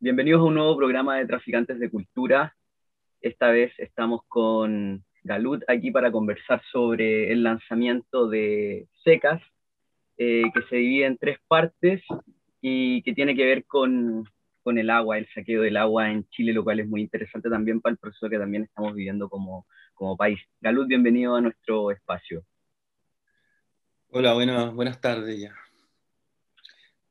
Bienvenidos 0.00 0.42
a 0.42 0.44
un 0.44 0.54
nuevo 0.54 0.76
programa 0.76 1.16
de 1.16 1.26
Traficantes 1.26 1.80
de 1.80 1.90
Cultura. 1.90 2.54
Esta 3.20 3.50
vez 3.50 3.72
estamos 3.78 4.20
con 4.28 5.04
Galut 5.24 5.64
aquí 5.66 5.90
para 5.90 6.12
conversar 6.12 6.62
sobre 6.70 7.32
el 7.32 7.42
lanzamiento 7.42 8.28
de 8.28 8.86
Secas, 9.02 9.42
eh, 10.16 10.44
que 10.54 10.62
se 10.70 10.76
divide 10.76 11.06
en 11.06 11.18
tres 11.18 11.38
partes 11.48 12.00
y 12.60 13.02
que 13.02 13.12
tiene 13.12 13.34
que 13.34 13.44
ver 13.44 13.64
con, 13.64 14.24
con, 14.62 14.78
el 14.78 14.88
agua, 14.88 15.18
el 15.18 15.26
saqueo 15.34 15.62
del 15.62 15.76
agua 15.76 16.12
en 16.12 16.28
Chile, 16.28 16.52
lo 16.52 16.62
cual 16.62 16.78
es 16.78 16.86
muy 16.86 17.00
interesante 17.00 17.50
también 17.50 17.80
para 17.80 17.94
el 17.94 17.98
proceso 17.98 18.30
que 18.30 18.38
también 18.38 18.62
estamos 18.62 18.94
viviendo 18.94 19.28
como, 19.28 19.66
como 19.94 20.16
país. 20.16 20.38
Galut, 20.60 20.86
bienvenido 20.86 21.34
a 21.34 21.40
nuestro 21.40 21.90
espacio. 21.90 22.44
Hola, 24.10 24.32
buenas, 24.32 24.72
buenas 24.72 25.00
tardes 25.00 25.40
ya. 25.40 25.56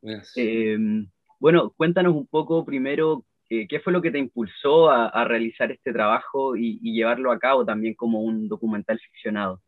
Buenas. 0.00 0.32
Eh, 0.36 1.06
bueno, 1.38 1.70
cuéntanos 1.76 2.14
un 2.14 2.26
poco 2.26 2.64
primero 2.64 3.24
eh, 3.50 3.66
qué 3.66 3.80
fue 3.80 3.92
lo 3.92 4.02
que 4.02 4.10
te 4.10 4.18
impulsó 4.18 4.90
a, 4.90 5.24
realizar 5.24 5.70
este 5.72 5.92
trabajo 5.92 6.56
y, 6.56 6.78
llevarlo 6.92 7.32
a 7.32 7.38
cabo 7.38 7.64
también 7.64 7.94
como 7.94 8.20
un 8.22 8.48
documental 8.48 8.98
ficcionado. 9.00 9.62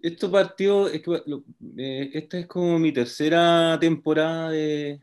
esto 0.00 0.30
partió, 0.30 0.88
eh, 0.88 2.10
esta 2.12 2.38
es 2.38 2.46
como 2.46 2.78
mi 2.78 2.92
tercera 2.92 3.78
temporada 3.80 4.50
de, 4.50 5.00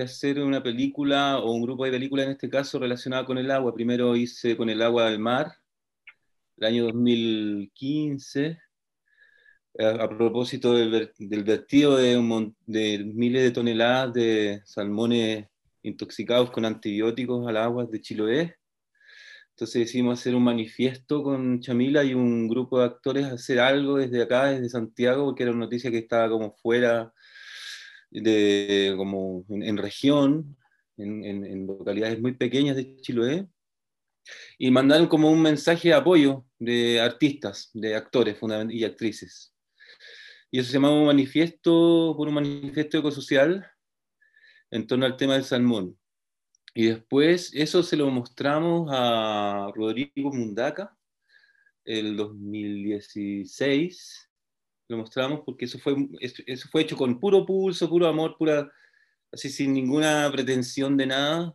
hacer 0.00 0.40
una 0.40 0.62
película 0.62 1.38
o 1.38 1.52
un 1.52 1.62
grupo 1.62 1.84
de 1.84 1.90
películas 1.90 2.26
en 2.26 2.32
este 2.32 2.48
caso 2.48 2.78
relacionada 2.78 3.24
con 3.26 3.38
el 3.38 3.50
agua. 3.50 3.74
Primero 3.74 4.14
hice 4.14 4.56
con 4.56 4.70
el 4.70 4.82
agua 4.82 5.10
del 5.10 5.18
mar, 5.18 5.52
el 6.58 6.66
año 6.66 6.84
2015 6.84 8.69
a, 9.78 10.08
propósito 10.08 10.74
del, 10.74 11.44
vertido 11.44 11.96
de, 11.96 12.52
de, 12.66 13.04
miles 13.04 13.42
de 13.42 13.50
toneladas 13.50 14.12
de 14.12 14.62
salmones 14.64 15.46
intoxicados 15.82 16.50
con 16.50 16.64
antibióticos 16.64 17.46
al 17.48 17.56
agua 17.56 17.86
de 17.86 18.00
Chiloé. 18.00 18.56
Entonces 19.50 19.82
decidimos 19.82 20.18
hacer 20.18 20.34
un 20.34 20.44
manifiesto 20.44 21.22
con 21.22 21.60
Chamila 21.60 22.02
y 22.02 22.14
un 22.14 22.48
grupo 22.48 22.78
de 22.78 22.86
actores, 22.86 23.26
hacer 23.26 23.60
algo 23.60 23.98
desde 23.98 24.22
acá, 24.22 24.46
desde 24.46 24.70
Santiago, 24.70 25.26
porque 25.26 25.42
era 25.42 25.52
una 25.52 25.66
noticia 25.66 25.90
que 25.90 25.98
estaba 25.98 26.30
como 26.30 26.52
fuera, 26.56 27.12
de, 28.10 28.94
como 28.96 29.44
en, 29.50 29.76
región, 29.76 30.56
en, 30.96 31.24
en, 31.24 31.66
localidades 31.66 32.20
muy 32.20 32.32
pequeñas 32.32 32.76
de 32.76 32.96
Chiloé, 32.96 33.46
y 34.58 34.70
mandaron 34.70 35.08
como 35.08 35.30
un 35.30 35.42
mensaje 35.42 35.88
de 35.88 35.94
apoyo 35.94 36.44
de 36.58 37.00
artistas, 37.00 37.70
de 37.74 37.94
actores 37.94 38.38
y 38.70 38.84
actrices 38.84 39.52
y 40.50 40.58
eso 40.58 40.68
se 40.68 40.74
llamaba 40.74 40.94
un 40.94 41.06
manifiesto, 41.06 42.14
por 42.16 42.28
un 42.28 42.34
manifiesto 42.34 42.98
ecosocial 42.98 43.66
en 44.70 44.86
torno 44.86 45.06
al 45.06 45.16
tema 45.16 45.34
del 45.34 45.44
salmón. 45.44 45.98
Y 46.74 46.86
después 46.86 47.52
eso 47.54 47.82
se 47.82 47.96
lo 47.96 48.10
mostramos 48.10 48.88
a 48.92 49.70
Rodrigo 49.74 50.32
Mundaca 50.32 50.96
el 51.84 52.16
2016. 52.16 54.30
Lo 54.88 54.98
mostramos 54.98 55.40
porque 55.44 55.66
eso 55.66 55.78
fue, 55.78 55.94
eso 56.20 56.68
fue 56.70 56.82
hecho 56.82 56.96
con 56.96 57.20
puro 57.20 57.46
pulso, 57.46 57.88
puro 57.88 58.08
amor, 58.08 58.36
pura, 58.36 58.70
así 59.32 59.48
sin 59.50 59.72
ninguna 59.72 60.28
pretensión 60.32 60.96
de 60.96 61.06
nada. 61.06 61.54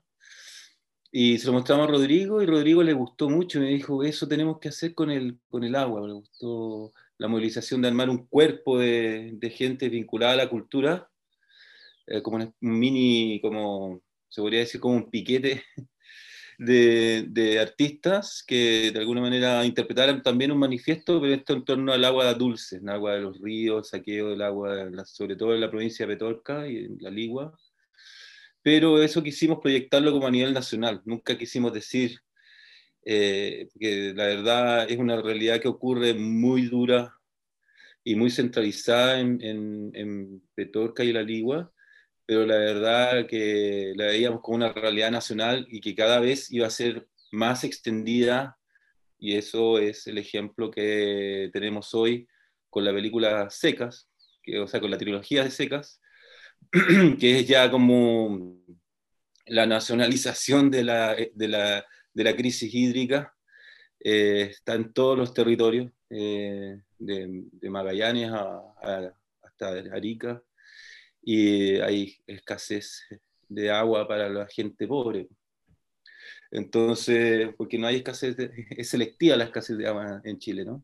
Y 1.12 1.38
se 1.38 1.48
lo 1.48 1.54
mostramos 1.54 1.88
a 1.88 1.92
Rodrigo 1.92 2.42
y 2.42 2.46
Rodrigo 2.46 2.84
le 2.84 2.94
gustó 2.94 3.30
mucho. 3.30 3.60
Me 3.60 3.70
dijo, 3.70 4.04
eso 4.04 4.28
tenemos 4.28 4.60
que 4.60 4.70
hacer 4.70 4.94
con 4.94 5.12
el, 5.12 5.40
con 5.50 5.64
el 5.64 5.76
agua. 5.76 6.08
Le 6.08 6.14
gustó 6.14 6.94
la 7.18 7.28
movilización 7.28 7.82
de 7.82 7.88
armar 7.88 8.10
un 8.10 8.28
cuerpo 8.28 8.80
de, 8.80 9.54
gente 9.56 9.90
vinculada 9.90 10.34
a 10.34 10.38
la 10.38 10.50
cultura, 10.50 11.10
eh, 12.08 12.22
como 12.22 12.38
un 12.38 12.54
mini, 12.60 13.40
como 13.42 14.02
se 14.28 14.42
podría 14.42 14.60
decir, 14.60 14.82
como 14.82 14.96
un 14.96 15.10
piquete 15.10 15.64
de, 16.58 17.60
artistas 17.60 18.44
que 18.46 18.92
de 18.92 19.00
alguna 19.00 19.22
manera 19.22 19.66
interpretaran 19.66 20.22
también 20.22 20.52
un 20.52 20.60
manifiesto, 20.60 21.22
pero 21.22 21.34
esto 21.34 21.54
en 21.54 21.66
torno 21.66 21.94
al 21.94 22.04
agua 22.06 22.34
dulce, 22.34 22.78
el 22.78 22.90
agua 22.90 23.14
de 23.14 23.22
los 23.22 23.40
ríos, 23.40 23.90
saqueo 23.90 24.30
del 24.30 24.42
agua, 24.42 24.90
sobre 25.06 25.36
todo 25.36 25.54
en 25.54 25.62
la 25.62 25.70
provincia 25.70 26.06
de 26.06 26.14
Petorca 26.14 26.68
y 26.68 26.78
en 26.86 26.98
la 27.00 27.10
Ligua. 27.10 27.58
Pero 28.62 29.02
eso 29.02 29.22
quisimos 29.24 29.60
proyectarlo 29.62 30.12
como 30.12 30.28
a 30.28 30.32
nivel 30.32 30.54
nacional, 30.54 31.02
nunca 31.06 31.38
quisimos 31.38 31.72
decir 31.72 32.20
eh, 33.06 33.70
que 33.80 34.14
la 34.16 34.26
verdad 34.26 34.90
es 34.90 34.98
una 34.98 35.22
realidad 35.22 35.62
que 35.62 35.68
ocurre 35.68 36.16
muy 36.16 36.64
dura 36.64 37.16
y 38.04 38.16
muy 38.16 38.32
centralizada 38.32 39.20
en, 39.20 39.40
en, 39.42 40.42
Petorca 40.56 41.04
y 41.04 41.14
La 41.14 41.22
Ligua, 41.22 41.72
pero 42.26 42.46
la 42.46 42.58
verdad 42.58 43.28
que 43.28 43.94
la 43.96 44.06
veíamos 44.06 44.42
como 44.42 44.58
una 44.58 44.74
realidad 44.74 45.12
nacional 45.12 45.68
y 45.70 45.82
que 45.82 45.96
cada 45.96 46.20
vez 46.20 46.52
iba 46.52 46.68
a 46.68 46.72
ser 46.72 47.08
más 47.32 47.64
extendida 47.64 48.58
y 49.20 49.36
eso 49.36 49.80
es 49.80 50.08
el 50.08 50.18
ejemplo 50.18 50.72
que 50.72 51.50
tenemos 51.54 51.94
hoy 51.94 52.28
con 52.70 52.86
la 52.86 52.94
película 52.94 53.50
Secas, 53.50 54.10
que, 54.44 54.60
o 54.60 54.68
sea, 54.68 54.80
con 54.80 54.92
la 54.92 54.98
trilogía 54.98 55.44
de 55.44 55.52
Secas, 55.52 56.02
que 57.20 57.40
es 57.40 57.48
ya 57.48 57.70
como 57.70 58.58
la 59.46 59.66
nacionalización 59.66 60.72
de 60.72 60.84
la, 60.84 61.16
de 61.16 61.48
la 61.48 61.86
de 62.16 62.24
la 62.24 62.36
crisis 62.36 62.74
hídrica 62.74 63.36
eh, 64.00 64.50
está 64.52 64.76
en 64.76 64.94
todos 64.94 65.18
los 65.18 65.34
territorios, 65.34 65.92
eh, 66.10 66.82
de, 66.98 67.70
Magallanes 67.70 68.32
hasta 69.42 69.70
Arica, 69.94 70.42
y 71.22 71.78
hay 71.78 72.18
escasez 72.28 73.02
de 73.48 73.72
agua 73.72 74.08
para 74.08 74.30
la 74.30 74.48
gente 74.48 74.88
pobre. 74.88 75.28
Entonces, 76.52 77.50
porque 77.58 77.78
no 77.78 77.88
hay 77.88 77.98
escasez, 77.98 78.36
es 78.78 78.90
selectiva 78.90 79.36
la 79.36 79.46
escasez 79.46 79.78
de 79.78 79.88
agua 79.88 80.22
en 80.24 80.40
Chile, 80.40 80.66
¿no? 80.66 80.84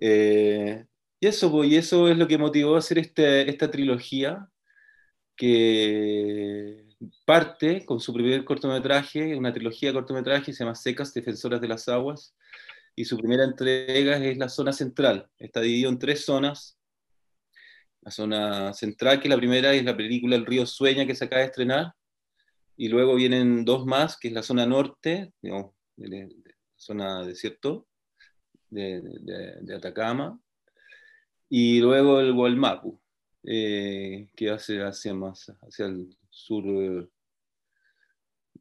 Eh, 0.00 0.84
y, 1.20 1.26
eso, 1.26 1.50
pues, 1.50 1.70
y 1.70 1.76
eso 1.76 2.08
es 2.08 2.18
lo 2.18 2.28
que 2.28 2.38
motivó 2.38 2.76
hacer 2.76 2.98
este, 2.98 3.48
esta 3.50 3.70
trilogía, 3.70 4.48
que 5.36 6.85
parte 7.24 7.84
con 7.84 8.00
su 8.00 8.12
primer 8.12 8.44
cortometraje, 8.44 9.36
una 9.36 9.52
trilogía 9.52 9.90
de 9.90 9.94
cortometrajes, 9.94 10.56
se 10.56 10.64
llama 10.64 10.74
Secas, 10.74 11.12
Defensoras 11.12 11.60
de 11.60 11.68
las 11.68 11.88
Aguas, 11.88 12.34
y 12.94 13.04
su 13.04 13.18
primera 13.18 13.44
entrega 13.44 14.16
es 14.16 14.38
la 14.38 14.48
zona 14.48 14.72
central. 14.72 15.28
Está 15.38 15.60
dividido 15.60 15.90
en 15.90 15.98
tres 15.98 16.24
zonas. 16.24 16.78
La 18.00 18.10
zona 18.10 18.72
central, 18.72 19.20
que 19.20 19.28
la 19.28 19.36
primera 19.36 19.74
es 19.74 19.84
la 19.84 19.96
película 19.96 20.36
El 20.36 20.46
río 20.46 20.64
Sueña, 20.64 21.06
que 21.06 21.14
se 21.14 21.24
acaba 21.24 21.40
de 21.40 21.48
estrenar, 21.48 21.92
y 22.76 22.88
luego 22.88 23.14
vienen 23.14 23.64
dos 23.64 23.84
más, 23.84 24.16
que 24.16 24.28
es 24.28 24.34
la 24.34 24.42
zona 24.42 24.64
norte, 24.66 25.32
zona 26.76 27.24
desierto, 27.24 27.86
de, 28.70 29.02
de, 29.62 29.74
Atacama, 29.74 30.38
y 31.48 31.80
luego 31.80 32.20
el 32.20 32.32
Gualmapu, 32.32 33.00
eh, 33.44 34.28
que 34.34 34.50
hace 34.50 34.82
hacia 34.82 35.14
más 35.14 35.52
hacia 35.62 35.86
el 35.86 36.16
sur 36.36 36.64
eh, 36.66 37.08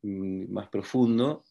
mm, 0.02 0.52
más 0.52 0.70
profundo. 0.70 1.44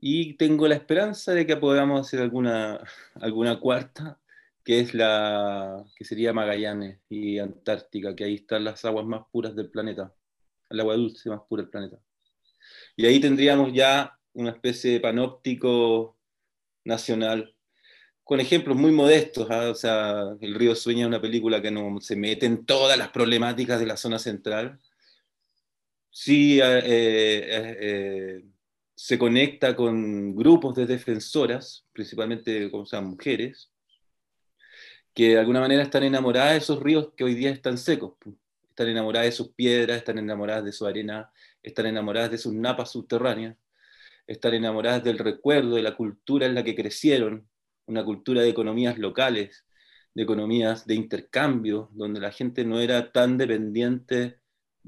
Y 0.00 0.34
tengo 0.34 0.68
la 0.68 0.76
esperanza 0.76 1.34
de 1.34 1.46
que 1.46 1.56
podamos 1.56 2.00
hacer 2.06 2.20
alguna, 2.20 2.80
alguna 3.16 3.60
cuarta, 3.60 4.20
que 4.64 4.80
es 4.80 4.94
la 4.94 5.84
que 5.96 6.04
sería 6.04 6.32
Magallanes 6.32 7.00
y 7.08 7.38
Antártica, 7.38 8.14
que 8.14 8.24
ahí 8.24 8.34
están 8.36 8.64
las 8.64 8.84
aguas 8.84 9.06
más 9.06 9.24
puras 9.32 9.56
del 9.56 9.70
planeta, 9.70 10.14
el 10.70 10.80
agua 10.80 10.96
dulce 10.96 11.30
más 11.30 11.40
pura 11.48 11.62
del 11.62 11.70
planeta. 11.70 11.98
Y 12.96 13.06
ahí 13.06 13.20
tendríamos 13.20 13.72
ya 13.72 14.18
una 14.34 14.50
especie 14.50 14.92
de 14.92 15.00
panóptico 15.00 16.18
nacional 16.84 17.54
con 18.24 18.40
ejemplos 18.40 18.76
muy 18.76 18.92
modestos. 18.92 19.50
¿ah? 19.50 19.70
O 19.70 19.74
sea, 19.74 20.36
El 20.40 20.54
río 20.54 20.74
Sueña 20.74 21.02
es 21.02 21.08
una 21.08 21.20
película 21.20 21.62
que 21.62 21.70
no 21.70 22.00
se 22.00 22.14
mete 22.16 22.46
en 22.46 22.66
todas 22.66 22.98
las 22.98 23.08
problemáticas 23.10 23.80
de 23.80 23.86
la 23.86 23.96
zona 23.96 24.18
central, 24.18 24.78
sí 26.10 26.60
eh, 26.60 26.78
eh, 26.84 27.76
eh, 27.80 28.44
se 28.94 29.18
conecta 29.18 29.76
con 29.76 30.34
grupos 30.34 30.74
de 30.74 30.86
defensoras, 30.86 31.86
principalmente 31.92 32.70
como 32.70 32.86
sean 32.86 33.06
mujeres, 33.06 33.70
que 35.14 35.30
de 35.30 35.38
alguna 35.38 35.60
manera 35.60 35.82
están 35.82 36.04
enamoradas 36.04 36.52
de 36.52 36.58
esos 36.58 36.82
ríos 36.82 37.12
que 37.16 37.24
hoy 37.24 37.34
día 37.34 37.50
están 37.50 37.78
secos. 37.78 38.14
Están 38.68 38.88
enamoradas 38.88 39.26
de 39.26 39.32
sus 39.32 39.48
piedras, 39.50 39.98
están 39.98 40.18
enamoradas 40.18 40.64
de 40.64 40.72
su 40.72 40.86
arena, 40.86 41.32
están 41.62 41.86
enamoradas 41.86 42.30
de 42.30 42.38
sus 42.38 42.52
napas 42.52 42.92
subterráneas, 42.92 43.56
están 44.26 44.54
enamoradas 44.54 45.02
del 45.02 45.18
recuerdo, 45.18 45.76
de 45.76 45.82
la 45.82 45.96
cultura 45.96 46.46
en 46.46 46.54
la 46.54 46.62
que 46.62 46.76
crecieron, 46.76 47.48
una 47.86 48.04
cultura 48.04 48.42
de 48.42 48.48
economías 48.50 48.98
locales, 48.98 49.64
de 50.14 50.22
economías 50.22 50.86
de 50.86 50.94
intercambio, 50.94 51.90
donde 51.92 52.20
la 52.20 52.30
gente 52.30 52.64
no 52.64 52.80
era 52.80 53.12
tan 53.12 53.38
dependiente 53.38 54.37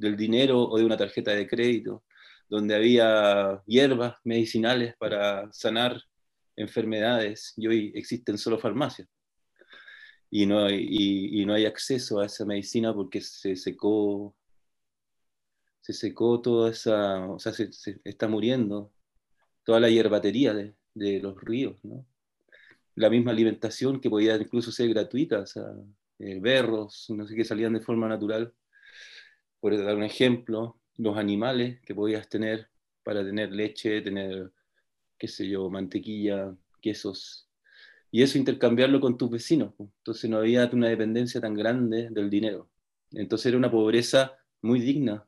del 0.00 0.16
dinero 0.16 0.62
o 0.68 0.78
de 0.78 0.84
una 0.84 0.96
tarjeta 0.96 1.32
de 1.32 1.46
crédito, 1.46 2.04
donde 2.48 2.74
había 2.74 3.62
hierbas 3.66 4.16
medicinales 4.24 4.96
para 4.96 5.52
sanar 5.52 6.02
enfermedades 6.56 7.54
y 7.56 7.66
hoy 7.68 7.92
existen 7.94 8.38
solo 8.38 8.58
farmacias. 8.58 9.08
y 10.30 10.46
no, 10.46 10.64
hay, 10.64 10.86
y, 11.42 11.44
no 11.46 11.54
hay 11.54 11.66
acceso 11.66 12.20
a 12.20 12.26
esa 12.26 12.44
medicina 12.44 12.94
porque 12.94 13.20
se 13.20 13.56
secó, 13.56 14.34
se 15.80 15.92
secó 15.92 16.40
toda 16.40 16.70
esa, 16.70 17.26
o 17.30 17.38
sea, 17.38 17.52
se, 17.52 17.70
está 18.04 18.28
muriendo 18.28 18.92
toda 19.64 19.80
la 19.80 19.90
hierbatería 19.90 20.54
de, 20.54 20.74
los 21.20 21.40
ríos, 21.40 21.84
¿no? 21.84 22.06
La 22.96 23.10
misma 23.10 23.32
alimentación 23.32 24.00
que 24.00 24.10
podía 24.10 24.36
incluso 24.36 24.72
ser 24.72 24.88
gratuita, 24.90 25.40
o 25.40 25.46
sea, 25.46 25.64
eh, 26.18 26.38
berros, 26.40 27.06
no 27.10 27.26
sé 27.26 27.34
qué, 27.36 27.44
salían 27.44 27.72
de 27.74 27.80
forma 27.80 28.08
natural, 28.08 28.52
por 29.60 29.76
dar 29.76 29.96
un 29.96 30.02
ejemplo, 30.02 30.78
los 30.96 31.16
animales 31.16 31.80
que 31.82 31.94
podías 31.94 32.28
tener 32.28 32.68
para 33.02 33.24
tener 33.24 33.52
leche, 33.52 34.02
tener, 34.02 34.52
qué 35.18 35.28
sé 35.28 35.48
yo, 35.48 35.70
mantequilla, 35.70 36.54
quesos, 36.80 37.48
y 38.10 38.22
eso 38.22 38.38
intercambiarlo 38.38 39.00
con 39.00 39.16
tus 39.16 39.30
vecinos. 39.30 39.74
Entonces 39.78 40.28
no 40.28 40.38
había 40.38 40.68
una 40.72 40.88
dependencia 40.88 41.40
tan 41.40 41.54
grande 41.54 42.08
del 42.10 42.28
dinero. 42.28 42.68
Entonces 43.12 43.46
era 43.46 43.58
una 43.58 43.70
pobreza 43.70 44.36
muy 44.62 44.80
digna 44.80 45.26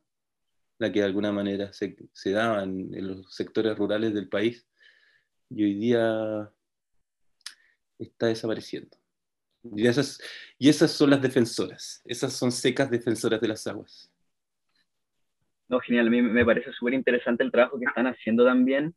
la 0.79 0.91
que 0.91 0.99
de 0.99 1.05
alguna 1.05 1.31
manera 1.31 1.71
se, 1.71 1.95
se 2.11 2.31
daba 2.31 2.63
en, 2.63 2.89
los 3.07 3.33
sectores 3.33 3.77
rurales 3.77 4.13
del 4.13 4.27
país 4.27 4.67
y 5.49 5.63
hoy 5.63 5.75
día 5.75 6.51
está 7.99 8.27
desapareciendo. 8.27 8.97
Y 9.63 9.87
esas, 9.87 10.19
y 10.59 10.67
esas 10.67 10.91
son 10.91 11.11
las 11.11 11.21
defensoras, 11.21 12.01
esas 12.03 12.33
son 12.33 12.51
secas 12.51 12.91
defensoras 12.91 13.39
de 13.39 13.47
las 13.47 13.65
aguas. 13.65 14.12
No, 15.73 15.79
genial, 15.79 16.07
a 16.07 16.09
mí 16.11 16.21
me 16.21 16.45
parece 16.45 16.71
súper 16.71 16.93
interesante 16.93 17.43
el 17.43 17.51
trabajo 17.51 17.79
que 17.79 17.85
están 17.85 18.05
haciendo 18.05 18.45
también 18.45 18.93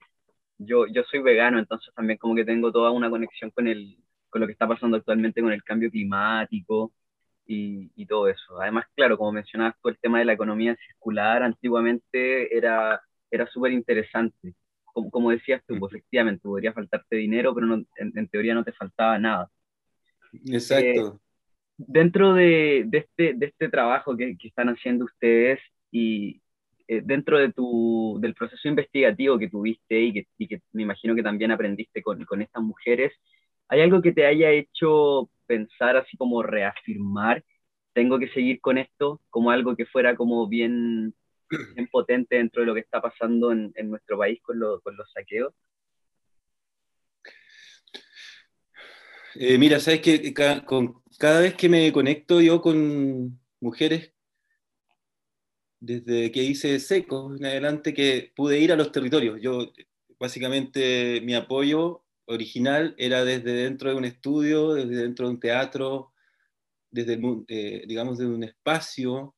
yo, 0.58 0.86
yo 0.86 1.02
soy 1.04 1.20
vegano, 1.20 1.58
entonces 1.58 1.92
también 1.94 2.18
como 2.18 2.34
que 2.34 2.44
tengo 2.44 2.72
toda 2.72 2.90
una 2.90 3.10
conexión 3.10 3.50
con, 3.50 3.66
el, 3.68 3.96
con 4.28 4.40
lo 4.40 4.46
que 4.46 4.52
está 4.52 4.66
pasando 4.66 4.96
actualmente 4.96 5.42
con 5.42 5.52
el 5.52 5.62
cambio 5.62 5.90
climático 5.90 6.92
y, 7.46 7.90
y 7.94 8.06
todo 8.06 8.28
eso. 8.28 8.60
Además, 8.60 8.86
claro, 8.94 9.18
como 9.18 9.32
mencionabas 9.32 9.74
tú, 9.82 9.88
el 9.88 9.98
tema 9.98 10.18
de 10.18 10.24
la 10.24 10.32
economía 10.32 10.76
circular 10.86 11.42
antiguamente 11.42 12.56
era, 12.56 13.00
era 13.30 13.46
súper 13.48 13.72
interesante. 13.72 14.54
Como, 14.92 15.10
como, 15.10 15.30
decías 15.30 15.62
tú, 15.66 15.78
pues, 15.78 15.92
efectivamente, 15.94 16.42
podría 16.42 16.72
faltarte 16.72 17.16
dinero, 17.16 17.54
pero 17.54 17.66
no, 17.66 17.84
en, 17.96 18.28
teoría 18.28 18.54
no 18.54 18.64
te 18.64 18.72
faltaba 18.72 19.18
nada. 19.18 19.50
Exacto. 20.46 20.84
Eh, 20.84 21.12
dentro 21.76 22.32
de, 22.32 22.84
de, 22.86 22.98
este, 22.98 23.34
de 23.34 23.46
este 23.46 23.68
trabajo 23.68 24.16
que, 24.16 24.36
que 24.38 24.48
están 24.48 24.68
haciendo 24.68 25.04
ustedes 25.04 25.60
y, 25.90 26.40
eh, 26.88 27.02
dentro 27.04 27.38
de 27.38 27.52
tu, 27.52 28.18
del 28.20 28.34
proceso 28.34 28.68
investigativo 28.68 29.38
que 29.38 29.48
tuviste 29.48 30.00
y 30.00 30.12
que, 30.12 30.60
me 30.72 30.82
imagino 30.82 31.14
que 31.14 31.22
también 31.22 31.50
aprendiste 31.50 32.02
con, 32.02 32.24
con, 32.24 32.42
estas 32.42 32.62
mujeres, 32.62 33.12
¿hay 33.68 33.80
algo 33.80 34.00
que 34.00 34.12
te 34.12 34.26
haya 34.26 34.50
hecho 34.50 35.28
pensar 35.46 35.96
así 35.96 36.16
como 36.16 36.42
reafirmar, 36.42 37.44
tengo 37.92 38.18
que 38.18 38.28
seguir 38.28 38.60
con 38.60 38.78
esto, 38.78 39.20
como 39.30 39.50
algo 39.50 39.74
que 39.74 39.86
fuera 39.86 40.14
como 40.16 40.46
bien, 40.48 41.14
potente 41.90 42.36
dentro 42.36 42.62
de 42.62 42.66
lo 42.66 42.74
que 42.74 42.80
está 42.80 43.00
pasando 43.00 43.52
en, 43.52 43.72
nuestro 43.84 44.18
país 44.18 44.40
con, 44.42 44.58
lo, 44.58 44.80
con 44.80 44.96
los 44.96 45.10
saqueos? 45.12 45.54
Eh, 49.34 49.58
mira, 49.58 49.80
sabes 49.80 50.00
que 50.00 50.32
con, 50.64 51.02
cada 51.18 51.40
vez 51.40 51.54
que 51.54 51.68
me 51.68 51.92
conecto 51.92 52.40
yo 52.40 52.60
con 52.62 53.38
mujeres 53.60 54.12
desde 55.80 56.32
que 56.32 56.42
hice 56.42 56.80
seco 56.80 57.34
en 57.34 57.44
adelante 57.44 57.94
que 57.94 58.32
pude 58.34 58.58
ir 58.58 58.72
a 58.72 58.76
los 58.76 58.92
territorios. 58.92 59.40
Yo, 59.40 59.72
básicamente, 60.18 61.20
mi 61.22 61.34
apoyo 61.34 62.04
original 62.26 62.94
era 62.98 63.24
desde 63.24 63.52
dentro 63.52 63.90
de 63.90 63.96
un 63.96 64.04
estudio, 64.04 64.74
desde 64.74 65.02
dentro 65.02 65.26
de 65.26 65.34
un 65.34 65.40
teatro, 65.40 66.12
desde, 66.90 67.20
eh, 67.48 67.84
digamos, 67.86 68.18
de 68.18 68.26
un 68.26 68.44
espacio 68.44 69.36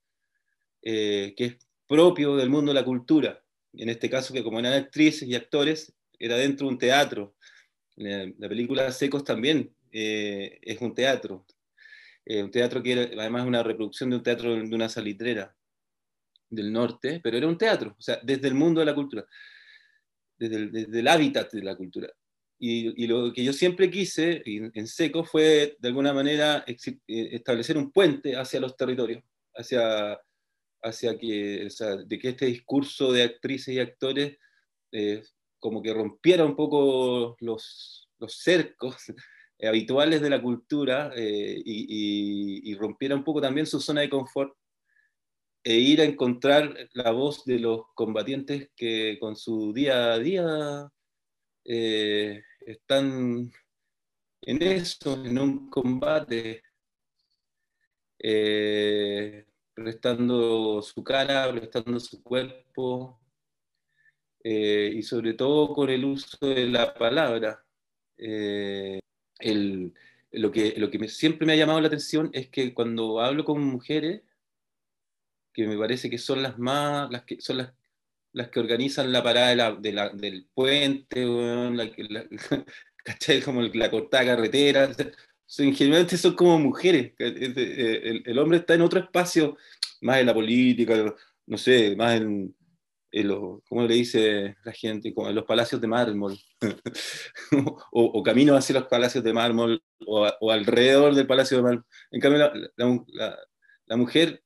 eh, 0.82 1.35
que 1.37 1.44
es 1.44 1.56
propio 1.87 2.37
del 2.37 2.50
mundo 2.50 2.73
de 2.73 2.81
la 2.81 2.85
cultura. 2.85 3.43
En 3.75 3.88
este 3.88 4.08
caso, 4.08 4.32
que 4.32 4.43
como 4.43 4.58
eran 4.61 4.75
actrices 4.75 5.29
y 5.29 5.35
actores, 5.35 5.94
era 6.19 6.37
dentro 6.37 6.67
de 6.67 6.73
un 6.73 6.79
teatro. 6.79 7.35
La, 7.96 8.49
película 8.49 8.90
Secos 8.93 9.25
también 9.25 9.75
eh, 9.93 10.58
es 10.62 10.81
un 10.81 10.94
teatro. 10.94 11.46
un 12.26 12.50
teatro 12.50 12.82
que 12.82 12.93
además 12.93 13.43
es 13.43 13.49
una 13.49 13.62
reproducción 13.62 14.11
de 14.11 14.17
un 14.17 14.23
teatro 14.23 14.55
de 14.55 14.75
una 14.75 14.88
salitrera 14.88 15.58
del 16.50 16.73
norte, 16.73 17.21
pero 17.23 17.37
era 17.37 17.47
un 17.47 17.59
teatro, 17.59 17.95
o 17.99 18.03
sea, 18.03 18.19
desde 18.23 18.49
el 18.49 18.55
mundo 18.55 18.81
de 18.81 18.87
la 18.87 18.95
cultura, 18.95 19.27
desde 20.39 20.56
el, 20.56 20.73
desde 20.73 21.00
el 21.00 21.09
hábitat 21.09 21.53
de 21.53 21.62
la 21.62 21.77
cultura. 21.77 22.09
Y, 22.61 23.05
y, 23.05 23.06
lo 23.06 23.33
que 23.33 23.45
yo 23.45 23.53
siempre 23.53 23.89
quise 23.89 24.43
en, 24.45 24.87
Seco 24.89 25.23
fue, 25.23 25.77
de 25.79 25.89
alguna 25.89 26.12
manera, 26.12 26.65
eh, 26.67 26.75
establecer 27.06 27.79
un 27.79 27.93
puente 27.93 28.35
hacia 28.35 28.59
los 28.59 28.77
territorios, 28.77 29.23
hacia, 29.55 30.19
hacia 30.83 31.17
que, 31.17 31.67
o 31.67 31.71
sea, 31.71 31.97
de 31.97 32.19
que 32.19 32.31
este 32.31 32.47
discurso 32.47 33.12
de 33.12 33.23
actrices 33.23 33.75
y 33.75 33.79
actores 33.79 34.39
eh, 34.91 35.23
como 35.61 35.83
que 35.83 35.95
rompiera 35.95 36.45
un 36.45 36.56
poco 36.56 37.37
los, 37.41 38.09
los 38.19 38.39
cercos 38.39 38.97
habituales 39.62 40.21
de 40.21 40.31
la 40.31 40.43
cultura 40.43 41.12
eh, 41.15 41.62
y, 41.65 42.71
y, 42.71 42.75
rompiera 42.75 43.15
un 43.15 43.25
poco 43.25 43.41
también 43.41 43.67
su 43.67 43.81
zona 43.81 44.03
de 44.03 44.11
confort 44.11 44.56
e 45.65 45.75
ir 45.75 46.01
a 46.01 46.05
encontrar 46.05 46.89
la 46.93 47.11
voz 47.11 47.45
de 47.45 47.59
los 47.59 47.83
combatientes 47.95 48.71
que 48.77 49.19
con 49.21 49.37
su 49.37 49.73
día 49.73 50.13
a 50.13 50.19
día 50.19 50.91
eh, 51.65 52.43
están 52.61 53.53
en 54.43 54.63
eso, 54.63 55.23
en 55.25 55.39
un 55.39 55.69
combate, 55.71 56.63
eh, 58.19 59.45
prestando 59.75 60.81
su 60.83 61.05
cara, 61.05 61.51
prestando 61.53 62.01
su 62.01 62.23
cuerpo, 62.23 63.21
eh, 64.43 64.93
y 64.95 65.03
sobre 65.03 65.35
todo 65.35 65.75
con 65.75 65.91
el 65.91 66.05
uso 66.05 66.39
de 66.41 66.67
la 66.69 66.95
palabra. 66.95 67.63
que, 68.17 69.03
lo 70.77 70.91
que 70.91 71.09
siempre 71.09 71.47
me 71.47 71.53
ha 71.53 71.57
llamado 71.57 71.81
la 71.81 71.89
atención 71.89 72.31
es 72.33 72.49
que 72.49 72.73
cuando 72.75 73.21
hablo 73.21 73.45
con 73.45 73.61
mujeres, 73.63 74.23
que 75.59 75.67
me 75.67 75.77
parece 75.77 76.09
que 76.09 76.19
son 76.19 76.41
las 76.41 76.57
más, 76.57 77.11
las 77.11 77.25
que 77.25 77.41
son 77.41 77.57
las, 77.59 77.73
las 78.33 78.49
que 78.49 78.61
organizan 78.61 79.11
la 79.11 79.25
parada 79.25 79.75
de 79.75 79.93
la, 79.93 80.09
del 80.11 80.47
puente, 80.55 81.25
la, 81.25 81.91
¿cachai? 83.05 83.43
Como 83.43 83.62
la 83.62 83.91
cortada 83.91 84.25
carretera. 84.25 84.88
Son, 85.47 85.75
generalmente 85.75 86.17
son 86.17 86.37
como 86.37 86.61
mujeres. 86.61 87.12
El, 87.19 88.23
el, 88.25 88.38
hombre 88.38 88.59
está 88.59 88.75
en 88.75 88.83
otro 88.83 89.00
espacio, 89.00 89.57
más 90.00 90.19
en 90.19 90.27
la 90.27 90.35
política, 90.35 91.12
no 91.47 91.59
sé, 91.59 91.97
más 91.97 92.21
en, 92.21 92.55
en 93.11 93.27
los, 93.27 93.61
¿cómo 93.69 93.85
le 93.85 93.95
dice 93.95 94.57
la 94.62 94.71
gente? 94.71 95.12
Como 95.12 95.29
en 95.29 95.35
los 95.35 95.45
palacios 95.45 95.81
de 95.81 95.88
mármol, 95.88 96.38
o, 97.91 98.03
o, 98.05 98.23
camino 98.23 98.55
hacia 98.55 98.79
los 98.79 98.87
palacios 98.87 99.25
de 99.25 99.33
mármol, 99.33 99.83
o, 100.07 100.31
o 100.41 100.53
alrededor 100.53 101.17
del 101.17 101.27
palacio 101.27 101.57
de 101.57 101.62
mármol. 101.65 101.85
En 102.12 102.21
cambio, 102.21 102.38
la, 102.38 102.53
la, 102.77 103.38
la 103.87 103.97
mujer 103.97 104.45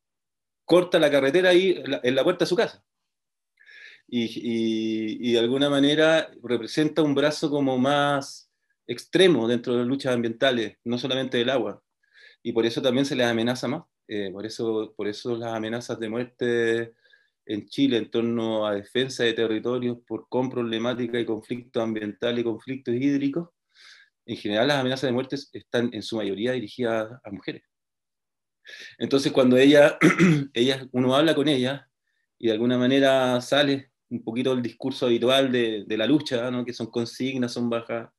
corta 0.72 0.98
la 0.98 1.10
carretera 1.10 1.50
ahí 1.50 1.82
en 2.02 2.14
la 2.14 2.24
puerta 2.24 2.46
de 2.46 2.48
su 2.48 2.56
casa. 2.56 2.82
Y, 4.08 5.32
de 5.32 5.38
alguna 5.38 5.68
manera 5.68 6.30
representa 6.42 7.02
un 7.02 7.14
brazo 7.14 7.50
como 7.50 7.76
más 7.76 8.50
extremo 8.86 9.46
dentro 9.46 9.74
de 9.74 9.80
las 9.80 9.88
luchas 9.88 10.14
ambientales, 10.14 10.78
no 10.84 10.96
solamente 10.96 11.36
del 11.36 11.50
agua. 11.50 11.82
Y 12.42 12.54
por 12.54 12.64
eso 12.64 12.80
también 12.80 13.04
se 13.04 13.14
les 13.14 13.26
amenaza 13.26 13.68
más. 13.68 13.82
Eh, 14.08 14.30
por, 14.32 14.46
eso, 14.46 14.94
por 14.96 15.08
eso 15.08 15.36
las 15.36 15.52
amenazas 15.52 16.00
de 16.00 16.08
muerte 16.08 16.94
en 17.44 17.66
Chile 17.68 17.98
en 17.98 18.10
torno 18.10 18.66
a 18.66 18.74
defensa 18.74 19.24
de 19.24 19.34
territorios 19.34 19.98
por 20.06 20.26
con 20.30 20.48
problemática 20.48 21.20
y 21.20 21.26
conflicto 21.26 21.82
ambiental 21.82 22.38
y 22.38 22.44
conflictos 22.44 22.94
hídricos, 22.94 23.50
en 24.24 24.38
general 24.38 24.68
las 24.68 24.78
amenazas 24.78 25.08
de 25.08 25.12
muerte 25.12 25.36
están 25.52 25.90
en 25.92 26.02
su 26.02 26.16
mayoría 26.16 26.52
dirigidas 26.52 27.20
a 27.22 27.30
mujeres. 27.30 27.62
Entonces 28.98 29.32
cuando 29.32 29.56
ella, 29.56 29.98
ella, 30.54 30.86
uno 30.92 31.14
habla 31.14 31.34
con 31.34 31.48
ella 31.48 31.88
y 32.38 32.46
de 32.46 32.52
alguna 32.52 32.78
manera 32.78 33.40
sale 33.40 33.92
un 34.10 34.22
poquito 34.22 34.54
del 34.54 34.62
discurso 34.62 35.06
habitual 35.06 35.50
de, 35.50 35.84
de 35.86 35.96
la 35.96 36.06
lucha, 36.06 36.50
¿no? 36.50 36.64
que 36.64 36.72
son 36.72 36.88
consignas, 36.88 37.52
son 37.52 37.70
bajas, 37.70 38.10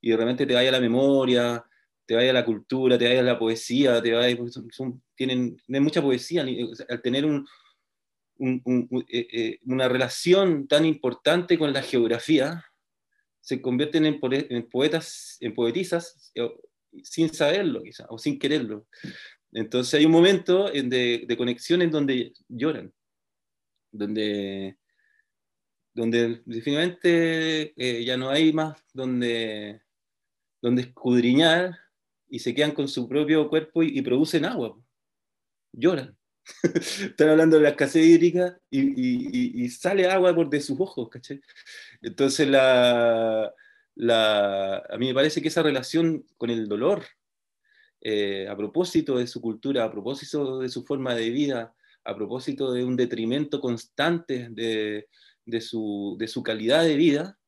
y 0.00 0.10
de 0.10 0.16
repente 0.16 0.46
te 0.46 0.54
vaya 0.54 0.70
la 0.70 0.80
memoria, 0.80 1.64
te 2.06 2.14
vaya 2.14 2.32
la 2.32 2.44
cultura, 2.44 2.98
te 2.98 3.08
vaya 3.08 3.22
la 3.22 3.38
poesía, 3.38 4.02
te 4.02 4.12
vaya, 4.12 4.36
son, 4.70 5.02
tienen, 5.14 5.56
tienen, 5.66 5.82
mucha 5.82 6.02
poesía, 6.02 6.44
al 6.88 7.02
tener 7.02 7.24
un, 7.24 7.46
un, 8.38 8.60
un, 8.64 9.04
eh, 9.08 9.26
eh, 9.32 9.58
una 9.64 9.88
relación 9.88 10.66
tan 10.66 10.84
importante 10.84 11.56
con 11.58 11.72
la 11.72 11.82
geografía, 11.82 12.64
se 13.40 13.60
convierten 13.60 14.06
en, 14.06 14.20
en 14.22 14.68
poetas, 14.68 15.36
en 15.40 15.54
poetisas, 15.54 16.32
eh, 16.34 16.50
sin 17.02 17.32
saberlo 17.32 17.82
quizá, 17.82 18.06
o 18.08 18.18
sin 18.18 18.38
quererlo. 18.38 18.86
Entonces 19.52 19.94
hay 19.94 20.06
un 20.06 20.12
momento 20.12 20.70
de, 20.70 21.34
conexión 21.36 21.82
en 21.82 21.90
donde 21.90 22.32
lloran, 22.48 22.92
donde, 23.92 24.78
donde 25.94 26.42
definitivamente 26.46 27.74
eh, 27.76 28.04
ya 28.04 28.16
no 28.16 28.30
hay 28.30 28.52
más 28.52 28.82
donde, 28.94 29.82
donde 30.62 30.82
escudriñar 30.82 31.78
y 32.30 32.38
se 32.38 32.54
quedan 32.54 32.72
con 32.72 32.88
su 32.88 33.06
propio 33.06 33.48
cuerpo 33.50 33.82
y, 33.82 34.00
producen 34.00 34.46
agua. 34.46 34.74
Lloran. 35.72 36.16
Están 36.62 37.28
hablando 37.28 37.56
de 37.56 37.62
la 37.64 37.68
escasez 37.70 38.06
hídrica 38.06 38.58
y, 38.70 39.68
sale 39.68 40.10
agua 40.10 40.34
por 40.34 40.48
de 40.48 40.60
sus 40.60 40.80
ojos, 40.80 41.10
¿cachai? 41.10 41.42
Entonces, 42.00 42.48
la, 42.48 43.52
la, 43.96 44.78
a 44.78 44.96
mí 44.96 45.08
me 45.08 45.14
parece 45.14 45.42
que 45.42 45.48
esa 45.48 45.62
relación 45.62 46.24
con 46.38 46.48
el 46.48 46.68
dolor, 46.68 47.04
eh, 48.02 48.48
a 48.48 48.56
propósito 48.56 49.16
de 49.16 49.26
su 49.26 49.40
cultura, 49.40 49.84
a 49.84 49.92
propósito 49.92 50.58
de 50.58 50.68
su 50.68 50.84
forma 50.84 51.14
de 51.14 51.30
vida, 51.30 51.74
a 52.04 52.14
propósito 52.16 52.72
de 52.72 52.84
un 52.84 52.96
detrimento 52.96 53.60
constante 53.60 54.48
de, 54.50 55.08
de, 55.46 55.60
su, 55.60 56.16
de 56.18 56.26
su 56.26 56.42
calidad 56.42 56.82
de 56.82 56.96
vida, 56.96 57.38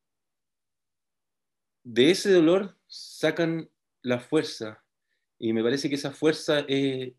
de 1.83 2.09
ese 2.09 2.31
dolor 2.31 2.75
sacan 2.87 3.69
la 4.01 4.19
fuerza. 4.19 4.83
Y 5.37 5.53
me 5.53 5.63
parece 5.63 5.89
que 5.89 5.95
esa 5.95 6.11
fuerza 6.11 6.65
es, 6.67 7.13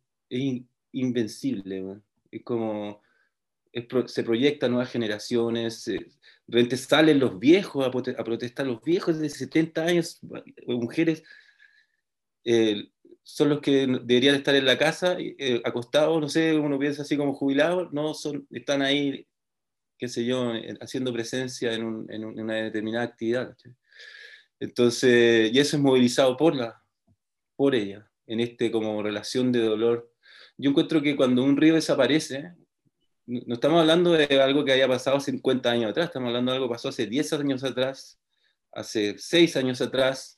invencible. 0.92 2.00
Es 2.30 2.42
como 2.42 3.02
se 4.06 4.24
proyecta 4.24 4.66
a 4.66 4.68
nuevas 4.68 4.90
generaciones. 4.90 5.84
realmente 6.48 6.76
salen 6.76 7.20
los 7.20 7.38
viejos 7.38 7.86
a, 7.86 7.90
protestar, 7.90 8.66
los 8.66 8.82
viejos 8.82 9.18
de 9.18 9.28
70 9.28 9.84
años, 9.84 10.18
mujeres. 10.66 11.22
Eh, 12.44 12.90
son 13.28 13.48
los 13.48 13.60
que 13.60 13.88
deberían 14.04 14.36
estar 14.36 14.54
en 14.54 14.64
la 14.64 14.78
casa, 14.78 15.16
eh, 15.18 15.60
acostados, 15.64 16.20
no 16.20 16.28
sé, 16.28 16.54
uno 16.54 16.78
piensa 16.78 17.02
así 17.02 17.16
como 17.16 17.34
jubilados, 17.34 17.92
no, 17.92 18.14
son, 18.14 18.46
están 18.52 18.82
ahí, 18.82 19.26
qué 19.98 20.06
sé 20.06 20.24
yo, 20.24 20.52
haciendo 20.80 21.12
presencia 21.12 21.74
en, 21.74 21.84
una 21.84 22.54
determinada 22.54 23.04
actividad. 23.04 23.56
Entonces, 24.60 25.50
y 25.52 25.58
eso 25.58 25.76
es 25.76 25.82
movilizado 25.82 26.36
por, 26.36 26.54
la, 26.54 26.80
por 27.56 27.74
ella, 27.74 28.08
en 28.28 28.38
este 28.38 28.70
como 28.70 29.02
relación 29.02 29.50
de 29.50 29.58
dolor. 29.58 30.08
Yo 30.56 30.70
encuentro 30.70 31.02
que 31.02 31.16
cuando 31.16 31.42
un 31.42 31.56
río 31.56 31.74
desaparece, 31.74 32.54
no 33.26 33.54
estamos 33.54 33.80
hablando 33.80 34.12
de 34.12 34.40
algo 34.40 34.64
que 34.64 34.70
haya 34.70 34.86
pasado 34.86 35.18
50 35.18 35.68
años 35.68 35.90
atrás, 35.90 36.06
estamos 36.06 36.28
hablando 36.28 36.52
de 36.52 36.58
algo 36.58 36.68
que 36.68 36.74
pasó 36.74 36.90
hace 36.90 37.08
10 37.08 37.32
años 37.32 37.64
atrás, 37.64 38.20
hace 38.70 39.16
6 39.18 39.56
años 39.56 39.80
atrás, 39.80 40.35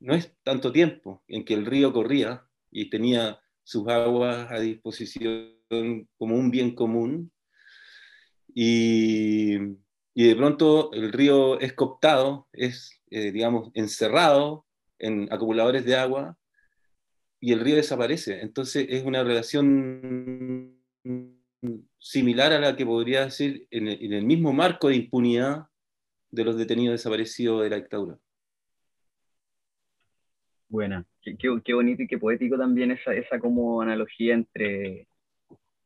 no 0.00 0.14
es 0.14 0.34
tanto 0.42 0.72
tiempo 0.72 1.22
en 1.28 1.44
que 1.44 1.54
el 1.54 1.66
río 1.66 1.92
corría 1.92 2.46
y 2.70 2.90
tenía 2.90 3.40
sus 3.62 3.86
aguas 3.88 4.50
a 4.50 4.58
disposición 4.58 5.56
como 6.18 6.34
un 6.34 6.50
bien 6.50 6.74
común, 6.74 7.30
y, 8.54 9.58
de 10.14 10.36
pronto 10.36 10.92
el 10.92 11.12
río 11.12 11.58
es 11.60 11.72
cooptado, 11.72 12.48
es 12.52 13.00
eh, 13.10 13.32
digamos, 13.32 13.70
encerrado 13.74 14.66
en 14.98 15.32
acumuladores 15.32 15.84
de 15.84 15.96
agua 15.96 16.36
y 17.40 17.52
el 17.52 17.60
río 17.60 17.76
desaparece. 17.76 18.40
Entonces 18.40 18.86
es 18.88 19.04
una 19.04 19.24
relación 19.24 20.78
similar 21.98 22.52
a 22.52 22.60
la 22.60 22.76
que 22.76 22.86
podría 22.86 23.24
decir 23.24 23.66
en 23.70 23.88
el, 23.88 24.24
mismo 24.24 24.52
marco 24.52 24.88
de 24.88 24.96
impunidad 24.96 25.66
de 26.30 26.44
los 26.44 26.56
detenidos 26.56 26.94
desaparecidos 26.94 27.62
de 27.62 27.70
la 27.70 27.76
dictadura. 27.76 28.18
Buena, 30.70 31.04
qué, 31.20 31.74
bonito 31.74 32.04
y 32.04 32.06
qué 32.06 32.16
poético 32.16 32.56
también 32.56 32.92
esa, 32.92 33.12
esa 33.12 33.40
como 33.40 33.82
analogía 33.82 34.34
entre, 34.34 35.08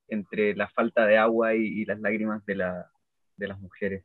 entre 0.09 0.55
la 0.55 0.69
falta 0.69 1.07
de 1.07 1.17
agua 1.17 1.55
y, 1.55 1.87
las 1.87 1.99
lágrimas 2.01 2.45
de, 2.45 2.57
la, 2.57 2.91
de 3.39 3.49
las 3.49 3.59
mujeres. 3.59 4.05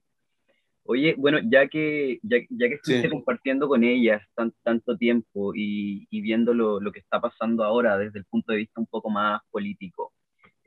Oye, 0.83 1.15
bueno, 1.17 1.39
ya 1.43 1.67
que, 1.67 2.19
ya, 2.23 2.39
que 2.47 2.75
estuviste 2.75 3.09
compartiendo 3.09 3.67
con 3.67 3.83
ellas 3.83 4.21
tanto 4.63 4.95
tiempo 4.95 5.51
y, 5.53 6.07
viendo 6.09 6.53
lo, 6.53 6.79
que 6.93 6.99
está 6.99 7.19
pasando 7.19 7.65
ahora 7.65 7.97
desde 7.97 8.19
el 8.19 8.25
punto 8.25 8.53
de 8.53 8.59
vista 8.59 8.79
un 8.79 8.87
poco 8.87 9.09
más 9.09 9.41
político, 9.51 10.13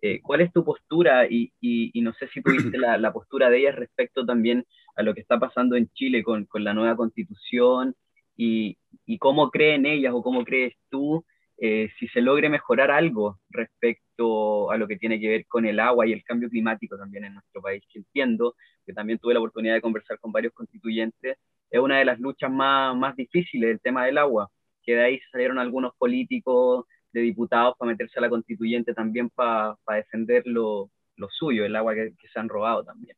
eh, 0.03 0.21
¿cuál 0.21 0.43
es 0.43 0.53
tu 0.53 0.63
postura? 0.63 1.27
Y, 1.27 1.91
no 2.03 2.13
sé 2.13 2.29
si 2.29 2.43
tuviste 2.43 2.77
la, 2.77 2.99
la, 2.99 3.15
postura 3.15 3.49
de 3.49 3.61
ellas 3.61 3.77
respecto 3.77 4.27
también 4.27 4.67
a 4.95 5.03
lo 5.03 5.15
que 5.15 5.23
está 5.23 5.41
pasando 5.41 5.75
en 5.75 5.89
Chile 5.95 6.23
con, 6.23 6.47
la 6.53 6.75
nueva 6.75 6.97
constitución 6.97 7.95
y, 8.37 8.77
cómo 9.19 9.51
creen 9.51 9.87
ellas 9.87 10.13
o 10.15 10.23
cómo 10.23 10.45
crees 10.45 10.75
tú 10.89 11.25
eh, 11.65 11.91
si 11.99 12.09
se 12.09 12.21
logre 12.21 12.49
mejorar 12.49 12.91
algo 12.91 13.39
respecto 13.51 14.71
a 14.71 14.77
lo 14.77 14.89
que 14.89 14.97
tiene 14.97 15.21
que 15.21 15.29
ver 15.29 15.47
con 15.47 15.65
el 15.65 15.79
agua 15.79 16.07
y 16.07 16.13
el 16.13 16.25
cambio 16.25 16.49
climático 16.49 16.97
también 16.99 17.25
en 17.25 17.35
nuestro 17.35 17.63
país, 17.63 17.85
que 17.89 18.01
entiendo 18.01 18.57
que 18.85 18.93
también 18.93 19.21
tuve 19.21 19.35
la 19.35 19.41
oportunidad 19.41 19.75
de 19.75 19.81
conversar 19.81 20.19
con 20.19 20.33
varios 20.33 20.53
constituyentes, 20.55 21.39
es 21.71 21.81
una 21.81 21.99
de 21.99 22.05
las 22.05 22.19
luchas 22.19 22.51
más, 22.51 22.97
más 22.97 23.15
difíciles 23.15 23.69
del 23.69 23.81
tema 23.81 24.05
del 24.05 24.19
agua, 24.19 24.51
que 24.83 24.97
de 24.97 25.05
ahí 25.05 25.21
salieron 25.31 25.59
algunos 25.59 25.95
políticos 25.97 26.87
de 27.13 27.21
diputados 27.21 27.77
para 27.79 27.93
meterse 27.93 28.19
a 28.19 28.23
la 28.23 28.29
constituyente 28.29 28.93
también 28.93 29.31
para 29.31 29.77
defender 29.89 30.43
lo, 30.47 30.91
lo, 31.17 31.29
suyo, 31.31 31.65
el 31.65 31.77
agua 31.77 31.95
que, 31.95 32.13
se 32.33 32.41
han 32.41 32.49
robado 32.49 32.83
también. 32.83 33.17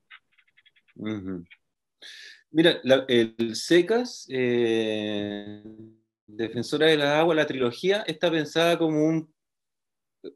Mira, 2.56 2.80
el 3.08 3.56
SECAS, 3.56 4.28
eh, 4.30 5.61
Defensora 6.25 6.87
de 6.87 6.96
la 6.96 7.18
Agua, 7.18 7.34
la 7.34 7.49
trilogía, 7.49 8.04
está 8.06 8.30
pensada 8.30 8.78
como 8.78 9.04
un, 9.04 9.34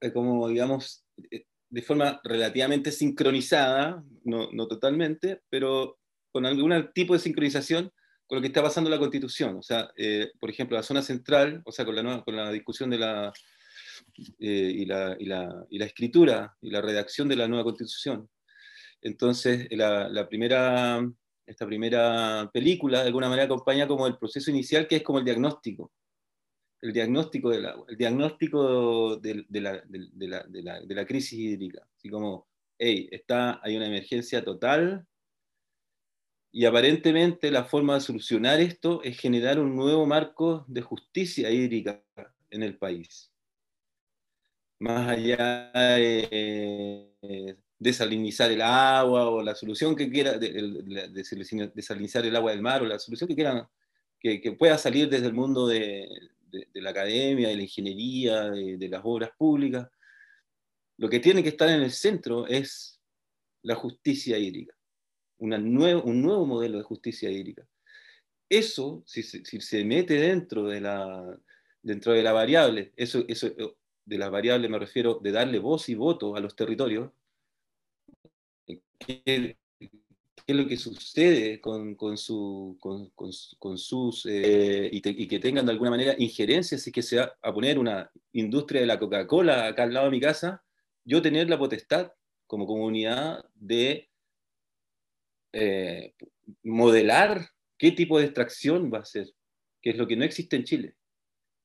eh, 0.01 0.13
como 0.13 0.49
digamos, 0.49 1.05
eh, 1.31 1.45
de 1.71 1.83
forma 1.83 2.21
relativamente 2.25 2.91
sincronizada, 2.91 4.03
no, 4.25 4.51
no, 4.51 4.67
totalmente, 4.67 5.43
pero 5.49 6.01
con 6.33 6.45
algún 6.45 6.91
tipo 6.93 7.15
de 7.15 7.21
sincronización 7.21 7.93
con 8.27 8.39
lo 8.39 8.43
que 8.43 8.49
está 8.49 8.65
pasando 8.65 8.89
en 8.89 8.97
la 8.97 9.01
Constitución. 9.01 9.57
O 9.57 9.63
sea, 9.63 9.89
eh, 9.97 10.33
por 10.41 10.51
ejemplo, 10.51 10.77
la 10.77 10.83
zona 10.83 11.03
central, 11.03 11.63
o 11.65 11.71
sea, 11.71 11.85
con 11.85 11.95
la, 11.95 12.03
nueva, 12.03 12.25
con 12.25 12.35
la 12.35 12.51
discusión 12.51 12.91
de 12.91 12.99
la, 12.99 13.33
eh, 14.41 14.73
y, 14.75 14.87
la, 14.87 15.17
y, 15.21 15.27
la, 15.27 15.65
y, 15.71 15.79
la, 15.79 15.85
escritura 15.85 16.57
y 16.61 16.71
la 16.71 16.81
redacción 16.81 17.29
de 17.29 17.37
la 17.37 17.47
nueva 17.47 17.63
Constitución. 17.63 18.29
Entonces, 19.03 19.69
la, 19.71 20.09
la, 20.09 20.29
primera, 20.29 21.01
esta 21.49 21.67
primera 21.67 22.51
película, 22.53 23.01
de 23.01 23.07
alguna 23.07 23.29
manera, 23.29 23.47
acompaña 23.47 23.89
como 23.89 24.07
el 24.07 24.19
proceso 24.19 24.51
inicial, 24.51 24.87
que 24.87 24.97
es 24.97 25.03
como 25.03 25.19
el 25.19 25.25
diagnóstico 25.25 25.93
el 26.81 26.93
diagnóstico 26.93 27.51
del 27.51 27.67
agua, 27.67 27.87
el 27.89 27.97
diagnóstico 27.97 29.17
de, 29.17 29.45
la, 29.51 29.83
de, 29.87 30.95
la, 30.95 31.07
crisis 31.07 31.39
hídrica. 31.39 31.87
Así 31.97 32.09
como, 32.09 32.47
hey, 32.79 33.09
está, 33.11 33.61
hay 33.63 33.77
una 33.77 33.87
emergencia 33.87 34.45
total 34.45 35.07
y 36.53 36.65
aparentemente 36.65 37.51
la 37.51 37.65
forma 37.65 37.95
de 37.95 38.01
solucionar 38.01 38.61
esto 38.61 39.03
es 39.03 39.19
generar 39.19 39.59
un 39.59 39.77
nuevo 39.77 40.07
marco 40.07 40.65
de 40.69 40.83
justicia 40.83 41.51
hídrica 41.51 42.03
en 42.51 42.63
el 42.63 42.79
país. 42.79 43.31
Más 44.81 45.09
allá 45.09 45.73
de 45.73 47.59
desalinizar 47.79 48.51
el 48.51 48.63
agua 48.63 49.29
o 49.29 49.43
la 49.43 49.55
solución 49.55 49.95
que 49.95 50.11
quiera, 50.11 50.37
de, 50.37 51.11
desalinizar 51.75 52.27
el 52.27 52.37
agua 52.37 52.51
del 52.51 52.63
mar 52.63 52.83
o 52.83 52.87
la 52.87 52.99
solución 52.99 53.29
que 53.29 53.35
quieran, 53.35 53.69
que 54.21 54.53
pueda 54.59 54.77
salir 54.79 55.09
desde 55.09 55.27
el 55.27 55.35
mundo 55.35 55.67
de, 55.67 56.09
la 56.75 56.91
academia, 56.91 57.49
de 57.49 57.57
la 57.57 57.63
ingeniería, 57.63 58.51
de, 58.51 58.89
las 58.89 59.03
obras 59.05 59.31
públicas, 59.39 59.89
lo 60.97 61.09
que 61.09 61.21
tiene 61.21 61.43
que 61.43 61.51
estar 61.51 61.69
en 61.69 61.83
el 61.83 61.93
centro 61.93 62.47
es 62.47 63.01
la 63.63 63.77
justicia 63.77 64.39
hídrica, 64.39 64.75
una 65.39 65.59
un 65.59 66.23
nuevo 66.23 66.47
modelo 66.47 66.79
de 66.79 66.85
justicia 66.85 67.31
hídrica. 67.31 67.67
Eso, 68.49 69.05
si, 69.07 69.23
se 69.23 69.85
mete 69.85 70.15
dentro 70.15 70.65
de 70.65 70.81
la, 70.81 71.39
dentro 71.83 72.13
de 72.13 72.23
la 72.23 72.33
variable, 72.33 72.93
eso, 72.97 73.25
eso, 73.29 73.55
de 74.05 74.19
la 74.19 74.31
variable 74.31 74.69
me 74.69 74.79
refiero 74.79 75.21
de 75.23 75.33
darle 75.33 75.59
voz 75.59 75.89
y 75.91 75.95
voto 75.95 76.35
a 76.35 76.41
los 76.41 76.57
territorios, 76.57 77.13
qué 78.99 79.57
es 80.47 80.57
lo 80.57 80.67
que 80.67 80.79
sucede 80.79 81.61
con, 81.61 81.95
con, 81.95 82.17
su, 82.17 82.79
con, 82.81 83.11
con 83.59 83.77
sus, 83.77 84.25
eh, 84.27 84.89
y, 84.91 85.29
que 85.29 85.39
tengan 85.39 85.67
de 85.67 85.73
alguna 85.73 85.91
manera 85.91 86.15
injerencias, 86.17 86.81
si 86.81 86.91
que 86.91 87.03
se 87.03 87.19
va 87.19 87.37
a 87.43 87.53
poner 87.53 87.79
una 87.79 88.11
industria 88.33 88.81
de 88.81 88.87
la 88.87 88.99
Coca-Cola 88.99 89.67
acá 89.67 89.83
al 89.83 89.93
lado 89.93 90.07
de 90.07 90.13
mi 90.13 90.21
casa, 90.21 90.65
yo 91.05 91.21
tener 91.21 91.51
la 91.51 91.59
potestad 91.59 92.13
como 92.47 92.67
comunidad 92.67 93.45
de 93.55 94.09
eh, 95.53 96.15
modelar 96.63 97.51
qué 97.77 97.93
tipo 97.93 98.19
de 98.19 98.25
extracción 98.25 98.91
va 98.91 99.01
a 99.01 99.05
ser, 99.05 99.29
que 99.83 99.91
es 99.91 99.97
lo 99.97 100.07
que 100.07 100.17
no 100.17 100.25
existe 100.25 100.57
en 100.57 100.65
Chile. 100.65 100.97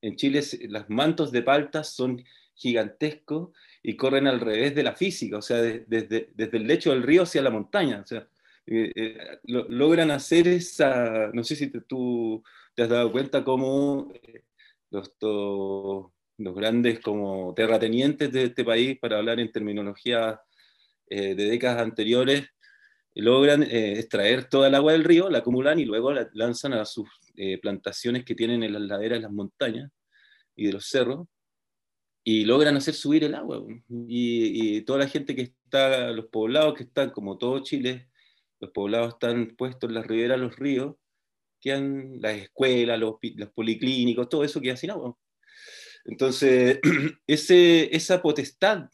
En 0.02 0.18
Chile 0.18 0.42
los 0.68 0.90
mantos 0.90 1.32
de 1.32 1.42
paltas 1.42 1.94
son 1.94 2.22
gigantescos 2.54 3.52
y 3.84 3.98
corren 3.98 4.28
al 4.28 4.40
revés 4.40 4.74
de 4.74 4.84
la 4.84 4.96
física, 4.96 5.38
o 5.38 5.42
sea, 5.42 5.58
desde, 5.58 6.30
desde 6.34 6.58
el 6.58 6.66
lecho 6.66 6.92
del 6.92 7.04
río 7.04 7.24
hacia 7.24 7.42
la 7.42 7.50
montaña. 7.50 8.00
O 8.02 8.06
sea, 8.06 8.26
eh, 8.66 8.92
eh, 8.96 9.40
logran 9.44 10.10
hacer 10.10 10.48
esa, 10.48 11.30
no 11.34 11.44
sé 11.44 11.58
si 11.58 11.68
tú 11.68 12.42
te 12.74 12.84
has 12.84 12.90
dado 12.90 13.12
cuenta 13.12 13.44
cómo 13.44 14.10
eh, 14.14 14.44
los, 14.90 15.12
los 15.20 16.56
grandes 16.56 17.02
como 17.02 17.54
terratenientes 17.54 18.32
de 18.32 18.46
este 18.46 18.64
país, 18.64 18.98
para 19.00 19.18
hablar 19.18 19.40
en 19.40 19.52
terminología 19.52 20.42
de 21.10 21.36
décadas 21.36 21.80
anteriores, 21.80 22.44
logran 23.14 23.62
extraer 23.62 24.46
toda 24.46 24.68
el 24.68 24.76
agua 24.76 24.94
del 24.94 25.04
río, 25.04 25.30
la 25.30 25.40
acumulan 25.40 25.80
y 25.80 25.86
luego 25.86 26.12
la 26.12 26.28
lanzan 26.34 26.74
a 26.74 26.86
sus 26.86 27.08
plantaciones 27.62 28.26
que 28.26 28.34
tienen 28.34 28.64
en 28.64 28.74
las 28.74 28.82
laderas 28.82 29.20
de 29.20 29.24
las 29.24 29.32
montañas. 29.32 29.92
y 30.56 30.68
de 30.68 30.74
los 30.74 30.88
cerros, 30.88 31.28
y 32.24 32.46
logran 32.46 32.76
hacer 32.78 32.94
subir 32.94 33.24
el 33.24 33.36
agua. 33.36 33.64
Y, 34.08 34.82
toda 34.82 35.00
la 35.00 35.08
gente 35.08 35.36
que 35.36 35.42
está, 35.42 36.12
los 36.12 36.28
poblados 36.28 36.76
que 36.76 36.84
están, 36.84 37.12
como 37.12 37.38
todo 37.38 37.64
Chile, 37.64 38.10
los 38.60 38.72
poblados 38.72 39.14
están 39.14 39.56
puestos 39.58 39.90
en 39.90 39.96
las 39.96 40.08
riberas, 40.08 40.40
los 40.40 40.56
ríos, 40.58 40.96
quedan 41.60 42.22
las 42.22 42.36
escuelas, 42.36 43.00
los, 43.00 43.16
los 43.22 43.50
policlínicos, 43.52 44.30
todo 44.30 44.44
eso 44.44 44.62
queda 44.62 44.78
sin 44.78 44.92
agua. 44.92 45.18
Entonces, 46.06 46.80
ese, 47.28 47.96
esa 47.96 48.22
potestad 48.22 48.90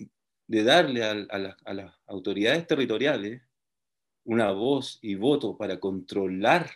de 0.47 0.63
darle 0.63 1.03
a, 1.03 1.11
a 1.11 1.73
las 1.73 1.93
autoridades 2.07 2.65
territoriales 2.65 3.41
una 4.23 4.51
voz 4.51 4.99
y 5.01 5.15
voto 5.15 5.57
para 5.57 5.79
controlar 5.79 6.69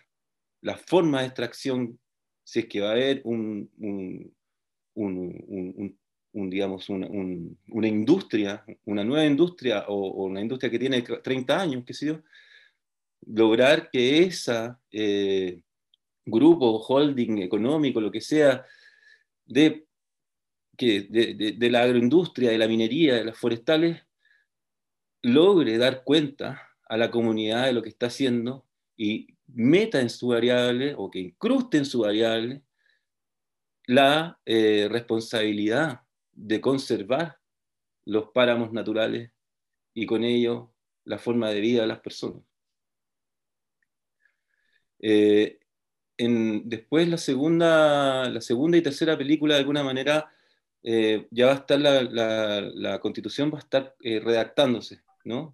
la 0.61 0.77
forma 0.77 1.19
de 1.19 1.27
extracción, 1.27 1.99
si 2.43 2.59
es 2.59 2.65
que 2.67 2.81
va 2.81 2.89
a 2.89 2.93
haber 2.93 3.21
un, 3.25 3.69
un, 4.95 5.99
una, 6.33 7.87
industria, 7.87 8.65
una 8.85 9.03
nueva 9.03 9.25
industria 9.25 9.85
o, 9.87 10.25
una 10.25 10.41
industria 10.41 10.71
que 10.71 10.79
tiene 10.79 11.01
30 11.01 11.61
años, 11.61 11.83
qué 11.85 11.93
sé 11.93 12.07
yo, 12.07 12.21
lograr 13.25 13.89
que 13.89 14.23
ese 14.23 14.73
eh, 14.91 15.61
grupo, 16.25 16.77
holding 16.87 17.39
económico, 17.39 18.01
lo 18.01 18.11
que 18.11 18.21
sea, 18.21 18.65
de 19.45 19.85
la 20.77 21.81
agroindustria, 21.83 22.51
de 22.51 22.57
la 22.57 22.67
minería, 22.67 23.15
de 23.15 23.25
las 23.25 23.37
forestales, 23.37 24.01
logre 25.21 25.77
dar 25.77 26.03
cuenta 26.03 26.69
a 26.85 26.97
la 26.97 27.11
comunidad 27.11 27.65
de 27.65 27.73
lo 27.73 27.81
que 27.81 27.89
está 27.89 28.07
haciendo 28.07 28.65
y 28.97 29.27
meta 29.47 30.01
en 30.01 30.09
su 30.09 30.29
variable 30.29 30.95
o 30.97 31.09
que 31.09 31.19
incruste 31.19 31.77
en 31.77 31.85
su 31.85 31.99
variable 31.99 32.61
la 33.85 34.39
eh, 34.45 34.87
responsabilidad 34.89 36.02
de 36.33 36.61
conservar 36.61 37.39
los 38.05 38.29
páramos 38.31 38.73
naturales 38.73 39.31
y 39.93 40.05
con 40.05 40.23
ello 40.23 40.73
la 41.05 41.17
forma 41.17 41.49
de 41.49 41.61
vida 41.61 41.81
de 41.81 41.87
las 41.87 41.99
personas. 41.99 42.43
Eh, 44.99 45.59
después 46.17 47.07
la 47.07 47.17
segunda, 47.17 48.29
la 48.29 48.41
segunda 48.41 48.77
y 48.77 48.81
tercera 48.81 49.17
película 49.17 49.55
de 49.55 49.61
alguna 49.61 49.83
manera 49.83 50.31
eh, 50.81 51.27
ya 51.31 51.47
va 51.47 51.51
a 51.53 51.55
estar 51.55 51.79
la, 51.79 52.03
la, 52.03 52.99
constitución 52.99 53.51
va 53.51 53.57
a 53.57 53.61
estar 53.61 53.95
redactándose 53.99 55.03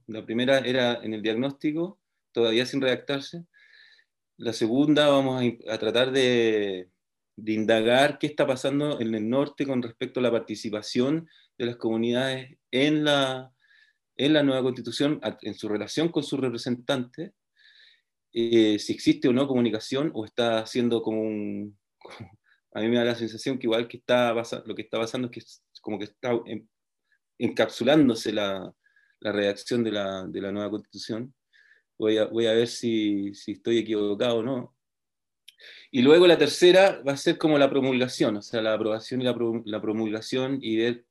la 0.07 0.25
primera 0.25 0.59
era 0.59 0.99
en 1.03 1.13
el 1.13 1.21
diagnóstico, 1.21 1.99
todavía 2.31 2.65
sin 2.65 2.81
redactarse. 2.81 3.45
La 4.37 4.53
segunda 4.53 5.09
vamos 5.09 5.43
a, 5.69 5.77
tratar 5.77 6.11
de, 6.11 6.89
indagar 7.45 8.19
qué 8.19 8.27
está 8.27 8.45
pasando 8.45 8.99
en 8.99 9.13
el 9.13 9.29
norte 9.29 9.65
con 9.65 9.81
respecto 9.81 10.19
a 10.19 10.23
la 10.23 10.31
participación 10.31 11.27
de 11.57 11.65
las 11.65 11.75
comunidades 11.77 12.57
en 12.71 13.03
la, 13.03 13.51
en 14.15 14.33
la 14.33 14.43
nueva 14.43 14.63
constitución, 14.63 15.19
en 15.41 15.53
su 15.53 15.67
relación 15.67 16.09
con 16.09 16.23
sus 16.23 16.39
representantes, 16.39 17.31
eh, 18.31 18.77
si 18.79 18.93
existe 18.93 19.27
o 19.27 19.33
no 19.33 19.47
comunicación 19.47 20.11
o 20.13 20.25
está 20.25 20.65
siendo 20.65 21.01
como 21.01 21.21
un... 21.21 21.77
A 22.71 22.81
mí 22.81 22.87
me 22.87 22.97
da 22.97 23.03
la 23.03 23.15
sensación 23.15 23.57
que 23.57 23.65
igual 23.65 23.87
que 23.87 23.97
está 23.97 24.31
lo 24.63 24.75
que 24.75 24.83
está 24.83 24.99
pasando 24.99 25.27
es 25.27 25.31
que 25.33 25.41
como 25.81 25.97
que 25.97 26.05
está 26.05 26.33
encapsulándose 27.39 28.31
la, 28.31 28.71
la 29.21 29.31
redacción 29.31 29.83
de 29.83 29.91
la, 29.91 30.25
de 30.27 30.41
la 30.41 30.51
nueva 30.51 30.69
constitución. 30.69 31.33
Voy 31.97 32.17
a, 32.17 32.25
voy 32.25 32.45
a 32.45 32.53
ver 32.53 32.67
si, 32.67 33.33
si, 33.33 33.53
estoy 33.53 33.79
equivocado 33.79 34.37
o 34.37 34.43
no. 34.43 34.75
Y 35.91 36.01
luego 36.01 36.27
la 36.27 36.37
tercera 36.37 37.01
va 37.07 37.13
a 37.13 37.17
ser 37.17 37.37
como 37.37 37.57
la 37.57 37.69
promulgación, 37.69 38.37
o 38.37 38.41
sea, 38.41 38.61
la 38.61 38.73
aprobación 38.73 39.21
y 39.21 39.25
la, 39.25 39.35
la 39.65 39.81
promulgación 39.81 40.59
y 40.61 40.77
ver 40.77 41.05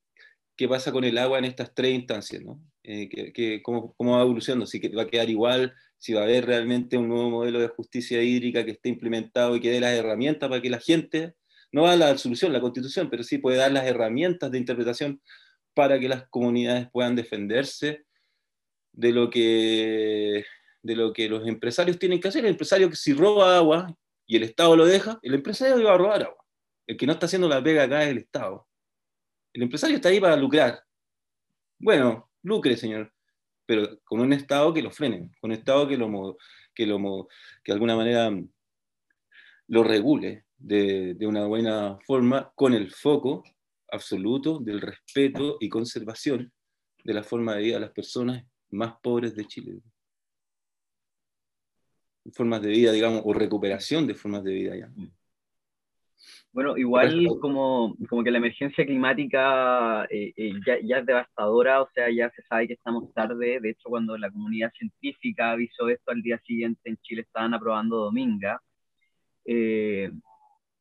qué 0.55 0.67
pasa 0.67 0.91
con 0.91 1.03
el 1.03 1.17
agua 1.17 1.39
en 1.39 1.45
estas 1.45 1.73
tres 1.73 1.93
instancias, 1.93 2.43
¿no? 2.43 2.61
Eh, 2.83 3.07
que, 3.07 3.61
cómo, 3.61 3.93
cómo, 3.95 4.15
va 4.15 4.23
evolucionando, 4.23 4.65
si 4.65 4.79
va 4.89 5.03
a 5.03 5.07
quedar 5.07 5.29
igual, 5.29 5.73
si 5.97 6.13
va 6.13 6.21
a 6.21 6.23
haber 6.23 6.45
realmente 6.45 6.97
un 6.97 7.07
nuevo 7.07 7.29
modelo 7.29 7.59
de 7.59 7.67
justicia 7.67 8.23
hídrica 8.23 8.65
que 8.65 8.71
esté 8.71 8.89
implementado 8.89 9.55
y 9.55 9.59
que 9.59 9.69
dé 9.69 9.79
las 9.79 9.93
herramientas 9.93 10.49
para 10.49 10.61
que 10.61 10.69
la 10.69 10.79
gente, 10.79 11.35
no 11.71 11.83
va 11.83 11.91
a 11.93 11.95
la 11.97 12.17
solución, 12.17 12.51
la 12.51 12.61
constitución, 12.61 13.09
pero 13.09 13.23
sí 13.23 13.37
puede 13.37 13.57
dar 13.57 13.71
las 13.71 13.85
herramientas 13.85 14.49
de 14.49 14.57
interpretación 14.57 15.21
para 15.73 15.99
que 15.99 16.09
las 16.09 16.27
comunidades 16.29 16.89
puedan 16.91 17.15
defenderse 17.15 18.05
de 18.91 19.11
lo 19.11 19.29
que, 19.29 20.45
de 20.81 20.95
lo 20.95 21.13
que 21.13 21.29
los 21.29 21.47
empresarios 21.47 21.99
tienen 21.99 22.19
que 22.19 22.29
hacer. 22.29 22.43
El 22.43 22.51
empresario 22.51 22.89
que 22.89 22.95
si 22.95 23.13
roba 23.13 23.57
agua 23.57 23.95
y 24.29 24.35
el 24.35 24.43
Estado 24.43 24.75
lo 24.75 24.85
deja, 24.85 25.17
el 25.23 25.33
empresario 25.33 25.83
va 25.83 25.95
a 25.95 25.97
robar 25.97 26.21
agua. 26.21 26.45
El 26.85 26.95
que 26.95 27.07
no 27.07 27.13
está 27.13 27.25
haciendo 27.25 27.49
la 27.49 27.63
pega 27.63 27.83
acá 27.83 28.03
es 28.03 28.09
el 28.09 28.19
Estado. 28.19 28.67
El 29.51 29.63
empresario 29.63 29.95
está 29.95 30.09
ahí 30.09 30.19
para 30.19 30.35
lucrar. 30.35 30.83
Bueno, 31.79 32.29
lucre, 32.43 32.77
señor, 32.77 33.11
pero 33.65 33.99
con 34.03 34.19
un 34.19 34.31
Estado 34.31 34.71
que 34.71 34.83
lo 34.83 34.91
frene, 34.91 35.31
con 35.41 35.49
un 35.49 35.57
Estado 35.57 35.87
que, 35.87 35.97
lo, 35.97 36.37
que, 36.75 36.85
lo, 36.85 37.27
que 37.63 37.71
de 37.71 37.73
alguna 37.73 37.95
manera 37.95 38.31
lo 39.67 39.83
regule 39.83 40.45
de, 40.57 41.15
de 41.15 41.25
una 41.25 41.47
buena 41.47 41.97
forma, 42.05 42.51
con 42.53 42.75
el 42.75 42.91
foco 42.91 43.43
absoluto 43.91 44.59
del 44.59 44.79
respeto 44.79 45.57
y 45.59 45.69
conservación 45.69 46.53
de 47.03 47.13
la 47.15 47.23
forma 47.23 47.55
de 47.55 47.63
vida 47.63 47.75
de 47.75 47.81
las 47.81 47.91
personas 47.93 48.45
más 48.69 48.93
pobres 49.01 49.35
de 49.35 49.47
Chile. 49.47 49.81
Formas 52.33 52.61
de 52.61 52.69
vida, 52.69 52.91
digamos, 52.91 53.21
o 53.25 53.33
recuperación 53.33 54.05
de 54.05 54.13
formas 54.13 54.43
de 54.43 54.53
vida 54.53 54.75
ya. 54.75 54.89
Bueno, 56.51 56.77
igual 56.77 57.27
como, 57.39 57.95
como 58.09 58.23
que 58.23 58.31
la 58.31 58.39
emergencia 58.39 58.83
climática 58.85 60.05
eh, 60.05 60.33
eh, 60.35 60.53
ya, 60.65 60.77
ya, 60.83 60.97
es 60.97 61.05
devastadora, 61.05 61.81
o 61.81 61.89
sea, 61.93 62.09
ya 62.09 62.31
se 62.31 62.41
sabe 62.43 62.67
que 62.67 62.73
estamos 62.73 63.13
tarde. 63.13 63.59
De 63.61 63.69
hecho, 63.69 63.89
cuando 63.89 64.17
la 64.17 64.31
comunidad 64.31 64.71
científica 64.73 65.51
avisó 65.51 65.89
esto 65.89 66.11
al 66.11 66.23
día 66.23 66.39
siguiente 66.39 66.89
en 66.89 66.97
Chile 66.97 67.21
estaban 67.21 67.53
aprobando 67.53 67.97
Dominga. 67.97 68.61
Eh, 69.45 70.11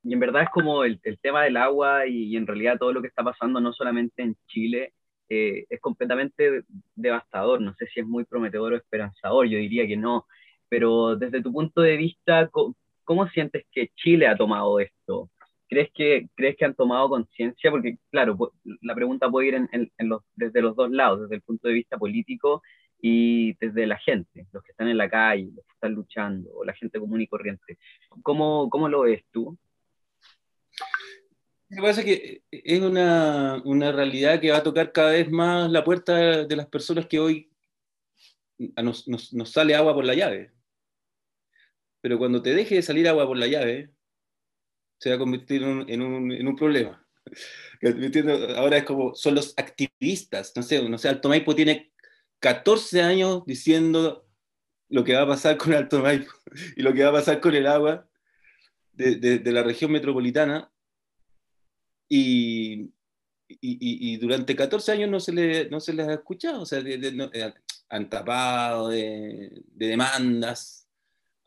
y 0.04 0.12
en 0.12 0.20
verdad 0.20 0.44
es 0.44 0.48
como 0.50 0.84
el, 0.84 1.00
el 1.02 1.18
tema 1.18 1.44
del 1.44 1.56
agua 1.58 2.06
y, 2.06 2.34
en 2.36 2.46
realidad 2.46 2.78
todo 2.78 2.92
lo 2.92 3.02
que 3.02 3.08
está 3.08 3.22
pasando 3.22 3.60
no 3.60 3.72
solamente 3.72 4.22
en 4.22 4.36
Chile 4.46 4.94
es 5.28 5.80
completamente 5.82 6.62
devastador. 6.94 7.60
No 7.60 7.74
sé 7.74 7.86
si 7.88 8.00
es 8.00 8.06
muy 8.06 8.24
prometedor 8.24 8.72
o 8.72 8.76
esperanzador, 8.76 9.46
yo 9.46 9.58
diría 9.58 9.86
que 9.86 9.98
no. 9.98 10.26
Pero 10.68 11.16
desde 11.16 11.42
tu 11.42 11.52
punto 11.52 11.80
de 11.80 11.96
vista, 11.96 12.50
¿cómo, 13.04 13.28
sientes 13.28 13.64
que 13.72 13.90
Chile 13.96 14.26
ha 14.26 14.36
tomado 14.36 14.80
esto? 14.80 15.30
¿Crees 15.68 15.90
que, 15.94 16.28
¿Crees 16.34 16.56
que 16.56 16.64
han 16.64 16.74
tomado 16.74 17.08
conciencia? 17.08 17.70
Porque, 17.70 17.98
claro, 18.10 18.52
la 18.82 18.94
pregunta 18.94 19.30
puede 19.30 19.48
ir 19.48 19.54
en, 19.54 19.68
en, 19.72 20.08
los, 20.08 20.22
desde 20.34 20.62
los 20.62 20.76
dos 20.76 20.90
lados, 20.90 21.22
desde 21.22 21.36
el 21.36 21.42
punto 21.42 21.68
de 21.68 21.74
vista 21.74 21.98
político 21.98 22.62
y 23.00 23.54
desde 23.54 23.86
la 23.86 23.98
gente, 23.98 24.46
los 24.52 24.62
que 24.62 24.72
están 24.72 24.88
en 24.88 24.98
la 24.98 25.08
calle, 25.08 25.50
los 25.54 25.64
que 25.64 25.72
están 25.72 25.92
luchando, 25.92 26.50
o 26.52 26.64
la 26.64 26.74
gente 26.74 26.98
común 26.98 27.20
y 27.20 27.26
corriente. 27.26 27.78
¿Cómo, 28.22 28.68
cómo 28.70 28.88
lo 28.88 29.02
ves 29.02 29.24
tú? 29.30 29.56
Lo 31.70 31.76
que 31.76 31.82
pasa 31.82 32.00
es 32.00 32.06
que 32.06 32.42
es 32.50 32.80
una, 32.80 33.60
una, 33.64 33.92
realidad 33.92 34.40
que 34.40 34.50
va 34.50 34.58
a 34.58 34.62
tocar 34.62 34.90
cada 34.90 35.10
vez 35.10 35.30
más 35.30 35.70
la 35.70 35.84
puerta 35.84 36.46
de 36.46 36.56
las 36.56 36.66
personas 36.66 37.06
que 37.06 37.20
hoy 37.20 37.50
nos, 38.82 39.06
nos, 39.06 39.34
nos, 39.34 39.50
sale 39.50 39.74
agua 39.74 39.94
por 39.94 40.04
la 40.04 40.14
llave. 40.14 40.50
Pero 42.00 42.18
cuando 42.18 42.42
te 42.42 42.54
deje 42.54 42.76
de 42.76 42.82
salir 42.82 43.08
agua 43.08 43.26
por 43.26 43.36
la 43.36 43.46
llave, 43.46 43.90
se 44.98 45.10
va 45.10 45.16
a 45.16 45.18
convertir 45.18 45.62
en 45.62 45.68
un, 45.68 45.90
en 45.90 46.02
un, 46.02 46.32
en 46.32 46.48
un 46.48 46.56
problema. 46.56 47.06
Ahora 48.56 48.78
es 48.78 48.84
como, 48.84 49.14
son 49.14 49.34
los 49.34 49.54
activistas, 49.56 50.52
no 50.56 50.62
sé, 50.62 50.88
no 50.88 50.98
sé, 50.98 51.08
Alto 51.08 51.28
Maipo 51.28 51.54
tiene 51.54 51.92
14 52.40 53.02
años 53.02 53.44
diciendo 53.46 54.26
lo 54.88 55.04
que 55.04 55.14
va 55.14 55.22
a 55.22 55.26
pasar 55.26 55.56
con 55.56 55.74
Alto 55.74 56.00
Maipo 56.00 56.32
y 56.76 56.82
lo 56.82 56.92
que 56.92 57.02
va 57.02 57.10
a 57.10 57.20
pasar 57.20 57.40
con 57.40 57.54
el 57.54 57.66
agua 57.66 58.08
de, 58.92 59.16
de, 59.16 59.38
de 59.38 59.52
la 59.52 59.62
región 59.62 59.92
metropolitana. 59.92 60.72
Y, 62.10 62.90
y, 63.48 63.58
y, 63.60 64.16
durante 64.16 64.56
14 64.56 64.92
años 64.92 65.10
no 65.10 65.20
se, 65.20 65.32
le, 65.32 65.68
no 65.70 65.80
se 65.80 65.92
les 65.92 66.08
ha 66.08 66.14
escuchado, 66.14 66.62
o 66.62 66.66
sea, 66.66 66.80
eh, 66.80 67.52
han 67.88 68.10
tapado 68.10 68.88
de, 68.88 69.62
demandas 69.74 70.77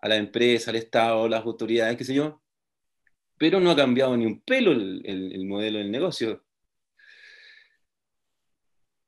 a 0.02 0.08
la 0.10 0.18
empresa, 0.18 0.72
al 0.72 0.78
Estado, 0.78 1.30
las 1.30 1.46
autoridades, 1.46 1.98
qué 1.98 2.04
sé 2.04 2.16
yo, 2.16 2.42
pero 3.38 3.60
no 3.60 3.72
ha 3.72 3.76
cambiado 3.76 4.16
ni 4.18 4.26
un 4.26 4.42
pelo 4.42 4.72
el, 4.72 5.02
el, 5.06 5.46
modelo 5.46 5.80
del 5.80 5.92
negocio. 5.92 6.44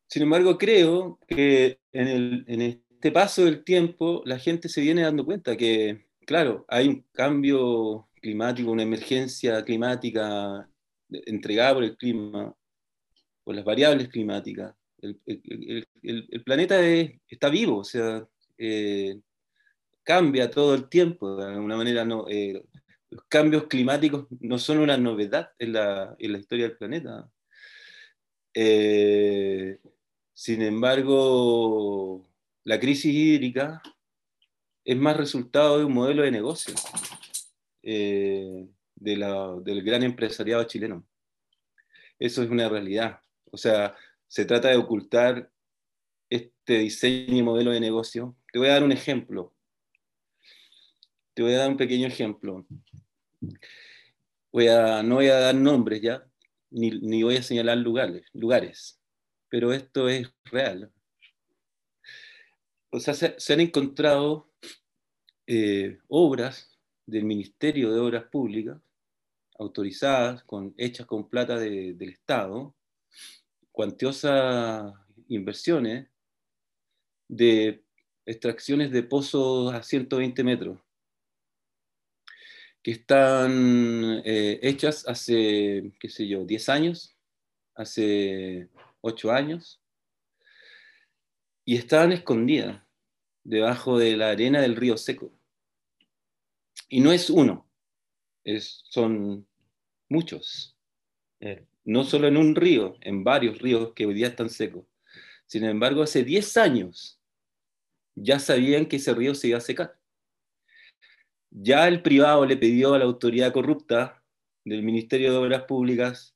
Sin 0.07 0.23
embargo, 0.23 0.57
creo 0.57 1.19
que 1.27 1.79
en, 1.91 2.07
el, 2.07 2.45
en, 2.47 2.61
este 2.61 3.11
paso 3.11 3.45
del 3.45 3.63
tiempo 3.63 4.21
la 4.25 4.39
gente 4.39 4.69
se 4.69 4.81
viene 4.81 5.01
dando 5.01 5.25
cuenta 5.25 5.57
que, 5.57 6.05
claro, 6.25 6.65
hay 6.69 6.87
un 6.87 7.05
cambio 7.11 8.07
climático, 8.21 8.71
una 8.71 8.83
emergencia 8.83 9.63
climática 9.63 10.69
entregada 11.09 11.73
por 11.73 11.83
el 11.83 11.97
clima, 11.97 12.55
por 13.43 13.55
las 13.55 13.65
variables 13.65 14.07
climáticas. 14.09 14.73
El, 14.99 15.19
el, 15.25 15.87
el, 16.01 16.43
planeta 16.43 16.79
está 17.27 17.49
vivo, 17.49 17.79
o 17.79 17.83
sea, 17.83 18.25
eh, 18.57 19.19
cambia 20.03 20.51
todo 20.51 20.75
el 20.75 20.89
tiempo, 20.89 21.35
de 21.35 21.53
alguna 21.53 21.77
manera 21.77 22.05
no, 22.05 22.25
eh, 22.29 22.63
los 23.09 23.23
cambios 23.27 23.65
climáticos 23.67 24.27
no 24.39 24.57
son 24.57 24.79
una 24.79 24.97
novedad 24.97 25.51
en 25.59 25.73
la, 25.73 26.15
en 26.19 26.35
historia 26.35 26.67
del 26.67 26.77
planeta. 26.77 27.29
Eh, 28.53 29.79
sin 30.33 30.61
embargo, 30.61 32.29
la 32.63 32.79
crisis 32.79 33.13
hídrica 33.13 33.81
es 34.85 34.97
más 34.97 35.15
resultado 35.15 35.77
de 35.77 35.85
un 35.85 35.93
modelo 35.93 36.23
de 36.23 36.31
negocio 36.31 36.73
eh, 37.83 38.67
del 38.95 39.83
gran 39.83 40.03
empresariado 40.03 40.63
chileno. 40.65 41.05
Eso 42.19 42.43
es 42.43 42.49
una 42.49 42.69
realidad. 42.69 43.19
O 43.51 43.57
sea, 43.57 43.95
se 44.27 44.45
trata 44.45 44.69
de 44.69 44.77
ocultar 44.77 45.51
este 46.29 46.79
diseño 46.79 47.37
y 47.37 47.43
modelo 47.43 47.71
de 47.71 47.79
negocio. 47.79 48.35
Te 48.51 48.59
voy 48.59 48.69
a 48.69 48.73
dar 48.73 48.83
un 48.83 48.91
ejemplo. 48.91 49.52
Te 51.33 51.41
voy 51.41 51.53
a 51.53 51.59
dar 51.59 51.69
un 51.69 51.77
pequeño 51.77 52.07
ejemplo. 52.07 52.65
No 53.41 53.51
voy 54.51 54.67
a 54.67 55.39
dar 55.39 55.55
nombres 55.55 56.01
ya, 56.01 56.27
ni, 56.69 56.91
ni 56.91 57.23
voy 57.23 57.37
a 57.37 57.43
señalar 57.43 57.77
lugares, 57.77 58.25
lugares, 58.33 58.99
pero 59.49 59.73
esto 59.73 60.09
es 60.09 60.31
real. 60.45 60.91
O 62.91 62.99
sea, 62.99 63.15
se, 63.15 63.53
han 63.53 63.59
encontrado 63.59 64.51
eh, 65.47 65.97
obras 66.07 66.77
del 67.07 67.23
Ministerio 67.25 67.91
de 67.91 67.99
Obras 67.99 68.25
Públicas, 68.25 68.79
autorizadas, 69.57 70.43
con, 70.43 70.75
hechas 70.77 71.07
con 71.07 71.27
plata 71.27 71.57
del 71.57 72.09
Estado, 72.09 72.75
cuantiosas 73.71 74.93
inversiones 75.27 76.07
de 77.27 77.83
extracciones 78.27 78.91
de 78.91 79.01
pozos 79.01 79.73
a 79.73 79.81
120 79.81 80.43
metros, 80.43 80.79
que 82.83 82.91
están 82.91 84.21
eh, 84.25 84.59
hechas 84.61 85.07
hace, 85.07 85.93
qué 85.99 86.09
sé 86.09 86.27
yo, 86.27 86.43
10 86.45 86.69
años, 86.69 87.17
hace 87.75 88.67
8 88.99 89.31
años, 89.31 89.81
y 91.63 91.77
estaban 91.77 92.11
escondidas 92.11 92.83
debajo 93.45 93.97
de 93.97 94.17
la 94.17 94.31
arena 94.31 94.61
del 94.61 94.75
río 94.75 94.97
seco. 94.97 95.31
Y 96.89 96.99
no 96.99 97.13
es 97.13 97.29
uno, 97.29 97.65
es, 98.43 98.83
son 98.89 99.47
muchos. 100.09 100.77
Eh, 101.39 101.65
no 101.85 102.03
solo 102.03 102.27
en 102.27 102.35
un 102.35 102.53
río, 102.53 102.97
en 102.99 103.23
varios 103.23 103.59
ríos 103.59 103.93
que 103.93 104.05
hoy 104.05 104.13
día 104.13 104.27
están 104.27 104.49
secos. 104.49 104.85
Sin 105.45 105.63
embargo, 105.63 106.03
hace 106.03 106.23
10 106.25 106.57
años 106.57 107.19
ya 108.15 108.39
sabían 108.39 108.85
que 108.87 108.97
ese 108.97 109.13
río 109.13 109.33
se 109.35 109.47
iba 109.47 109.57
a 109.57 109.61
secar. 109.61 109.97
Ya 111.55 111.87
el 111.87 112.01
privado 112.01 112.47
le 112.47 112.57
pidió 112.57 112.95
a 112.95 112.97
la 112.97 113.05
autoridad 113.05 113.53
corrupta 113.53 114.23
del 114.65 114.81
Ministerio 114.81 115.31
de 115.31 115.37
Obras 115.37 115.63
Públicas, 115.65 116.35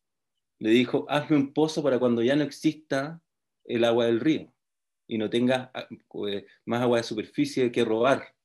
le 0.60 0.70
dijo, 0.70 1.08
hazme 1.10 1.38
un 1.38 1.54
pozo 1.54 1.82
para 1.82 1.98
cuando 1.98 2.22
ya 2.22 2.36
no 2.36 2.44
exista 2.44 3.20
el 3.66 3.84
agua 3.84 4.06
del 4.06 4.20
río 4.20 4.54
y 5.08 5.18
no 5.18 5.28
tenga 5.28 5.72
ah, 5.74 5.88
pues, 6.08 6.46
más 6.66 6.84
agua 6.84 6.98
de 6.98 7.04
superficie 7.04 7.72
que 7.72 7.84
robar. 7.84 8.36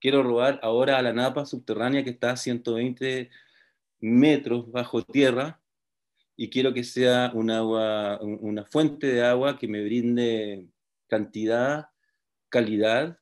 Quiero 0.00 0.24
robar 0.24 0.58
ahora 0.64 0.98
a 0.98 1.02
la 1.02 1.12
napa 1.12 1.46
subterránea 1.46 2.02
que 2.02 2.10
está 2.10 2.32
a 2.32 2.36
120 2.36 3.30
metros 4.00 4.68
bajo 4.72 5.02
tierra 5.02 5.60
y 6.36 6.50
quiero 6.50 6.74
que 6.74 6.82
sea 6.82 7.30
una 7.34 8.64
fuente 8.64 9.06
de 9.06 9.24
agua 9.24 9.58
que 9.58 9.68
me 9.68 9.84
brinde 9.84 10.66
cantidad, 11.06 11.90
calidad 12.48 13.19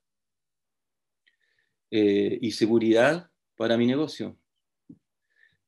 eh, 1.90 2.38
y 2.40 2.52
seguridad 2.52 3.30
para 3.56 3.76
mi 3.76 3.86
negocio. 3.86 4.36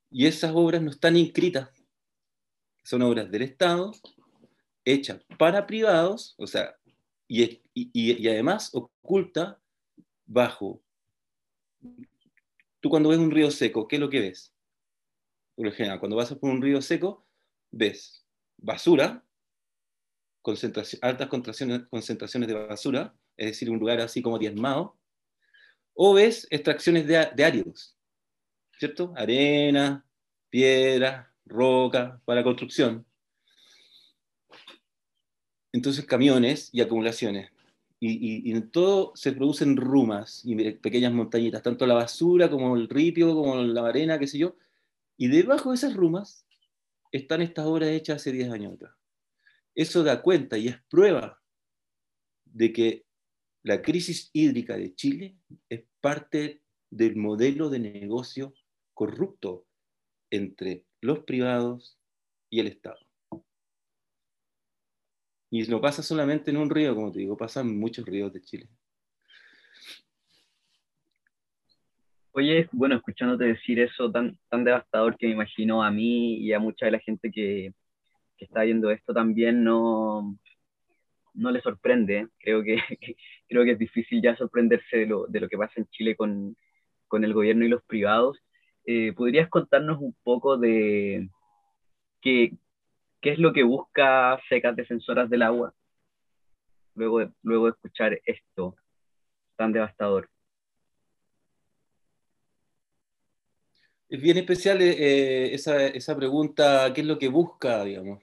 Y 0.09 0.27
esas 0.27 0.51
obras 0.53 0.81
no 0.81 0.91
están 0.91 1.17
inscritas, 1.17 1.69
son 2.83 3.01
obras 3.01 3.31
del 3.31 3.43
Estado, 3.43 3.91
hechas 4.85 5.23
para 5.37 5.65
privados, 5.65 6.35
o 6.37 6.47
sea, 6.47 6.75
y, 7.27 8.27
además 8.27 8.71
oculta 8.73 9.59
bajo. 10.25 10.81
Tú 12.81 12.89
cuando 12.89 13.09
ves 13.09 13.19
un 13.19 13.31
río 13.31 13.49
seco, 13.51 13.87
¿qué 13.87 13.95
es 13.95 13.99
lo 13.99 14.09
que 14.09 14.19
ves? 14.19 14.53
Por 15.55 15.65
lo 15.65 15.71
general, 15.71 15.99
cuando 15.99 16.17
vas 16.17 16.33
por 16.33 16.49
un 16.49 16.61
río 16.61 16.81
seco, 16.81 17.25
ves 17.71 18.25
basura, 18.57 19.23
altas 21.01 21.27
concentraciones 21.29 22.47
de 22.47 22.53
basura, 22.53 23.15
es 23.37 23.47
decir, 23.47 23.69
un 23.69 23.79
lugar 23.79 24.01
así 24.01 24.21
como 24.21 24.39
diezmado, 24.39 24.97
o 25.93 26.13
ves 26.13 26.47
extracciones 26.49 27.07
de, 27.07 27.27
de 27.35 27.43
áridos, 27.43 27.95
¿cierto? 28.77 29.13
Arena, 29.15 30.05
piedra, 30.49 31.33
roca 31.45 32.21
para 32.25 32.43
construcción 32.43 33.05
entonces 35.71 36.05
camiones 36.05 36.69
y 36.71 36.81
acumulaciones. 36.81 37.51
Y, 38.03 38.51
en 38.51 38.71
todo 38.71 39.11
se 39.15 39.31
producen 39.31 39.77
rumas 39.77 40.41
y 40.43 40.55
pequeñas 40.71 41.13
montañitas, 41.13 41.61
tanto 41.61 41.85
la 41.85 41.93
basura 41.93 42.49
como 42.49 42.75
el 42.75 42.89
ripio, 42.89 43.35
como 43.35 43.55
la 43.57 43.87
arena, 43.87 44.17
qué 44.17 44.25
sé 44.25 44.39
yo. 44.39 44.55
Y 45.17 45.27
debajo 45.27 45.69
de 45.69 45.75
esas 45.75 45.93
rumas 45.93 46.47
están 47.11 47.43
estas 47.43 47.67
obras 47.67 47.89
hechas 47.89 48.15
hace 48.17 48.31
10 48.31 48.51
años 48.51 48.73
atrás. 48.73 48.93
Eso 49.75 50.03
da 50.03 50.23
cuenta 50.23 50.57
y 50.57 50.69
es 50.69 50.81
prueba 50.89 51.39
de 52.45 52.73
que 52.73 53.05
la 53.63 53.81
crisis 53.81 54.29
hídrica 54.33 54.75
de 54.75 54.95
Chile 54.95 55.37
es 55.69 55.83
parte 55.99 56.61
del 56.89 57.15
modelo 57.15 57.69
de 57.69 57.79
negocio 57.79 58.53
corrupto 58.93 59.65
entre 60.29 60.85
los 60.99 61.19
privados 61.19 61.97
y 62.49 62.59
el 62.59 62.67
Estado. 62.67 62.99
Y 65.49 65.63
no 65.63 65.81
pasa 65.81 66.01
solamente 66.01 66.49
en 66.49 66.57
un 66.57 66.69
río, 66.69 66.95
como 66.95 67.11
te 67.11 67.19
digo, 67.19 67.35
pasa 67.35 67.61
en 67.61 67.77
muchos 67.77 68.05
ríos 68.05 68.31
de 68.31 68.41
Chile. 68.41 68.69
Oye, 72.33 72.69
bueno, 72.71 72.95
escuchándote 72.95 73.43
decir 73.43 73.79
eso 73.79 74.09
tan, 74.09 74.37
tan 74.49 74.63
devastador 74.63 75.17
que 75.17 75.27
me 75.27 75.33
imagino 75.33 75.83
a 75.83 75.91
mí 75.91 76.37
y 76.37 76.53
a 76.53 76.59
mucha 76.59 76.85
de 76.85 76.93
la 76.93 76.99
gente 76.99 77.29
que, 77.29 77.73
que 78.37 78.45
está 78.45 78.61
viendo 78.61 78.89
esto 78.89 79.13
también 79.13 79.65
no, 79.65 80.39
no 81.33 81.51
le 81.51 81.61
sorprende. 81.61 82.27
Creo 82.39 82.63
que, 82.63 82.77
creo 83.47 83.63
que 83.63 83.71
es 83.71 83.79
difícil 83.79 84.21
ya 84.21 84.35
sorprenderse 84.35 84.97
de 84.97 85.05
lo, 85.07 85.27
de 85.27 85.39
lo 85.39 85.49
que 85.49 85.57
pasa 85.57 85.73
en 85.77 85.87
Chile 85.87 86.15
con, 86.15 86.55
con 87.07 87.23
el 87.23 87.33
gobierno 87.33 87.65
y 87.65 87.69
los 87.69 87.83
privados. 87.83 88.37
Eh, 88.85 89.13
¿Podrías 89.13 89.49
contarnos 89.49 89.99
un 89.99 90.15
poco 90.23 90.57
de 90.57 91.29
qué, 92.21 92.53
¿Qué 93.21 93.29
es 93.31 93.39
lo 93.39 93.53
que 93.53 93.61
busca 93.61 94.39
Secas 94.49 94.75
Defensoras 94.75 95.29
del 95.29 95.43
Agua? 95.43 95.75
Luego 96.95 97.19
de, 97.19 97.31
luego 97.43 97.69
escuchar 97.69 98.19
esto 98.25 98.75
tan 99.55 99.71
devastador. 99.71 100.27
Es 104.09 104.19
bien 104.19 104.37
especial 104.37 104.81
eh, 104.81 104.95
eh, 104.97 105.53
esa, 105.53 105.85
esa, 105.85 106.17
pregunta, 106.17 106.91
¿qué 106.93 107.01
es 107.01 107.07
lo 107.07 107.19
que 107.19 107.29
busca, 107.29 107.83
digamos? 107.83 108.21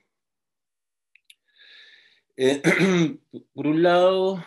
Eh, 2.40 2.62
por 3.52 3.66
un 3.66 3.82
lado, 3.82 4.44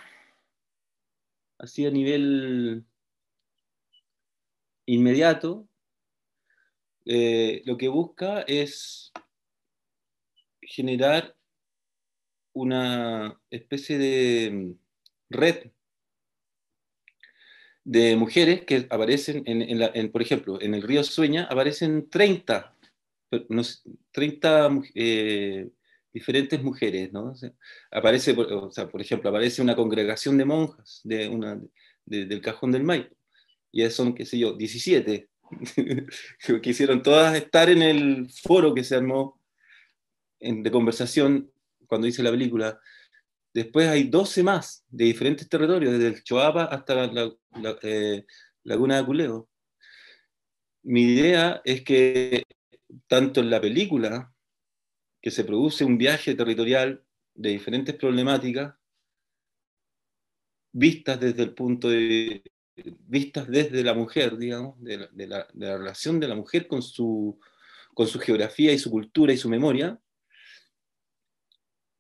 así 1.58 1.86
a 1.86 1.91
nivel 1.91 2.86
inmediato, 4.86 5.67
lo 7.04 7.77
que 7.77 7.89
busca 7.89 8.43
es 8.43 9.12
generar 10.62 11.36
una 12.54 13.38
especie 13.49 13.97
de 13.97 14.51
mm, 14.51 14.73
red 15.30 15.71
de 17.84 18.15
mujeres 18.15 18.63
que 18.63 18.88
aparecen, 18.89 19.43
en, 19.45 20.12
por 20.13 20.21
ejemplo, 20.21 20.62
en 20.62 20.75
el 20.75 20.82
río 20.82 21.04
Sueña 21.04 21.43
aparecen 21.43 22.10
30, 22.10 22.73
30 24.13 24.69
eh, 24.95 25.71
diferentes 26.13 26.62
mujeres, 26.62 27.12
¿no? 27.13 27.34
aparece, 27.91 28.34
o 28.34 28.71
sea, 28.71 28.89
por 28.89 29.02
ejemplo, 29.02 29.30
aparece 29.30 29.62
una 29.62 29.76
congregación 29.76 30.38
de 30.38 30.45
monjas 30.45 31.02
de 31.04 31.30
una, 31.30 31.60
del 32.06 32.41
Cajón 32.41 32.71
del 32.71 32.84
Maipo, 32.84 33.15
y 33.71 33.89
son, 33.89 34.13
qué 34.13 34.26
sé 34.26 34.38
yo, 34.38 34.54
17, 34.54 35.30
que 36.45 36.62
quisieron 36.62 37.02
todas 37.02 37.36
estar 37.36 37.69
en 37.69 37.82
el 37.82 38.30
foro 38.30 38.74
que 38.74 38.84
se 38.84 38.95
armó 38.95 39.39
de 40.39 40.71
conversación 40.71 41.52
cuando 41.88 42.08
hice 42.08 42.24
la 42.24 42.32
película. 42.32 42.80
Después 43.54 43.88
hay 43.88 44.06
12 44.06 44.43
más 44.43 44.86
de 44.89 45.06
diferentes 45.06 45.47
territorios, 45.47 45.91
desde 45.91 46.08
el 46.08 46.24
Choapa 46.24 46.65
hasta 46.65 47.08
la, 47.08 47.32
eh, 47.84 48.26
Laguna 48.63 48.97
de 48.97 49.06
Culeo. 49.06 49.50
Mi 50.84 51.04
idea 51.04 51.62
es 51.63 51.84
que 51.84 52.43
tanto 53.08 53.41
en 53.41 53.50
la 53.50 53.62
película, 53.62 54.31
que 55.21 55.31
se 55.31 55.43
produce 55.43 55.86
un 55.86 55.97
viaje 55.97 56.36
territorial 56.36 57.03
de 57.34 57.49
diferentes 57.49 57.95
problemáticas, 57.95 58.75
vistas 60.73 61.19
desde 61.19 61.43
el 61.43 61.53
punto 61.53 61.89
de, 61.89 62.43
vistas 62.75 63.47
desde 63.47 63.84
la 63.84 63.93
mujer, 63.93 64.38
digamos, 64.38 64.81
de 64.81 65.10
la, 65.27 65.47
relación 65.53 66.19
de 66.19 66.27
la 66.27 66.36
mujer 66.36 66.67
con 66.67 66.81
su, 66.81 67.39
con 67.93 68.07
su 68.07 68.19
geografía 68.19 68.71
y 68.71 68.79
su 68.79 68.89
cultura 68.89 69.34
y 69.34 69.38
su 69.38 69.49
memoria, 69.49 69.99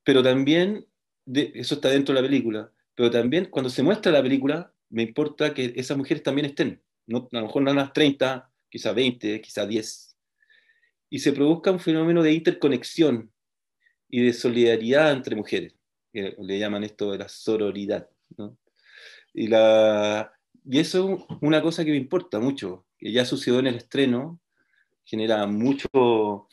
pero 0.03 0.23
también, 0.23 0.87
eso 1.25 1.75
está 1.75 1.89
dentro 1.89 2.15
de 2.15 2.21
la 2.21 2.27
película, 2.27 2.71
pero 2.95 3.11
también 3.11 3.45
cuando 3.45 3.69
se 3.69 3.83
muestra 3.83 4.11
la 4.11 4.23
película, 4.23 4.73
me 4.89 5.03
importa 5.03 5.53
que 5.53 5.73
esas 5.75 5.97
mujeres 5.97 6.23
también 6.23 6.47
estén, 6.47 6.81
no, 7.05 7.29
a 7.31 7.37
lo 7.37 7.45
mejor 7.45 7.61
no 7.61 7.73
las 7.73 7.93
30, 7.93 8.51
quizás 8.69 8.95
20, 8.95 9.41
quizás 9.41 9.67
10, 9.67 10.10
y 11.11 11.19
se 11.19 11.33
produzca 11.33 11.71
un 11.71 11.79
fenómeno 11.79 12.23
de 12.23 12.33
interconexión 12.33 13.31
y 14.09 14.25
de 14.25 14.33
solidaridad 14.33 15.11
entre 15.11 15.35
mujeres, 15.35 15.75
que 16.11 16.35
le 16.39 16.57
llaman 16.57 16.83
esto 16.83 17.11
de 17.11 17.19
la 17.19 17.29
sororidad. 17.29 18.09
Y, 19.33 19.47
la, 19.47 20.33
y 20.65 20.79
eso 20.79 21.27
es 21.29 21.37
una 21.41 21.61
cosa 21.61 21.85
que 21.85 21.91
me 21.91 21.97
importa 21.97 22.39
mucho, 22.39 22.85
que 22.97 23.11
ya 23.11 23.25
sucedió 23.25 23.59
en 23.59 23.67
el 23.67 23.75
estreno, 23.75 24.39
genera 25.03 25.45
mucho, 25.47 26.47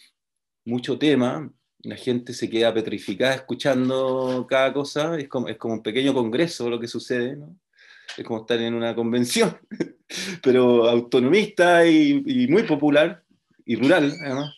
mucho 0.64 0.99
tema, 0.99 1.53
la 1.85 1.97
gente 1.97 2.35
se 2.35 2.51
queda 2.51 2.75
petrificada 2.75 3.35
escuchando 3.35 4.44
cada 4.49 4.73
cosa, 4.73 5.16
es 5.18 5.29
como, 5.29 5.47
es 5.47 5.57
como 5.57 5.75
un 5.75 5.83
pequeño 5.85 6.12
congreso 6.12 6.68
lo 6.68 6.81
que 6.81 6.88
sucede, 6.88 7.37
¿no? 7.37 7.57
es 8.16 8.25
como 8.25 8.40
estar 8.40 8.61
en 8.61 8.75
una 8.75 8.94
convención, 8.97 9.57
pero 10.42 10.88
autonomista 10.88 11.87
y, 11.87 12.49
muy 12.49 12.64
popular 12.64 13.23
y 13.68 13.76
rural, 13.76 14.16
además. 14.24 14.54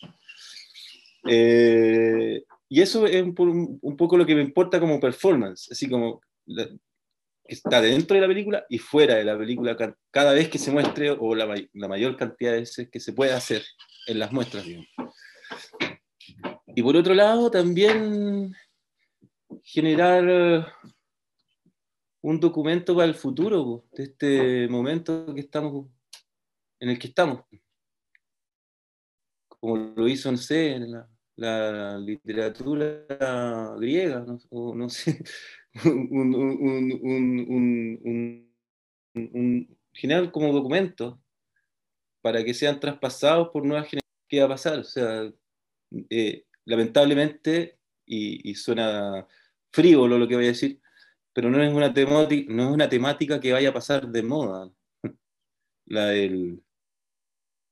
Eh, 1.29 2.45
y 2.69 2.81
eso 2.81 3.07
es 3.07 3.21
un, 3.21 3.35
poco 3.35 4.17
lo 4.17 4.25
que 4.25 4.37
me 4.37 4.43
importa 4.43 4.79
como 4.79 5.01
performance, 5.01 5.69
así 5.73 5.91
como 5.91 6.21
que 6.47 6.79
está 7.45 7.81
dentro 7.81 8.15
de 8.15 8.21
la 8.21 8.29
película 8.29 8.65
y 8.69 8.79
fuera 8.79 9.17
de 9.17 9.25
la 9.25 9.37
película 9.37 9.77
cada 10.13 10.33
vez 10.33 10.49
que 10.49 10.59
se 10.59 10.71
muestre 10.71 11.11
o 11.11 11.35
la, 11.35 11.53
mayor 11.89 12.17
cantidad 12.17 12.53
de 12.53 12.61
veces 12.61 12.89
que 12.89 13.01
se 13.01 13.13
puede 13.13 13.33
hacer 13.33 13.65
en 14.07 14.21
las 14.21 14.31
muestras. 14.31 14.65
Y 16.69 16.83
por 16.83 16.97
otro 16.97 17.13
lado, 17.13 17.51
también 17.51 18.55
generar 19.65 20.73
un 22.21 22.39
documento 22.39 22.95
para 22.95 23.09
el 23.09 23.17
futuro 23.17 23.87
de 23.91 24.05
este 24.05 24.69
momento 24.69 25.35
que 25.35 25.41
estamos, 25.41 25.89
en 26.79 26.91
el 26.91 26.99
que 27.01 27.09
estamos. 27.09 27.41
Como 29.61 29.77
lo 29.77 30.09
hizo, 30.09 30.33
no 30.33 30.39
sé, 30.39 30.75
en 30.75 30.93
la, 31.37 31.99
literatura 31.99 33.07
griega, 33.79 34.21
no, 34.21 34.39
o, 34.51 34.75
no 34.75 34.89
sé, 34.89 35.23
un, 35.85 36.57
general 39.93 40.31
como 40.33 40.53
documento 40.53 41.21
para 42.23 42.45
que 42.45 42.55
sean 42.55 42.81
traspasados 42.81 43.49
por 43.51 43.65
nuevas 43.65 43.89
generaciones. 43.89 44.01
¿Qué 44.29 44.41
va 44.41 44.47
a 44.47 44.49
pasar? 44.51 44.79
O 44.81 44.85
sea, 44.85 45.31
eh, 46.11 46.45
lamentablemente, 46.65 47.79
y, 48.07 48.55
suena 48.55 49.27
frívolo 49.73 50.19
lo 50.19 50.29
que 50.29 50.37
voy 50.37 50.45
a 50.47 50.49
decir, 50.49 50.81
pero 51.33 51.51
no 51.51 51.63
es 51.63 51.73
una 51.73 51.93
temática, 51.93 52.53
no 52.53 52.65
es 52.65 52.71
una 52.71 52.89
temática 52.89 53.41
que 53.41 53.53
vaya 53.53 53.71
a 53.71 53.75
pasar 53.75 54.09
de 54.09 54.23
moda, 54.23 54.71
la, 55.87 56.07
del, 56.07 56.63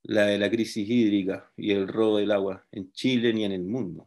la 0.08 0.24
de 0.24 0.38
la 0.38 0.50
crisis 0.50 0.88
hídrica 0.88 1.50
y 1.54 1.70
el 1.70 1.86
robo 1.86 2.16
del 2.16 2.32
agua 2.32 2.64
en 2.72 2.90
Chile 2.92 3.32
ni 3.34 3.44
en 3.44 3.52
el 3.52 3.62
mundo. 3.62 4.06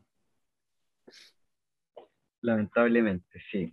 Lamentablemente, 2.42 3.40
sí. 3.52 3.72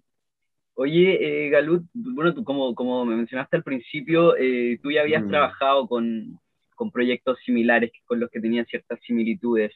Oye, 0.75 1.47
eh, 1.47 1.49
Galut, 1.49 1.87
bueno, 1.95 2.35
tú 2.35 2.45
como, 2.45 2.75
como 2.75 3.07
me 3.07 3.17
mencionaste 3.17 3.57
al 3.57 3.63
principio, 3.63 4.37
eh, 4.37 4.79
tú 4.83 4.91
ya 4.91 5.01
habías 5.01 5.25
mm. 5.25 5.29
trabajado 5.29 5.89
con, 5.89 6.39
con, 6.75 6.91
proyectos 6.93 7.39
similares 7.47 7.93
con 8.05 8.21
los 8.21 8.31
que 8.31 8.41
tenían 8.41 8.67
ciertas 8.67 9.01
similitudes. 9.07 9.73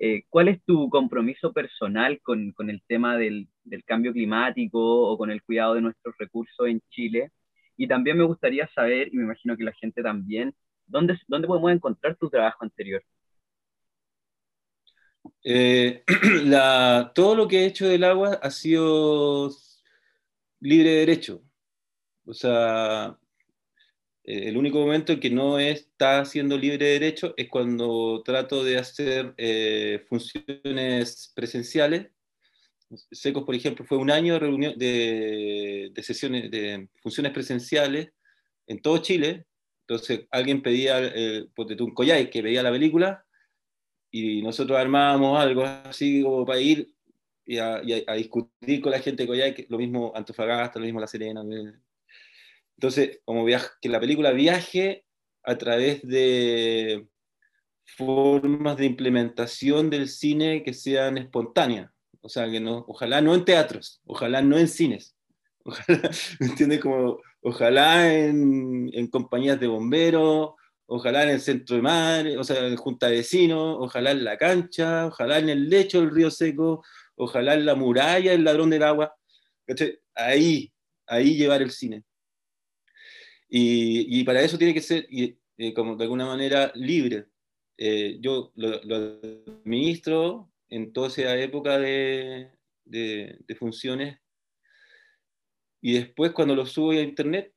Eh, 0.00 0.24
¿Cuál 0.28 0.48
es 0.48 0.60
tu 0.64 0.90
compromiso 0.90 1.52
personal 1.52 2.20
con, 2.20 2.50
con 2.50 2.68
el 2.68 2.82
tema 2.88 3.16
del, 3.16 3.46
del, 3.62 3.84
cambio 3.84 4.12
climático 4.12 4.80
o 4.80 5.16
con 5.16 5.30
el 5.30 5.40
cuidado 5.44 5.74
de 5.74 5.82
nuestros 5.82 6.16
recursos 6.18 6.66
en 6.66 6.80
Chile? 6.90 7.30
Y 7.76 7.86
también 7.86 8.18
me 8.18 8.24
gustaría 8.24 8.66
saber, 8.74 9.08
y 9.12 9.16
me 9.18 9.22
imagino 9.22 9.56
que 9.56 9.62
la 9.62 9.72
gente 9.72 10.02
también, 10.02 10.52
¿dónde, 10.86 11.18
dónde 11.28 11.48
podemos 11.48 11.72
encontrar 11.72 12.16
tu 12.16 12.28
trabajo 12.30 12.64
anterior? 12.64 13.02
Eh, 15.44 16.04
todo 17.14 17.34
lo 17.34 17.48
que 17.48 17.60
he 17.60 17.66
hecho 17.66 17.88
del 17.88 18.04
agua 18.04 18.38
ha 18.42 18.50
sido 18.50 19.50
libre 20.60 20.90
de 20.90 20.96
derecho. 20.98 21.42
O 22.24 22.34
sea, 22.34 23.18
eh, 24.24 24.48
el 24.48 24.56
único 24.56 24.78
momento 24.78 25.12
en 25.12 25.20
que 25.20 25.30
no 25.30 25.58
está 25.58 26.24
siendo 26.24 26.56
libre 26.56 26.86
de 26.86 26.92
derecho 26.92 27.34
es 27.36 27.48
cuando 27.48 28.22
trato 28.24 28.62
de 28.64 28.78
hacer 28.78 29.34
eh, 29.36 30.04
funciones 30.08 31.32
presenciales. 31.34 32.08
Secos, 33.10 33.44
por 33.44 33.54
ejemplo, 33.54 33.84
fue 33.84 33.98
un 33.98 34.10
año 34.10 34.34
de, 34.34 34.38
reunión, 34.38 34.78
de, 34.78 35.92
sesiones, 36.02 36.50
de 36.50 36.88
funciones 37.02 37.32
presenciales 37.32 38.12
en 38.66 38.80
todo 38.82 38.98
Chile. 38.98 39.46
Entonces, 39.86 40.26
alguien 40.30 40.62
pedía, 40.62 41.00
eh, 41.02 41.46
un 41.80 41.94
collay 41.94 42.30
que 42.30 42.42
pedía 42.42 42.62
la 42.62 42.70
película 42.70 43.24
y 44.10 44.42
nosotros 44.42 44.78
armábamos 44.78 45.38
algo 45.40 45.64
así 45.64 46.22
como 46.22 46.44
para 46.44 46.60
ir 46.60 46.94
y 47.44 47.58
a, 47.58 47.80
discutir 48.16 48.80
con 48.80 48.92
la 48.92 49.00
gente 49.00 49.24
de 49.24 49.26
Coyhaique, 49.26 49.66
lo 49.68 49.78
mismo 49.78 50.12
Antofagasta, 50.14 50.78
lo 50.78 50.84
mismo 50.84 51.00
La 51.00 51.06
Serena, 51.06 51.42
entonces, 52.76 53.20
como 53.24 53.46
que 53.80 53.88
la 53.88 54.00
película 54.00 54.32
viaje 54.32 55.04
a 55.44 55.56
través 55.56 56.02
de 56.02 57.06
formas 57.84 58.76
de 58.76 58.86
implementación 58.86 59.88
del 59.90 60.08
cine 60.08 60.62
que 60.64 60.74
sean 60.74 61.18
espontáneas. 61.18 61.90
O 62.20 62.28
sea, 62.28 62.50
que 62.50 62.60
no, 62.60 62.84
ojalá 62.88 63.20
no 63.20 63.34
en 63.34 63.44
teatros, 63.44 64.00
ojalá 64.04 64.42
no 64.42 64.58
en 64.58 64.68
cines. 64.68 65.16
Ojalá, 65.64 66.10
¿me 66.40 66.46
entiendes? 66.46 66.80
Como, 66.80 67.20
ojalá 67.42 68.12
en, 68.12 68.90
en, 68.92 69.06
compañías 69.08 69.60
de 69.60 69.66
bomberos, 69.66 70.52
ojalá 70.86 71.24
en 71.24 71.30
el 71.30 71.40
centro 71.40 71.76
de 71.76 71.82
mar, 71.82 72.26
o 72.38 72.44
sea, 72.44 72.66
en 72.66 72.76
junta 72.76 73.08
de 73.08 73.16
vecinos, 73.16 73.76
ojalá 73.80 74.12
en 74.12 74.24
la 74.24 74.38
cancha, 74.38 75.06
ojalá 75.06 75.38
en 75.38 75.48
el 75.48 75.68
lecho 75.68 76.00
del 76.00 76.10
río 76.10 76.30
seco, 76.30 76.82
ojalá 77.16 77.54
en 77.54 77.66
la 77.66 77.74
muralla, 77.74 78.32
el 78.32 78.44
ladrón 78.44 78.70
del 78.70 78.82
agua. 78.82 79.14
Ahí, 80.14 80.72
ahí 81.06 81.36
llevar 81.36 81.62
el 81.62 81.70
cine. 81.70 82.04
Y, 83.48 84.24
para 84.24 84.40
eso 84.42 84.56
tiene 84.56 84.72
que 84.72 84.80
ser, 84.80 85.06
eh, 85.10 85.74
como 85.74 85.96
de 85.96 86.04
alguna 86.04 86.26
manera, 86.26 86.72
libre. 86.74 87.26
Eh, 87.76 88.18
yo 88.20 88.52
lo, 88.54 88.80
administro 89.64 90.50
en 90.70 90.92
toda 90.92 91.08
esa 91.08 91.36
época 91.36 91.78
de, 91.78 92.50
de, 92.84 93.56
funciones 93.58 94.18
y 95.82 95.94
después 95.94 96.32
cuando 96.32 96.54
lo 96.54 96.64
subo 96.64 96.92
a 96.92 97.00
internet 97.00 97.52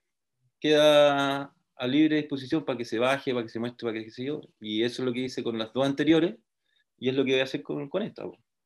queda 0.60 1.54
a 1.78 1.88
libre 1.88 2.18
disposición 2.18 2.66
para 2.66 2.78
que 2.78 2.86
se 2.86 2.98
baje, 2.98 3.34
para 3.34 3.46
que 3.46 3.52
se 3.52 3.60
muestre, 3.60 3.88
para 3.88 4.04
que 4.04 4.10
sé 4.10 4.26
yo. 4.26 4.42
Y 4.60 4.84
eso 4.84 5.02
es 5.02 5.06
lo 5.06 5.14
que 5.14 5.22
hice 5.22 5.44
con 5.44 5.60
las 5.60 5.72
dos 5.74 5.86
anteriores 5.86 6.36
y 6.98 7.10
es 7.10 7.16
lo 7.16 7.24
que 7.24 7.34
voy 7.34 7.42
a 7.42 7.44
hacer 7.44 7.62
con, 7.62 7.88
con 7.88 8.02
esta, 8.02 8.24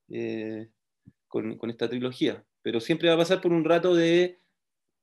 eh, 0.09 0.69
con, 1.27 1.57
con, 1.57 1.69
esta 1.69 1.89
trilogía. 1.89 2.43
Pero 2.61 2.79
siempre 2.79 3.09
va 3.09 3.15
a 3.15 3.19
pasar 3.19 3.41
por 3.41 3.51
un 3.51 3.65
rato 3.65 3.95
de 3.95 4.39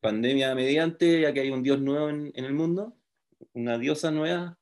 pandemia 0.01 0.55
mediante, 0.55 1.21
ya 1.21 1.35
que 1.35 1.41
hay 1.41 1.51
un 1.51 1.63
dios 1.63 1.81
nuevo 1.81 2.09
en, 2.09 2.33
el 2.35 2.55
mundo, 2.55 2.97
una 3.53 3.77
diosa 3.77 4.11
nueva, 4.11 4.59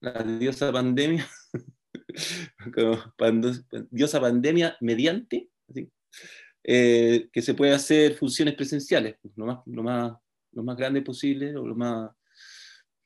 la 0.00 0.22
diosa 0.22 0.70
pandemia, 0.70 1.26
diosa 3.90 4.20
pandemia 4.20 4.76
mediante, 4.80 5.48
eh, 6.70 7.28
que 7.32 7.40
se 7.40 7.54
puede 7.54 7.72
hacer 7.72 8.14
funciones 8.14 8.54
presenciales, 8.54 9.16
pues, 9.22 9.32
lo, 9.36 9.46
más, 9.46 9.58
lo, 9.64 9.82
más, 9.82 10.12
lo 10.52 10.62
más 10.62 10.76
grande 10.76 11.00
posible, 11.00 11.56
o 11.56 11.66
lo 11.66 11.74
más, 11.74 12.10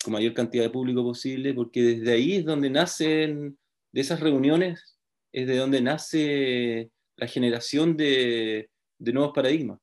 con 0.03 0.15
mayor 0.15 0.35
cantidad 0.35 0.65
de 0.65 0.71
público 0.71 1.05
posible, 1.05 1.55
porque 1.55 1.83
desde 1.83 2.13
ahí 2.13 2.37
es 2.37 2.45
donde 2.45 2.71
nacen, 2.71 3.57
de 3.93 4.01
esas 4.01 4.19
reuniones, 4.19 4.99
es 5.31 5.47
de 5.47 5.57
donde 5.57 5.81
nace 5.81 6.91
la 7.17 7.27
generación 7.29 7.97
de, 7.97 8.69
de 8.99 9.13
nuevos 9.13 9.33
paradigmas 9.33 9.79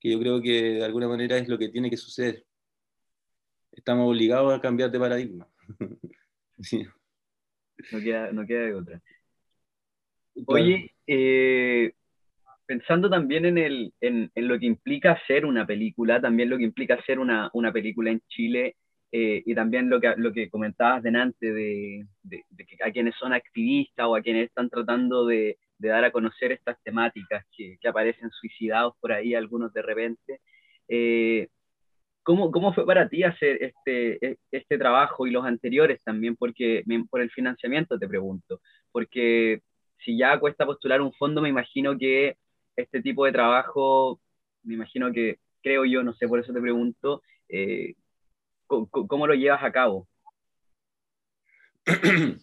que 0.00 0.10
yo 0.10 0.20
creo 0.20 0.40
que 0.40 0.74
de 0.74 0.84
alguna 0.84 1.08
manera 1.08 1.36
es 1.38 1.48
lo 1.48 1.58
que 1.58 1.68
tiene 1.68 1.90
que 1.90 1.96
suceder. 1.96 2.44
Estamos 3.72 4.08
obligados 4.08 4.52
a 4.52 4.60
cambiar 4.60 4.90
de 4.90 4.98
paradigma. 4.98 5.48
no, 7.92 8.00
queda, 8.00 8.30
de 8.30 8.74
otra. 8.74 9.02
Oye, 10.46 10.94
eh, 11.06 11.92
pensando 12.68 13.08
también 13.08 13.46
en, 13.46 13.56
el, 13.56 13.94
en, 14.02 14.30
lo 14.34 14.58
que 14.58 14.66
implica 14.66 15.12
hacer 15.12 15.46
una 15.46 15.66
película, 15.66 16.20
también 16.20 16.50
lo 16.50 16.58
que 16.58 16.64
implica 16.64 16.94
hacer 16.96 17.18
una, 17.18 17.48
una 17.54 17.72
película 17.72 18.10
en 18.10 18.20
Chile, 18.28 18.76
eh, 19.10 19.42
y 19.46 19.54
también 19.54 19.88
lo 19.88 19.98
que, 19.98 20.12
lo 20.18 20.34
que 20.34 20.50
comentabas 20.50 21.02
delante 21.02 21.50
de, 21.50 22.04
de, 22.22 22.44
de, 22.50 22.66
que 22.66 22.76
a 22.84 22.92
quienes 22.92 23.14
son 23.14 23.32
activistas 23.32 24.06
o 24.06 24.14
a 24.14 24.20
quienes 24.20 24.48
están 24.48 24.68
tratando 24.68 25.24
de, 25.24 25.56
de 25.78 25.88
dar 25.88 26.04
a 26.04 26.10
conocer 26.10 26.52
estas 26.52 26.76
temáticas 26.82 27.42
que, 27.56 27.78
que 27.80 27.88
aparecen 27.88 28.30
suicidados 28.30 28.92
por 29.00 29.12
ahí, 29.12 29.34
algunos 29.34 29.72
de 29.72 29.80
repente. 29.80 30.40
Eh, 30.88 31.48
¿cómo, 32.22 32.50
¿cómo 32.50 32.74
fue 32.74 32.84
para 32.84 33.08
ti 33.08 33.22
hacer 33.22 33.62
este, 33.62 34.26
e, 34.26 34.36
este 34.52 34.76
trabajo 34.76 35.26
y 35.26 35.30
los 35.30 35.46
anteriores 35.46 36.02
también? 36.04 36.36
Porque 36.36 36.84
por 37.08 37.22
el 37.22 37.30
financiamiento 37.30 37.98
te 37.98 38.06
pregunto, 38.06 38.60
porque 38.92 39.62
si 40.04 40.18
ya 40.18 40.38
cuesta 40.38 40.66
postular 40.66 41.00
un 41.00 41.14
fondo, 41.14 41.40
me 41.40 41.48
imagino 41.48 41.96
que 41.96 42.36
este 42.78 43.02
tipo 43.02 43.26
de 43.26 43.32
trabajo, 43.32 44.20
me 44.62 44.74
imagino 44.74 45.12
que, 45.12 45.40
creo 45.62 45.84
yo, 45.84 46.02
no 46.02 46.14
sé, 46.14 46.28
por 46.28 46.38
eso 46.38 46.52
te 46.52 46.60
pregunto, 46.60 47.22
eh, 47.48 47.94
¿cómo, 48.66 49.26
lo 49.26 49.34
llevas 49.34 49.62
a 49.62 49.72
cabo? 49.72 50.08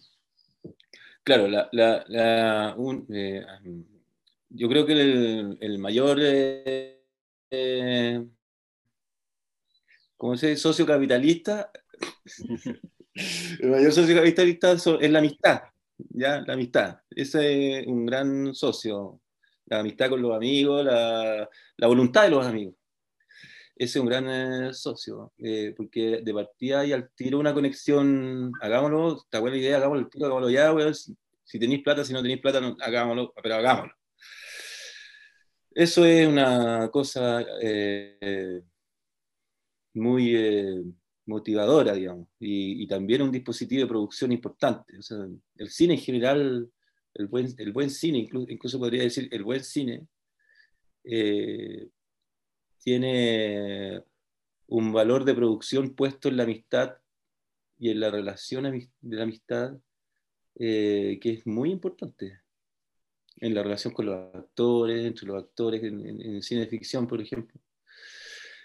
Claro, 1.22 1.48
la, 1.48 1.68
eh, 1.72 3.44
yo 4.50 4.68
creo 4.68 4.86
que 4.86 4.92
el, 4.92 5.78
mayor, 5.80 6.18
eh, 6.20 7.00
¿cómo 10.16 10.36
se? 10.36 10.56
Socio 10.56 10.86
capitalista, 10.86 11.72
el 13.60 13.70
mayor 13.70 13.90
socio 13.90 14.14
capitalista 14.14 14.70
es 14.70 15.10
la 15.10 15.18
amistad, 15.18 15.62
¿ya? 16.10 16.42
La 16.46 16.52
amistad. 16.52 17.00
Ese 17.10 17.80
es 17.80 17.86
un 17.88 18.06
gran 18.06 18.54
socio. 18.54 19.20
La 19.66 19.80
amistad 19.80 20.10
con 20.10 20.22
los 20.22 20.34
amigos, 20.34 20.84
la, 20.84 21.48
la 21.76 21.86
voluntad 21.86 22.24
de 22.24 22.30
los 22.30 22.46
amigos. 22.46 22.74
Ese 23.78 23.98
es 23.98 24.02
un 24.02 24.08
gran 24.08 24.26
eh, 24.30 24.72
socio, 24.72 25.34
eh, 25.36 25.74
porque 25.76 26.22
de 26.22 26.32
partida 26.32 26.80
hay 26.80 26.92
al 26.92 27.10
tiro 27.10 27.38
una 27.38 27.52
conexión, 27.52 28.50
hagámoslo, 28.62 29.18
está 29.18 29.38
buena 29.38 29.58
idea, 29.58 29.76
hagámoslo 29.76 30.04
el 30.04 30.10
tiro, 30.10 30.24
hagámoslo 30.24 30.48
ya, 30.50 30.72
si, 31.44 31.58
tenéis 31.58 31.82
plata, 31.82 32.02
si 32.02 32.14
no 32.14 32.22
tenéis 32.22 32.40
plata, 32.40 32.74
hagámoslo, 32.80 33.34
pero 33.42 33.56
hagámoslo. 33.56 33.92
Eso 35.74 36.06
es 36.06 36.26
una 36.26 36.88
cosa 36.90 37.44
eh, 37.60 38.62
muy 39.92 40.94
motivadora, 41.26 41.92
digamos, 41.92 42.28
y, 42.40 42.86
también 42.86 43.20
un 43.20 43.30
dispositivo 43.30 43.82
de 43.82 43.88
producción 43.88 44.32
importante. 44.32 44.94
El 45.56 45.68
cine 45.68 45.94
en 45.94 46.00
general, 46.00 46.70
el 47.18 47.26
buen, 47.26 47.54
el 47.58 47.72
buen 47.72 47.90
cine, 47.90 48.18
incluso, 48.18 48.50
incluso 48.50 48.78
podría 48.78 49.02
decir 49.02 49.28
el 49.30 49.44
buen 49.44 49.62
cine, 49.64 50.06
eh, 51.04 51.88
tiene 52.82 54.02
un 54.68 54.92
valor 54.92 55.24
de 55.24 55.34
producción 55.34 55.94
puesto 55.94 56.28
en 56.28 56.36
la 56.36 56.44
amistad 56.44 56.96
y 57.78 57.90
en 57.90 58.00
la 58.00 58.10
relación 58.10 58.64
de 58.64 59.16
la 59.16 59.22
amistad 59.24 59.76
eh, 60.58 61.18
que 61.20 61.32
es 61.32 61.46
muy 61.46 61.70
importante. 61.70 62.40
En 63.38 63.54
la 63.54 63.62
relación 63.62 63.92
con 63.92 64.06
los 64.06 64.34
actores, 64.34 65.04
entre 65.04 65.26
los 65.26 65.42
actores, 65.42 65.82
en, 65.82 66.06
en 66.06 66.36
el 66.36 66.42
cine 66.42 66.62
de 66.62 66.68
ficción, 66.68 67.06
por 67.06 67.20
ejemplo. 67.20 67.60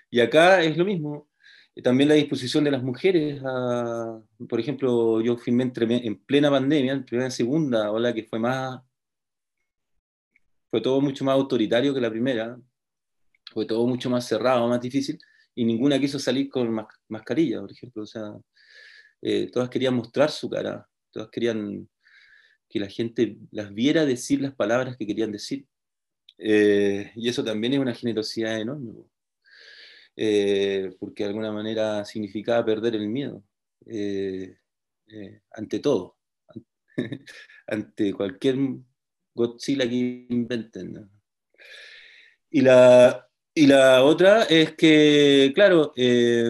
Y 0.09 0.19
acá 0.21 0.63
es 0.63 0.77
lo 0.77 0.85
mismo 0.85 1.30
también 1.83 2.09
la 2.09 2.15
disposición 2.15 2.63
de 2.63 2.71
las 2.71 2.83
mujeres, 2.83 3.41
por 4.49 4.59
ejemplo, 4.59 5.21
yo 5.21 5.37
filmé 5.37 5.71
en, 5.75 6.17
plena 6.17 6.49
pandemia, 6.49 6.93
en 6.93 7.05
primera 7.05 7.29
y 7.29 7.31
segunda 7.31 7.91
ola, 7.91 8.13
que 8.13 8.23
fue 8.23 8.39
más, 8.39 8.81
fue 10.69 10.81
todo 10.81 10.99
mucho 11.01 11.23
más 11.23 11.33
autoritario 11.35 11.93
que 11.93 12.01
la 12.01 12.09
primera, 12.09 12.59
fue 13.53 13.65
todo 13.65 13.87
mucho 13.87 14.09
más 14.09 14.27
cerrado, 14.27 14.67
más 14.67 14.81
difícil, 14.81 15.19
y 15.55 15.65
ninguna 15.65 15.99
quiso 15.99 16.19
salir 16.19 16.49
con 16.49 16.85
mascarilla, 17.07 17.61
por 17.61 17.71
ejemplo, 17.71 18.03
o 18.03 18.07
sea, 18.07 18.33
eh, 19.21 19.49
todas 19.51 19.69
querían 19.69 19.95
mostrar 19.95 20.31
su 20.31 20.49
cara, 20.49 20.87
todas 21.11 21.29
querían 21.29 21.87
que 22.69 22.79
la 22.79 22.87
gente 22.87 23.37
las 23.51 23.73
viera 23.73 24.05
decir 24.05 24.41
las 24.41 24.55
palabras 24.55 24.97
que 24.97 25.05
querían 25.05 25.31
decir. 25.31 25.67
Eh, 26.37 27.11
y 27.15 27.29
eso 27.29 27.43
también 27.43 27.73
es 27.73 27.79
una 27.79 27.93
generosidad 27.93 28.59
enorme. 28.59 28.93
Eh, 30.15 30.95
porque 30.99 31.23
de 31.23 31.29
alguna 31.29 31.51
manera 31.51 32.05
significaba 32.05 32.63
perder 32.65 32.95
el 32.95 33.07
miedo 33.07 33.43
eh, 33.85 34.57
eh, 35.07 35.41
ante 35.51 35.79
todo, 35.79 36.17
ante 37.67 38.13
cualquier 38.13 38.57
Godzilla 39.33 39.87
que 39.87 40.27
inventen. 40.29 41.09
Y, 42.49 42.61
la, 42.61 43.27
y 43.53 43.67
la 43.67 44.03
otra 44.03 44.43
es 44.43 44.75
que, 44.75 45.51
claro, 45.55 45.93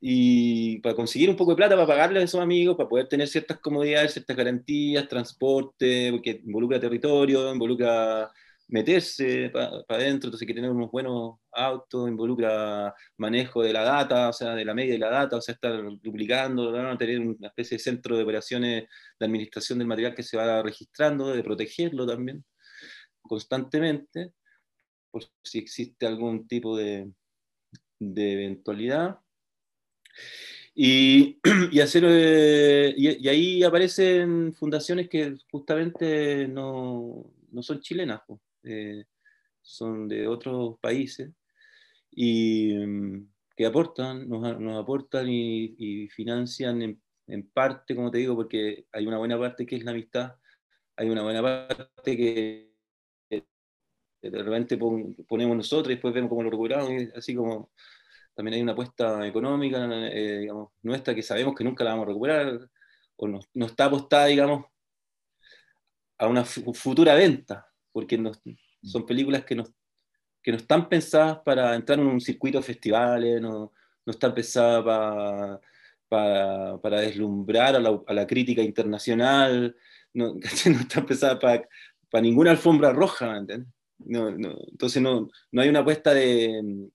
y 0.00 0.78
para 0.80 0.94
conseguir 0.94 1.30
un 1.30 1.36
poco 1.36 1.52
de 1.52 1.56
plata 1.56 1.74
para 1.74 1.86
pagarle 1.86 2.20
a 2.20 2.22
esos 2.22 2.40
amigos, 2.40 2.76
para 2.76 2.88
poder 2.88 3.08
tener 3.08 3.28
ciertas 3.28 3.58
comodidades, 3.60 4.12
ciertas 4.12 4.36
garantías, 4.36 5.08
transporte, 5.08 6.10
porque 6.12 6.40
involucra 6.44 6.80
territorio, 6.80 7.52
involucra 7.52 8.30
meterse 8.68 9.50
para 9.50 9.84
adentro, 9.88 10.28
entonces 10.28 10.42
hay 10.42 10.46
que 10.48 10.54
tener 10.54 10.70
unos 10.70 10.90
buenos 10.90 11.36
autos, 11.52 12.08
involucra 12.08 12.94
manejo 13.16 13.62
de 13.62 13.72
la 13.72 13.82
data, 13.84 14.30
o 14.30 14.32
sea, 14.32 14.54
de 14.54 14.64
la 14.64 14.74
media 14.74 14.94
de 14.94 14.98
la 14.98 15.10
data, 15.10 15.36
o 15.36 15.40
sea, 15.40 15.54
estar 15.54 15.82
duplicando, 16.02 16.72
tener 16.98 17.20
una 17.20 17.48
especie 17.48 17.78
de 17.78 17.82
centro 17.82 18.16
de 18.16 18.24
operaciones 18.24 18.84
de 19.18 19.26
administración 19.26 19.78
del 19.78 19.88
material 19.88 20.14
que 20.14 20.22
se 20.22 20.36
va 20.36 20.62
registrando, 20.62 21.32
de 21.32 21.42
protegerlo 21.44 22.06
también 22.06 22.44
constantemente, 23.22 24.32
por 25.10 25.24
si 25.42 25.58
existe 25.58 26.06
algún 26.06 26.46
tipo 26.48 26.76
de, 26.76 27.10
de 28.00 28.32
eventualidad. 28.32 29.18
Y, 30.74 31.40
y, 31.72 31.80
hacer, 31.80 32.04
eh, 32.06 32.94
y, 32.96 33.28
ahí 33.28 33.62
aparecen 33.62 34.52
fundaciones 34.52 35.08
que 35.08 35.36
justamente 35.50 36.46
no, 36.48 37.32
no 37.50 37.62
son 37.62 37.80
chilenas, 37.80 38.20
eh, 38.62 39.04
son 39.62 40.06
de 40.06 40.28
otros 40.28 40.78
países 40.78 41.30
y 42.10 42.74
mm, 42.74 43.28
que 43.56 43.66
aportan, 43.66 44.28
nos, 44.28 44.60
nos 44.60 44.82
aportan 44.82 45.28
y, 45.30 46.08
financian 46.08 46.82
en, 46.82 47.02
en, 47.26 47.48
parte, 47.48 47.96
como 47.96 48.10
te 48.10 48.18
digo, 48.18 48.36
porque 48.36 48.86
hay 48.92 49.06
una 49.06 49.18
buena 49.18 49.38
parte 49.38 49.64
que 49.64 49.76
es 49.76 49.84
la 49.84 49.92
amistad, 49.92 50.34
hay 50.96 51.08
una 51.08 51.22
buena 51.22 51.42
parte 51.42 52.16
que 52.16 52.66
de 54.30 54.42
repente 54.42 54.76
ponemos 54.76 55.56
nosotros 55.56 55.88
y 55.88 55.94
después 55.94 56.14
vemos 56.14 56.28
cómo 56.28 56.42
lo 56.42 56.50
recuperamos, 56.50 56.90
así 57.14 57.34
como 57.34 57.70
también 58.36 58.56
hay 58.56 58.62
una 58.62 58.72
apuesta 58.72 59.26
económica, 59.26 59.88
eh, 60.12 60.40
digamos, 60.40 60.68
nuestra 60.82 61.14
que 61.14 61.22
sabemos 61.22 61.54
que 61.54 61.64
nunca 61.64 61.82
la 61.82 61.92
vamos 61.92 62.04
a 62.04 62.08
recuperar, 62.08 62.68
o 63.16 63.26
no, 63.26 63.40
está 63.64 63.86
apostada, 63.86 64.26
digamos, 64.26 64.66
a 66.18 66.26
una 66.26 66.44
futura 66.44 67.14
venta, 67.14 67.66
porque 67.90 68.22
son 68.82 69.06
películas 69.06 69.42
que 69.46 69.54
no, 69.54 69.64
que 70.42 70.50
no 70.50 70.58
están 70.58 70.86
pensadas 70.86 71.38
para 71.46 71.74
entrar 71.74 71.98
en 71.98 72.06
un 72.06 72.20
circuito 72.20 72.58
de 72.58 72.64
festivales, 72.64 73.40
no, 73.40 73.72
no 74.04 74.10
están 74.10 74.34
pensadas 74.34 74.84
para, 74.84 75.60
para, 76.06 76.78
para 76.78 77.00
deslumbrar 77.00 77.74
a 77.74 77.80
la, 77.80 78.02
a 78.06 78.12
la, 78.12 78.26
crítica 78.26 78.60
internacional, 78.60 79.74
no, 80.12 80.34
no 80.66 80.80
están 80.80 81.06
pensadas 81.06 81.38
para, 81.38 81.66
para 82.10 82.22
ninguna 82.22 82.50
alfombra 82.50 82.92
roja, 82.92 83.40
No, 83.98 84.30
no, 84.30 84.58
entonces 84.70 85.00
no, 85.00 85.30
no 85.52 85.62
hay 85.62 85.70
una 85.70 85.80
apuesta 85.80 86.12
de, 86.12 86.90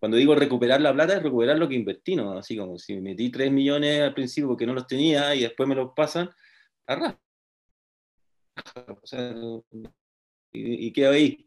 cuando 0.00 0.16
digo 0.16 0.34
recuperar 0.34 0.80
la 0.80 0.92
plata, 0.92 1.16
es 1.16 1.22
recuperar 1.22 1.58
lo 1.58 1.68
que 1.68 1.76
invertí, 1.76 2.16
¿no? 2.16 2.32
Así 2.32 2.56
como 2.56 2.78
si 2.78 3.00
metí 3.00 3.30
3 3.30 3.52
millones 3.52 4.00
al 4.00 4.14
principio 4.14 4.48
porque 4.48 4.66
no 4.66 4.74
los 4.74 4.86
tenía 4.86 5.34
y 5.34 5.42
después 5.42 5.68
me 5.68 5.76
los 5.76 5.92
pasan, 5.94 6.30
sea, 9.04 9.34
y, 10.52 10.86
y 10.86 10.92
quedo 10.92 11.12
ahí. 11.12 11.46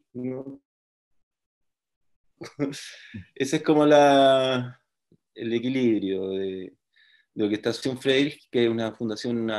Ese 3.36 3.58
es 3.58 3.64
como 3.64 3.86
la, 3.86 4.80
el 5.36 5.54
equilibrio 5.54 6.30
de, 6.30 6.74
de 7.34 7.43
Orquestación 7.43 7.97
Friedrich, 7.99 8.47
que 8.51 8.66
es 8.66 8.70
una 8.70 8.93
fundación 8.93 9.49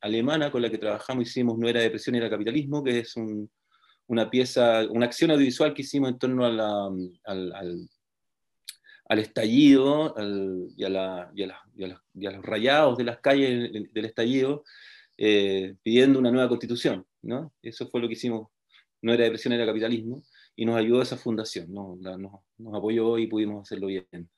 alemana 0.00 0.50
con 0.50 0.62
la 0.62 0.70
que 0.70 0.78
trabajamos, 0.78 1.28
hicimos 1.28 1.58
No 1.58 1.68
era 1.68 1.80
depresión, 1.80 2.14
era 2.14 2.30
capitalismo, 2.30 2.82
que 2.84 3.00
es 3.00 3.14
una 4.06 4.30
pieza, 4.30 4.84
una 4.90 5.06
acción 5.06 5.30
audiovisual 5.30 5.74
que 5.74 5.82
hicimos 5.82 6.10
en 6.10 6.18
torno 6.18 6.44
al, 6.44 6.60
al, 7.24 7.88
estallido 9.08 10.14
y, 10.76 10.84
a 10.84 10.88
los 10.88 12.44
rayados 12.44 12.98
de 12.98 13.04
las 13.04 13.18
calles 13.18 13.72
del 13.92 14.04
estallido, 14.04 14.64
eh, 15.16 15.76
pidiendo 15.82 16.18
una 16.18 16.30
nueva 16.30 16.48
constitución. 16.48 17.06
¿no? 17.22 17.52
Eso 17.62 17.88
fue 17.88 18.00
lo 18.00 18.08
que 18.08 18.14
hicimos, 18.14 18.48
No 19.02 19.12
era 19.12 19.24
depresión, 19.24 19.52
era 19.52 19.66
capitalismo, 19.66 20.22
y 20.56 20.64
nos 20.64 20.76
ayudó 20.76 21.02
esa 21.02 21.16
fundación, 21.16 21.72
¿no? 21.72 21.96
nos 22.58 22.74
apoyó 22.74 23.18
y 23.18 23.26
pudimos 23.26 23.62
hacerlo 23.62 23.88
bien. 23.88 24.30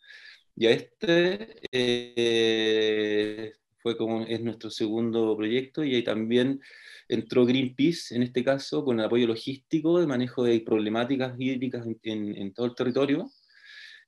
Y 0.57 0.67
a 0.67 0.71
este 0.71 1.61
eh, 1.71 3.53
fue 3.79 3.97
como, 3.97 4.23
es 4.23 4.41
nuestro 4.41 4.71
segundo 4.71 5.37
proyecto 5.37 5.85
y 5.85 5.95
ahí 5.95 6.03
también 6.03 6.61
entró 7.09 7.45
Greenpeace, 7.45 8.17
en 8.17 8.23
este 8.23 8.43
caso, 8.43 8.85
con 8.85 8.99
el 8.99 9.07
apoyo 9.07 9.27
logístico 9.27 10.01
de 10.01 10.07
manejo 10.07 10.45
de 10.45 10.61
problemáticas 10.61 11.35
hídricas 11.39 11.87
en, 12.03 12.53
todo 12.55 12.67
el 12.67 12.75
territorio, 12.75 13.31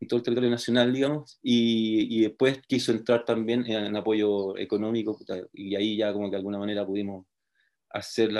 en 0.01 0.09
todo 0.09 0.19
el 0.19 0.25
territorio 0.25 0.51
nacional, 0.51 0.93
digamos, 0.93 1.39
y, 1.43 2.23
después 2.23 2.61
quiso 2.67 2.93
entrar 2.93 3.25
también 3.25 3.67
en, 3.67 3.97
apoyo 3.97 4.57
económico, 4.57 5.19
y 5.53 5.75
ahí 5.77 5.97
ya 5.97 6.13
como 6.13 6.27
que 6.27 6.33
de 6.33 6.37
alguna 6.39 6.59
manera 6.59 6.87
pudimos 6.87 7.27
hacer 7.91 8.31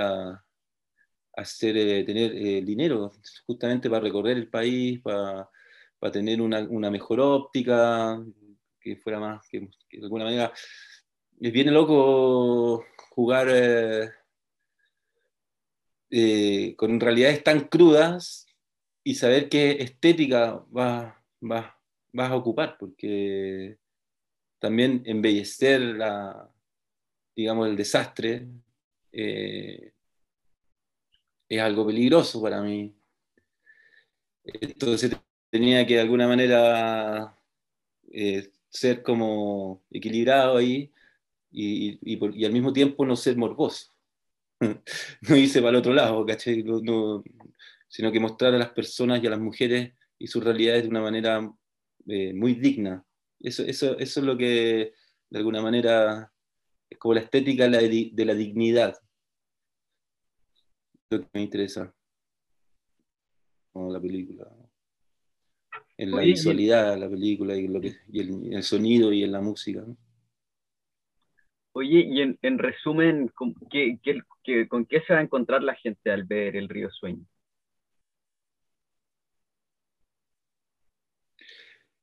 hacer, 1.37 1.77
eh, 1.77 2.05
tener 2.05 2.33
eh, 2.35 2.63
dinero 2.63 3.13
justamente 3.47 3.89
para 3.89 4.03
recorrer 4.03 4.37
el 4.37 4.49
país, 4.49 5.01
para 5.01 5.49
para 5.99 6.13
tener 6.13 6.41
una, 6.41 6.61
una, 6.61 6.91
mejor 6.91 7.21
óptica, 7.21 8.23
que 8.81 8.97
fuera 8.97 9.19
más, 9.19 9.47
que, 9.49 9.61
de 9.61 10.03
alguna 10.03 10.25
manera, 10.25 10.53
les 11.41 11.53
viene 11.53 11.71
loco 11.71 12.85
jugar 13.11 13.49
eh, 13.51 14.11
eh, 16.11 16.75
con 16.77 17.01
realidades 17.01 17.43
tan 17.43 17.69
crudas 17.69 18.47
y 19.03 19.15
saber 19.15 19.49
qué 19.49 19.83
estética 19.83 20.65
va, 20.77 21.18
vas 21.41 22.31
a 22.31 22.37
ocupar, 22.37 22.77
porque 22.79 23.79
también 24.59 25.03
embellecer 25.05 25.81
la, 25.81 26.51
digamos, 27.35 27.69
el 27.69 27.77
desastre 27.77 28.49
eh, 29.13 29.93
es 31.49 31.61
algo 31.61 31.87
peligroso 31.87 32.43
para 32.43 32.61
mí. 32.61 32.95
Entonces 34.45 35.17
tenía 35.51 35.87
que 35.87 35.95
de 35.95 36.01
alguna 36.01 36.27
manera 36.27 37.39
eh, 38.11 38.51
ser 38.69 39.03
como 39.03 39.85
equilibrado 39.91 40.57
ahí 40.57 40.93
y, 41.51 42.45
al 42.45 42.53
mismo 42.53 42.73
tiempo 42.73 43.07
no 43.07 43.17
ser 43.17 43.37
morboso. 43.37 43.93
no 44.61 45.37
hice 45.37 45.61
para 45.61 45.71
el 45.71 45.77
otro 45.77 45.93
lado, 45.93 46.27
¿cachai? 46.27 46.65
sino 47.89 48.13
que 48.13 48.21
mostrar 48.21 48.55
a 48.55 48.59
las 48.59 48.71
personas 48.71 49.23
y 49.23 49.27
a 49.27 49.31
las 49.31 49.41
mujeres 49.41 49.93
y 50.19 50.27
sus 50.27 50.43
realidades 50.43 50.83
de 50.83 50.89
una 50.89 51.01
manera 51.01 51.53
eh, 52.07 52.33
muy 52.35 52.55
digna. 52.55 53.05
Eso, 53.41 53.63
eso, 53.63 53.99
eso 53.99 54.21
es 54.21 54.27
lo 54.27 54.37
que 54.37 54.93
de 55.31 55.39
alguna 55.39 55.63
manera 55.63 56.33
es 56.91 56.99
como 56.99 57.15
la 57.15 57.21
estética 57.21 57.69
de 57.69 58.25
la 58.25 58.35
dignidad. 58.35 58.97
Lo 61.11 61.21
que 61.21 61.29
me 61.33 61.43
interesa. 61.43 61.95
Como 63.73 63.93
la 63.93 64.01
película 64.01 64.49
en 65.99 66.13
la 66.13 66.23
visualidad 66.23 66.97
la 66.97 67.11
película 67.11 67.57
y, 67.57 67.67
lo 67.67 67.81
que, 67.81 67.97
el, 68.13 68.63
sonido 68.63 69.13
y 69.13 69.25
en 69.25 69.33
la 69.33 69.41
música. 69.41 69.85
Oye, 71.73 72.07
y 72.09 72.23
en, 72.23 72.59
resumen, 72.59 73.29
¿con 73.29 73.55
qué, 73.71 73.99
¿con 74.69 74.87
qué 74.87 75.01
se 75.03 75.13
va 75.13 75.19
a 75.19 75.23
encontrar 75.23 75.63
la 75.63 75.75
gente 75.75 76.11
al 76.11 76.25
ver 76.25 76.57
el 76.57 76.69
río 76.69 76.91
Sueño? 76.91 77.25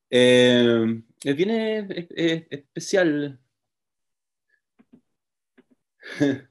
Eh, 0.10 1.02
bien 1.24 1.50
especial. 2.50 3.40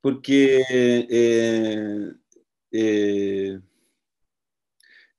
Porque 0.00 0.62
eh, 0.70 2.12
eh, 2.70 3.60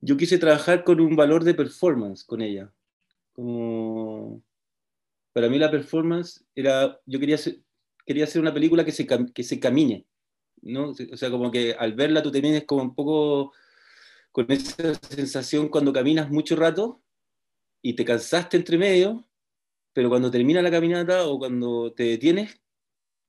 yo 0.01 0.17
quise 0.17 0.37
trabajar 0.37 0.83
con 0.83 0.99
un 0.99 1.15
valor 1.15 1.43
de 1.43 1.53
performance 1.53 2.23
con 2.23 2.41
ella. 2.41 2.71
Como, 3.33 4.41
para 5.33 5.49
mí 5.49 5.57
la 5.57 5.71
performance 5.71 6.45
era, 6.55 6.99
yo 7.05 7.19
quería 7.19 7.35
hacer, 7.35 7.59
quería 8.05 8.23
hacer 8.25 8.41
una 8.41 8.53
película 8.53 8.85
que 8.85 8.91
se, 8.91 9.05
que 9.07 9.43
se 9.43 9.59
camine, 9.59 10.05
¿no? 10.61 10.91
O 10.91 11.17
sea, 11.17 11.29
como 11.29 11.51
que 11.51 11.73
al 11.73 11.93
verla 11.93 12.23
tú 12.23 12.31
te 12.31 12.41
vienes 12.41 12.65
como 12.65 12.83
un 12.83 12.95
poco 12.95 13.53
con 14.31 14.51
esa 14.51 14.93
sensación 14.95 15.69
cuando 15.69 15.93
caminas 15.93 16.29
mucho 16.29 16.55
rato 16.55 17.03
y 17.81 17.95
te 17.95 18.05
cansaste 18.05 18.57
entre 18.57 18.77
medio, 18.77 19.27
pero 19.93 20.09
cuando 20.09 20.31
termina 20.31 20.61
la 20.61 20.71
caminata 20.71 21.27
o 21.27 21.39
cuando 21.39 21.93
te 21.93 22.03
detienes, 22.03 22.61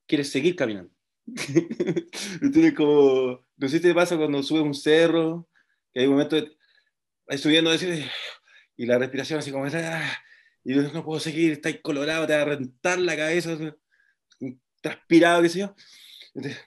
quieres 0.07 0.31
seguir 0.31 0.57
caminando. 0.57 0.93
Entonces, 2.43 2.75
como, 2.75 3.47
no 3.57 3.69
sé 3.69 3.77
si 3.77 3.83
te 3.83 3.95
pasa 3.95 4.17
cuando 4.17 4.43
subes 4.43 4.63
un 4.63 4.75
cerro, 4.75 5.49
que 5.93 6.01
hay 6.01 6.07
un 6.07 6.13
momento 6.13 6.37
de, 6.37 7.39
subiendo 7.39 7.71
y 8.77 8.87
la 8.87 8.99
respiración 8.99 9.39
así 9.39 9.51
como, 9.51 9.67
ah, 9.67 10.13
y 10.65 10.75
no 10.75 11.05
puedo 11.05 11.21
seguir, 11.21 11.53
está 11.53 11.71
colorado, 11.81 12.27
te 12.27 12.35
va 12.35 12.43
a 12.43 12.47
rentar 12.47 12.99
la 12.99 13.17
cabeza, 13.17 13.57
transpirado, 14.81 15.43
qué 15.43 15.49
sé 15.49 15.59
yo. 15.61 15.75
Entonces, 16.35 16.65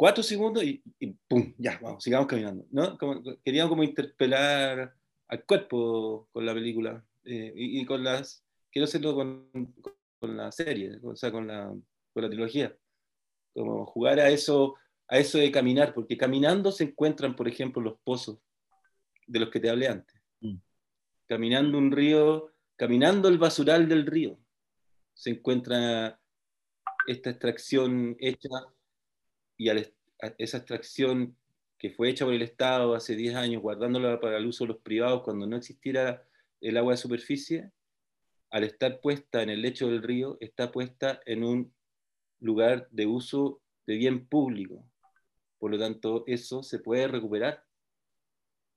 cuatro 0.00 0.22
segundos 0.22 0.64
y, 0.64 0.82
pum, 1.28 1.52
ya, 1.58 1.78
vamos, 1.82 2.02
sigamos 2.02 2.26
caminando. 2.26 2.64
¿no? 2.70 2.96
Como, 2.96 3.22
queríamos 3.44 3.68
como 3.68 3.82
interpelar 3.82 4.94
al 5.28 5.44
cuerpo 5.44 6.26
con 6.32 6.46
la 6.46 6.54
película 6.54 7.04
eh, 7.24 7.52
y, 7.54 7.84
con 7.84 8.02
las, 8.02 8.42
quiero 8.72 8.84
hacerlo 8.84 9.14
con, 9.14 9.74
con 10.18 10.38
la 10.38 10.50
serie, 10.52 10.98
o 11.02 11.14
sea, 11.14 11.30
con 11.30 11.46
la, 11.46 11.66
con 12.14 12.22
la 12.22 12.30
trilogía. 12.30 12.74
Como 13.52 13.84
jugar 13.84 14.20
a 14.20 14.30
eso, 14.30 14.74
a 15.06 15.18
eso 15.18 15.36
de 15.36 15.52
caminar, 15.52 15.92
porque 15.92 16.16
caminando 16.16 16.72
se 16.72 16.84
encuentran, 16.84 17.36
por 17.36 17.46
ejemplo, 17.46 17.82
los 17.82 17.98
pozos 18.02 18.38
de 19.26 19.38
los 19.38 19.50
que 19.50 19.60
te 19.60 19.68
hablé 19.68 19.88
antes. 19.88 20.18
Mm. 20.40 20.56
Caminando 21.28 21.76
un 21.76 21.92
río, 21.92 22.54
caminando 22.76 23.28
el 23.28 23.36
basural 23.36 23.86
del 23.86 24.06
río, 24.06 24.38
se 25.12 25.28
encuentra 25.28 26.18
esta 27.06 27.28
extracción 27.28 28.16
hecha 28.18 28.48
y 29.60 29.68
esa 30.38 30.56
extracción 30.56 31.36
que 31.76 31.90
fue 31.90 32.08
hecha 32.08 32.24
por 32.24 32.32
el 32.32 32.40
Estado 32.40 32.94
hace 32.94 33.14
10 33.14 33.34
años, 33.34 33.60
guardándola 33.60 34.18
para 34.18 34.38
el 34.38 34.46
uso 34.46 34.64
de 34.64 34.68
los 34.68 34.78
privados 34.78 35.22
cuando 35.22 35.46
no 35.46 35.58
existiera 35.58 36.26
el 36.62 36.78
agua 36.78 36.94
de 36.94 36.96
superficie, 36.96 37.70
al 38.48 38.64
estar 38.64 39.02
puesta 39.02 39.42
en 39.42 39.50
el 39.50 39.60
lecho 39.60 39.88
del 39.88 40.02
río, 40.02 40.38
está 40.40 40.72
puesta 40.72 41.20
en 41.26 41.44
un 41.44 41.74
lugar 42.38 42.88
de 42.90 43.04
uso 43.04 43.60
de 43.86 43.96
bien 43.96 44.26
público. 44.26 44.82
Por 45.58 45.72
lo 45.72 45.78
tanto, 45.78 46.24
eso 46.26 46.62
se 46.62 46.78
puede 46.78 47.06
recuperar 47.06 47.62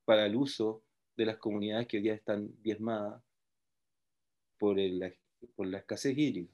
para 0.03 0.25
el 0.25 0.35
uso 0.35 0.83
de 1.15 1.27
las 1.27 1.37
comunidades 1.37 1.87
que 1.87 1.95
hoy 1.95 2.03
día 2.03 2.13
están 2.13 2.61
diezmadas 2.61 3.23
por, 4.59 4.77
el, 4.77 5.15
por 5.55 5.65
la 5.65 5.77
escasez 5.77 6.17
hídrica. 6.17 6.51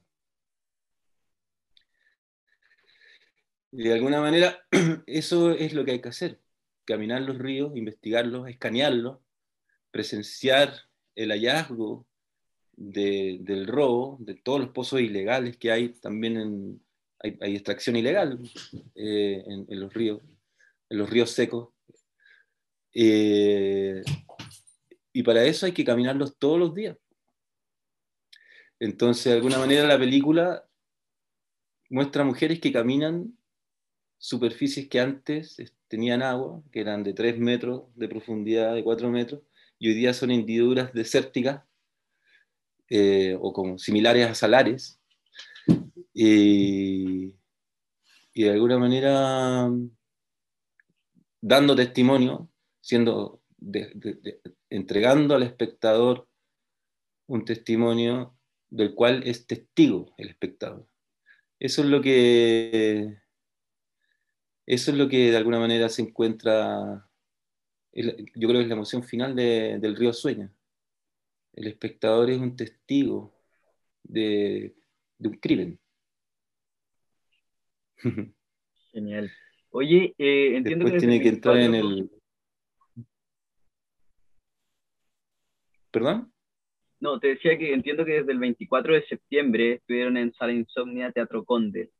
De 3.72 3.92
alguna 3.92 4.20
manera, 4.20 4.66
eso 5.06 5.52
es 5.52 5.72
lo 5.74 5.84
que 5.84 5.92
hay 5.92 6.00
que 6.00 6.08
hacer, 6.08 6.40
caminar 6.84 7.22
los 7.22 7.38
ríos, 7.38 7.76
investigarlos, 7.76 8.48
escanearlos, 8.48 9.18
presenciar 9.90 10.72
el 11.14 11.30
hallazgo 11.30 12.06
del 12.72 13.66
robo, 13.66 14.16
de 14.20 14.34
todos 14.34 14.60
los 14.60 14.70
pozos 14.70 15.00
ilegales 15.00 15.56
que 15.56 15.70
hay, 15.70 15.90
también 15.90 16.36
en, 16.38 16.82
hay, 17.18 17.54
extracción 17.54 17.96
ilegal 17.96 18.40
eh, 18.94 19.44
en, 19.46 19.80
los 19.80 19.92
ríos, 19.92 20.22
en 20.88 20.98
los 20.98 21.10
ríos 21.10 21.30
secos, 21.30 21.68
eh, 22.94 24.02
y 25.12 25.22
para 25.22 25.44
eso 25.44 25.66
hay 25.66 25.72
que 25.72 25.84
caminarlos 25.84 26.36
todos 26.38 26.58
los 26.58 26.74
días. 26.74 26.96
Entonces, 28.78 29.26
de 29.26 29.32
alguna 29.34 29.58
manera, 29.58 29.86
la 29.86 29.98
película 29.98 30.64
muestra 31.90 32.24
mujeres 32.24 32.60
que 32.60 32.72
caminan 32.72 33.36
superficies 34.20 34.88
que 34.88 35.00
antes 35.00 35.56
tenían 35.88 36.22
agua, 36.22 36.62
que 36.70 36.80
eran 36.80 37.02
de 37.02 37.14
3 37.14 37.38
metros 37.38 37.84
de 37.96 38.08
profundidad, 38.08 38.74
de 38.74 38.84
4 38.84 39.10
metros, 39.10 39.42
y 39.78 39.88
hoy 39.88 39.94
día 39.94 40.14
son 40.14 40.30
hendiduras 40.30 40.92
desérticas 40.92 41.64
eh, 42.88 43.36
o 43.40 43.52
como 43.52 43.78
similares 43.78 44.28
a 44.28 44.34
salares. 44.34 45.00
y 46.12 47.34
de 48.34 48.50
alguna 48.50 48.78
manera 48.78 49.68
dando 51.40 51.74
testimonio 51.74 52.50
siendo 52.80 53.42
entregando 54.70 55.34
al 55.34 55.42
espectador 55.42 56.28
un 57.26 57.44
testimonio 57.44 58.36
del 58.70 58.94
cual 58.94 59.22
es 59.24 59.46
testigo 59.46 60.14
el 60.16 60.28
espectador. 60.28 60.86
Eso 61.58 61.82
es 61.82 61.88
lo 61.88 62.00
que, 62.00 63.18
eso 64.70 64.92
es 64.92 64.96
lo 64.96 65.08
que 65.08 65.32
de 65.32 65.36
alguna 65.36 65.58
manera 65.58 65.88
se 65.88 66.00
encuentra, 66.00 67.04
yo 67.92 68.12
creo 68.48 68.52
que 68.52 68.60
es 68.60 68.68
la 68.68 68.74
emoción 68.74 69.02
final 69.02 69.34
del 69.34 69.96
río 69.96 70.12
Sueña. 70.12 70.48
El 71.54 71.66
espectador 71.66 72.30
es 72.30 72.38
un 72.38 72.54
testigo 72.54 73.34
de, 74.04 74.76
un 75.18 75.32
crimen. 75.38 75.80
Genial. 78.92 79.32
Oye, 79.70 80.14
eh, 80.16 80.56
entiendo 80.56 80.84
Después 80.84 81.02
tiene 81.02 81.20
que 81.20 81.30
entrar 81.30 81.56
en 81.56 81.74
el... 81.74 82.10
¿Perdón? 85.90 86.32
No, 87.00 87.18
te 87.18 87.26
decía 87.26 87.58
que 87.58 87.74
entiendo 87.74 88.04
que 88.04 88.20
desde 88.20 88.30
el 88.30 88.38
24 88.38 88.94
de 88.94 89.06
septiembre 89.06 89.72
estuvieron 89.72 90.16
en 90.16 90.32
Sala 90.34 90.52
Insomnia 90.52 91.10
Teatro 91.10 91.44
Conde. 91.44 91.90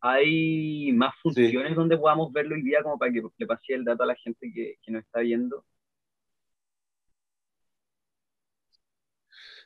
¿Hay 0.00 0.92
más 0.92 1.14
funciones 1.22 1.76
donde 1.76 1.98
podamos 1.98 2.32
verlo 2.32 2.54
hoy 2.54 2.62
día 2.62 2.82
como 2.82 2.98
para 2.98 3.12
que 3.12 3.22
le 3.36 3.46
pase 3.46 3.74
el 3.74 3.84
dato 3.84 4.02
a 4.02 4.06
la 4.06 4.14
gente 4.16 4.50
que, 4.52 4.76
que 4.82 4.92
nos 4.92 5.02
está 5.04 5.20
viendo? 5.20 5.64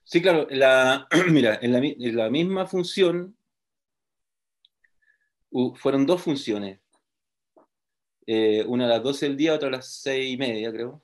Sí, 0.05 0.20
claro. 0.22 0.47
La, 0.51 1.09
mira, 1.30 1.59
en 1.62 2.16
la, 2.16 2.30
misma 2.30 2.66
función 2.66 3.37
fueron 5.76 6.07
dos 6.07 6.22
funciones. 6.22 6.80
Eh, 8.26 8.64
una 8.66 8.87
a 8.87 8.89
las 8.89 9.03
12 9.03 9.26
del 9.26 9.37
día, 9.37 9.55
otra 9.55 9.68
a 9.68 9.72
las 9.72 10.01
6 10.03 10.35
y 10.35 10.37
media, 10.37 10.72
creo. 10.72 11.03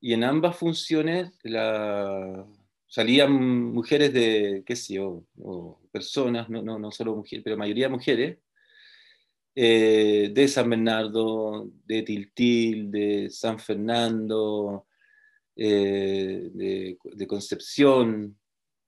Y 0.00 0.12
en 0.12 0.24
ambas 0.24 0.56
funciones 0.56 1.32
la, 1.42 2.46
salían 2.94 3.32
mujeres 3.72 4.12
de, 4.12 4.62
qué 4.64 4.76
sé 4.76 4.94
yo, 4.94 5.24
o 5.42 5.80
personas, 5.90 6.48
no, 6.48 6.62
no, 6.62 6.78
no 6.78 6.92
solo 6.92 7.16
mujeres, 7.16 7.42
pero 7.42 7.56
mayoría 7.56 7.88
mujeres, 7.88 8.38
eh, 9.56 10.30
de 10.32 10.46
San 10.46 10.70
Bernardo, 10.70 11.72
de 11.84 12.02
Tiltil, 12.02 12.92
de 12.92 13.30
San 13.30 13.58
Fernando, 13.58 14.86
eh, 15.56 16.50
de, 16.52 17.26
Concepción, 17.26 18.38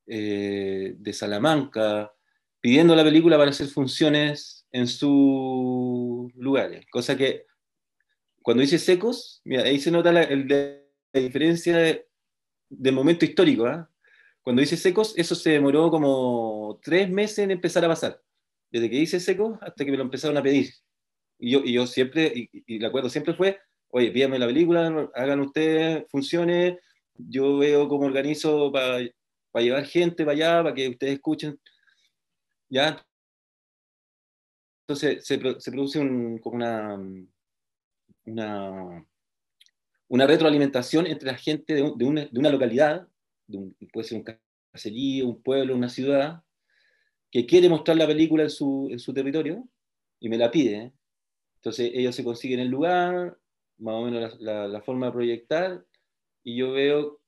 eh, 0.06 0.94
de 0.96 1.12
Salamanca, 1.12 2.12
pidiendo 2.60 2.94
la 2.94 3.02
película 3.02 3.36
para 3.36 3.50
hacer 3.50 3.66
funciones 3.66 4.68
en 4.70 4.86
sus 4.86 6.32
lugares. 6.36 6.86
Cosa 6.92 7.16
que 7.16 7.46
cuando 8.40 8.60
dice 8.60 8.78
secos, 8.78 9.40
mira, 9.42 9.64
ahí 9.64 9.80
se 9.80 9.90
nota 9.90 10.12
la, 10.12 10.28
diferencia 11.12 12.00
del 12.68 12.94
momento 12.94 13.24
histórico. 13.24 13.66
¿ah? 13.66 13.90
Cuando 14.46 14.60
dice 14.60 14.76
secos, 14.76 15.12
eso 15.16 15.34
se 15.34 15.50
demoró 15.50 15.90
como 15.90 16.78
tres 16.80 17.10
meses 17.10 17.40
en 17.40 17.50
empezar 17.50 17.84
a 17.84 17.88
pasar. 17.88 18.22
Desde 18.70 18.88
que 18.88 18.94
dice 18.94 19.18
secos 19.18 19.58
hasta 19.60 19.84
que 19.84 19.90
me 19.90 19.96
lo 19.96 20.04
empezaron 20.04 20.36
a 20.36 20.42
pedir. 20.42 20.72
Y 21.36 21.50
yo, 21.50 21.62
y 21.64 21.72
yo 21.72 21.84
siempre, 21.84 22.32
y, 22.32 22.76
el 22.76 22.84
acuerdo 22.84 23.08
siempre 23.10 23.34
fue, 23.34 23.58
oye, 23.88 24.12
pídame 24.12 24.38
la 24.38 24.46
película, 24.46 25.10
hagan 25.16 25.40
ustedes, 25.40 26.04
funcione, 26.12 26.78
yo 27.16 27.58
veo 27.58 27.88
cómo 27.88 28.06
organizo 28.06 28.70
para 28.70 29.00
llevar 29.54 29.84
gente 29.84 30.24
para 30.24 30.36
allá, 30.36 30.62
para 30.62 30.74
que 30.76 30.90
ustedes 30.90 31.14
escuchen. 31.14 31.58
¿Ya? 32.68 33.04
Entonces 34.82 35.26
se, 35.26 35.38
produce 35.72 35.98
como 36.40 36.54
una, 36.54 36.94
una, 38.26 39.04
una, 40.06 40.26
retroalimentación 40.28 41.08
entre 41.08 41.32
la 41.32 41.36
gente 41.36 41.74
de, 41.74 41.82
una, 41.82 42.50
localidad, 42.50 43.08
puede 43.92 44.08
ser 44.08 44.18
un 44.18 44.24
caserío, 44.72 45.28
un 45.28 45.42
pueblo, 45.42 45.74
una 45.74 45.88
ciudad, 45.88 46.42
que 47.30 47.46
quiere 47.46 47.68
mostrar 47.68 47.96
la 47.96 48.06
película 48.06 48.44
en 48.44 48.50
su, 48.50 48.88
en 48.90 48.98
su 48.98 49.12
territorio 49.12 49.68
y 50.20 50.28
me 50.28 50.38
la 50.38 50.50
pide. 50.50 50.92
Entonces 51.56 51.90
ellos 51.94 52.14
se 52.14 52.24
consiguen 52.24 52.60
el 52.60 52.68
lugar, 52.68 53.38
más 53.78 53.94
o 53.94 54.02
menos 54.02 54.40
la, 54.40 54.80
forma 54.82 55.06
de 55.06 55.12
proyectar 55.12 55.84
y 56.42 56.56
yo 56.56 56.72
veo 56.72 57.20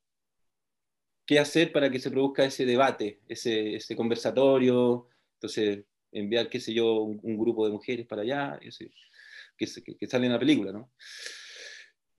qué 1.26 1.38
hacer 1.38 1.72
para 1.72 1.90
que 1.90 1.98
se 1.98 2.10
produzca 2.10 2.44
ese 2.44 2.64
debate, 2.64 3.20
ese, 3.28 3.74
ese 3.76 3.96
conversatorio, 3.96 5.08
entonces 5.34 5.84
enviar, 6.12 6.48
qué 6.48 6.60
sé 6.60 6.72
yo, 6.72 7.02
un, 7.02 7.38
grupo 7.38 7.66
de 7.66 7.72
mujeres 7.72 8.06
para 8.06 8.22
allá, 8.22 8.58
que, 9.56 9.66
que, 9.98 10.06
sale 10.06 10.26
en 10.26 10.32
la 10.32 10.38
película, 10.38 10.72
¿no? 10.72 10.90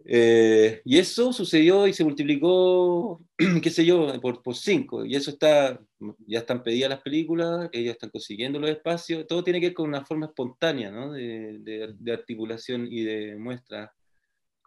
Eh, 0.05 0.81
y 0.85 0.97
eso 0.97 1.33
sucedió 1.33 1.87
y 1.87 1.93
se 1.93 2.03
multiplicó, 2.03 3.21
qué 3.61 3.69
sé 3.69 3.85
yo, 3.85 4.19
por, 4.21 4.41
por, 4.41 4.55
cinco. 4.55 5.05
Y 5.05 5.15
eso 5.15 5.31
está, 5.31 5.79
ya 6.25 6.39
están 6.39 6.63
pedidas 6.63 6.89
las 6.89 7.01
películas, 7.01 7.69
ellos 7.71 7.93
están 7.93 8.09
consiguiendo 8.09 8.59
los 8.59 8.69
espacios. 8.69 9.27
Todo 9.27 9.43
tiene 9.43 9.59
que 9.59 9.67
ver 9.67 9.73
con 9.75 9.89
una 9.89 10.05
forma 10.05 10.27
espontánea 10.27 10.91
¿no? 10.91 11.11
de, 11.11 11.59
de, 11.59 11.93
de, 11.99 12.13
articulación 12.13 12.87
y 12.89 13.03
de 13.03 13.35
muestra 13.35 13.93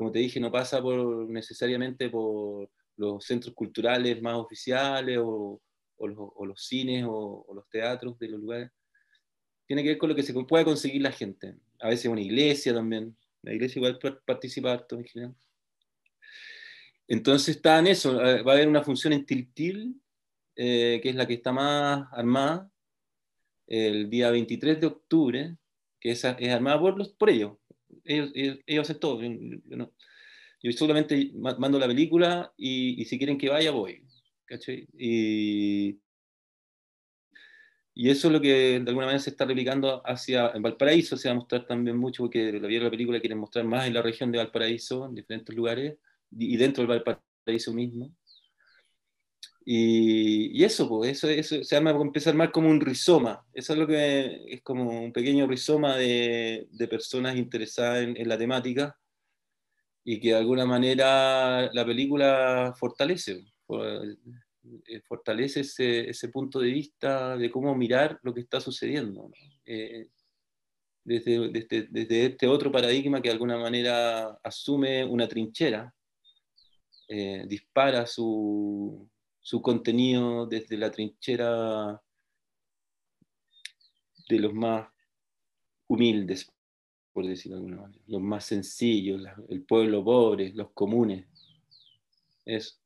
como 0.03 0.11
te 0.11 0.19
dije, 0.19 0.41
no 0.41 0.51
pasa 0.51 0.83
por, 0.83 1.29
necesariamente 1.29 2.11
por 2.11 2.69
los 2.97 3.25
centros 3.25 3.55
culturales 3.55 4.21
más 4.21 4.35
oficiales 4.35 5.19
o, 5.21 5.61
los, 5.99 6.67
cines 6.67 7.05
o, 7.09 7.47
los 7.55 7.69
teatros 7.71 8.19
de 8.19 8.29
los 8.29 8.41
lugares. 8.41 8.71
Tiene 9.67 9.83
que 9.83 9.91
ver 9.91 9.99
con 9.99 10.09
lo 10.09 10.17
que 10.17 10.25
se 10.25 10.35
puede 10.35 10.65
conseguir 10.65 11.03
la 11.03 11.13
gente. 11.13 11.55
A 11.81 11.89
veces 11.89 12.07
una 12.07 12.21
iglesia 12.21 12.75
también. 12.75 13.17
La 13.43 13.53
iglesia 13.53 13.79
igual 13.81 13.99
participa 14.25 14.73
harto 14.73 14.97
en 14.97 15.05
general. 15.05 15.35
Entonces 17.09 17.57
está 17.57 17.79
en 17.79 17.89
eso. 17.89 18.17
Va 18.17 18.53
a 18.53 18.55
haber 18.55 18.69
una 18.69 18.83
función 18.83 19.13
en 19.13 19.27
Tiltil, 19.27 20.01
eh, 20.57 21.01
que 21.03 21.09
es 21.11 21.15
la 21.15 21.27
que 21.27 21.35
está 21.35 21.53
más 21.53 22.07
armada, 22.13 22.71
el 23.67 24.09
día 24.11 24.31
23 24.31 24.81
de 24.81 24.87
octubre, 24.87 25.57
que 26.01 26.13
es, 26.13 26.25
es 26.25 26.49
armada 26.49 26.81
por, 26.81 26.97
los, 26.99 27.11
por 27.11 27.31
ellos, 27.31 27.57
ellos, 28.05 28.31
ellos, 28.67 28.83
hacen 28.83 29.01
todo. 29.01 29.21
Yo, 30.63 30.73
solamente 30.73 31.33
mando 31.35 31.79
la 31.79 31.87
película 31.87 32.53
y, 32.57 33.05
si 33.05 33.19
quieren 33.19 33.39
que 33.39 33.49
vaya, 33.49 33.71
voy. 33.71 34.05
Y, 34.99 35.99
y 37.95 38.11
eso 38.11 38.29
es 38.29 38.33
lo 38.33 38.41
que 38.41 38.81
de 38.81 38.89
alguna 38.89 39.07
manera 39.07 39.19
se 39.19 39.31
está 39.31 39.45
replicando 39.45 40.03
hacia 40.07 40.51
en 40.55 40.63
Valparaíso, 40.63 41.17
se 41.17 41.29
va 41.29 41.33
a 41.33 41.37
mostrar 41.39 41.67
también 41.67 41.97
mucho, 41.97 42.23
porque 42.23 42.53
la 42.53 42.69
la 42.69 42.91
película 42.91 43.21
quieren 43.21 43.39
mostrar 43.39 43.65
más 43.67 43.87
en 43.87 43.95
la 43.95 44.03
región 44.03 44.33
de 44.33 44.39
Valparaíso, 44.39 45.07
en 45.07 45.15
diferentes 45.15 45.55
lugares, 45.55 45.97
y 46.31 46.57
dentro 46.57 46.83
del 46.87 47.03
Valparaíso 47.05 47.73
mismo. 47.75 48.11
Y, 49.65 50.65
eso, 50.65 50.89
pues, 50.89 51.13
eso, 51.13 51.29
eso 51.29 51.63
se 51.63 51.77
llama 51.77 51.91
empezar 51.91 52.35
más 52.35 52.51
como 52.51 52.69
un 52.69 52.81
rizoma. 52.81 53.45
Eso 53.53 53.73
es 53.75 53.79
lo 53.79 53.87
que 53.87 54.43
es 54.49 54.63
como 54.63 55.05
un 55.05 55.13
pequeño 55.13 55.47
rizoma 55.47 55.97
de, 55.97 56.67
personas 56.91 57.37
interesadas 57.37 58.03
en, 58.03 58.29
la 58.29 58.39
temática 58.39 58.99
y 60.05 60.19
que 60.21 60.31
de 60.31 60.37
alguna 60.37 60.67
manera 60.67 61.71
la 61.73 61.87
película 61.87 62.75
fortalece, 62.77 63.45
eh, 63.69 64.17
fortalece 65.05 65.61
ese, 65.61 66.09
ese 66.09 66.29
punto 66.29 66.61
de 66.61 66.71
vista 66.71 67.37
de 67.37 67.51
cómo 67.51 67.75
mirar 67.75 68.19
lo 68.23 68.33
que 68.33 68.41
está 68.41 68.61
sucediendo. 68.61 69.31
Eh, 69.65 70.09
desde, 71.05 71.49
desde, 71.49 71.89
desde, 71.91 72.27
este 72.27 72.47
otro 72.47 72.71
paradigma 72.71 73.21
que 73.21 73.29
de 73.29 73.33
alguna 73.33 73.59
manera 73.59 74.39
asume 74.43 75.05
una 75.05 75.27
trinchera, 75.27 75.93
eh, 77.09 77.45
dispara 77.47 78.07
su, 78.07 79.09
su 79.41 79.61
contenido 79.61 80.47
desde 80.47 80.77
la 80.77 80.91
trinchera 80.91 82.01
de 84.29 84.39
los 84.39 84.55
más 84.55 84.89
humildes, 85.89 86.51
por 87.13 87.27
decirlo 87.27 87.57
de 87.57 87.65
alguna 87.65 87.83
manera, 87.83 88.03
los 88.07 88.23
más 88.23 88.45
sencillos, 88.45 89.23
el 89.49 89.63
pueblo 89.65 90.05
pobre, 90.05 90.53
los 90.55 90.71
comunes. 90.71 91.27
Eso. 92.45 92.82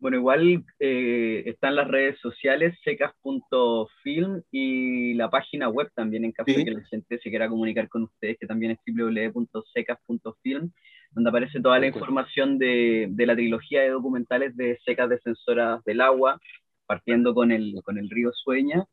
Bueno, 0.00 0.16
igual 0.16 0.64
eh, 0.78 1.42
están 1.46 1.74
las 1.74 1.88
redes 1.88 2.18
sociales 2.20 2.78
secas.film 2.84 4.42
y 4.52 5.14
la 5.14 5.28
página 5.28 5.68
web 5.68 5.90
también 5.94 6.24
en 6.24 6.32
caso 6.32 6.52
de 6.52 6.64
que 6.64 6.70
la 6.70 6.84
gente 6.84 7.18
se 7.18 7.30
quiera 7.30 7.48
comunicar 7.48 7.88
con 7.88 8.04
ustedes, 8.04 8.38
que 8.38 8.46
también 8.46 8.72
es 8.72 8.78
www.secas.film 8.86 10.70
donde 11.12 11.30
aparece 11.30 11.60
toda 11.60 11.78
la 11.78 11.86
información 11.86 12.58
de, 12.58 13.08
de, 13.10 13.26
la 13.26 13.34
trilogía 13.34 13.82
de 13.82 13.90
documentales 13.90 14.56
de 14.56 14.78
Secas 14.84 15.08
Defensoras 15.08 15.82
del 15.84 16.00
Agua, 16.00 16.40
partiendo 16.86 17.34
con 17.34 17.52
el, 17.52 17.80
con 17.82 17.98
el 17.98 18.10
río 18.10 18.30
Sueña. 18.32 18.84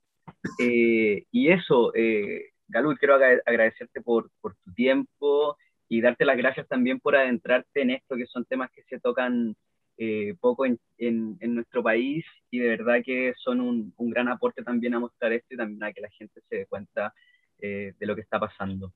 Eh, 0.60 1.26
y 1.32 1.50
eso, 1.50 1.94
eh, 1.94 2.52
Galud, 2.68 2.96
quiero 2.98 3.16
agradecerte 3.16 4.02
por, 4.02 4.30
por, 4.42 4.56
tu 4.64 4.74
tiempo 4.74 5.58
y 5.88 6.02
darte 6.02 6.26
las 6.26 6.38
gracias 6.38 6.68
también 6.68 7.00
por 7.00 7.16
adentrarte 7.16 7.82
en 7.82 7.92
esto, 7.92 8.16
que 8.16 8.26
son 8.26 8.46
temas 8.46 8.72
que 8.72 8.84
se 8.84 9.00
tocan 9.00 9.56
eh, 9.98 10.36
poco 10.40 10.66
en, 10.66 10.80
en, 10.98 11.38
en, 11.40 11.56
nuestro 11.56 11.82
país 11.82 12.26
y 12.52 12.60
de 12.60 12.68
verdad 12.68 13.02
que 13.04 13.34
son 13.38 13.62
un, 13.62 13.94
un, 13.98 14.10
gran 14.10 14.28
aporte 14.28 14.62
también 14.62 14.94
a 14.94 15.00
mostrar 15.00 15.32
esto 15.32 15.54
y 15.54 15.58
también 15.58 15.84
a 15.84 15.94
que 15.94 16.02
la 16.02 16.10
gente 16.10 16.42
se 16.50 16.56
dé 16.58 16.66
cuenta 16.66 17.14
eh, 17.60 17.94
de 17.98 18.06
lo 18.06 18.16
que 18.16 18.22
está 18.22 18.40
pasando. 18.40 18.94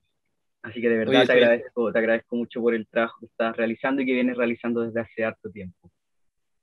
Así 0.61 0.81
que 0.81 0.89
de 0.89 0.97
verdad 0.97 1.25
te, 1.25 1.31
agradezco, 1.31 1.91
te 1.91 1.99
agradezco 1.99 2.35
mucho 2.35 2.61
por 2.61 2.73
el 2.73 2.85
trabajo 2.87 3.19
que 3.21 3.27
estás 3.27 3.55
realizando 3.55 4.01
y 4.01 4.05
que 4.05 4.13
vienes 4.13 4.35
realizando 4.35 4.81
desde 4.81 4.99
hace 4.99 5.23
harto 5.23 5.49
tiempo. 5.49 5.89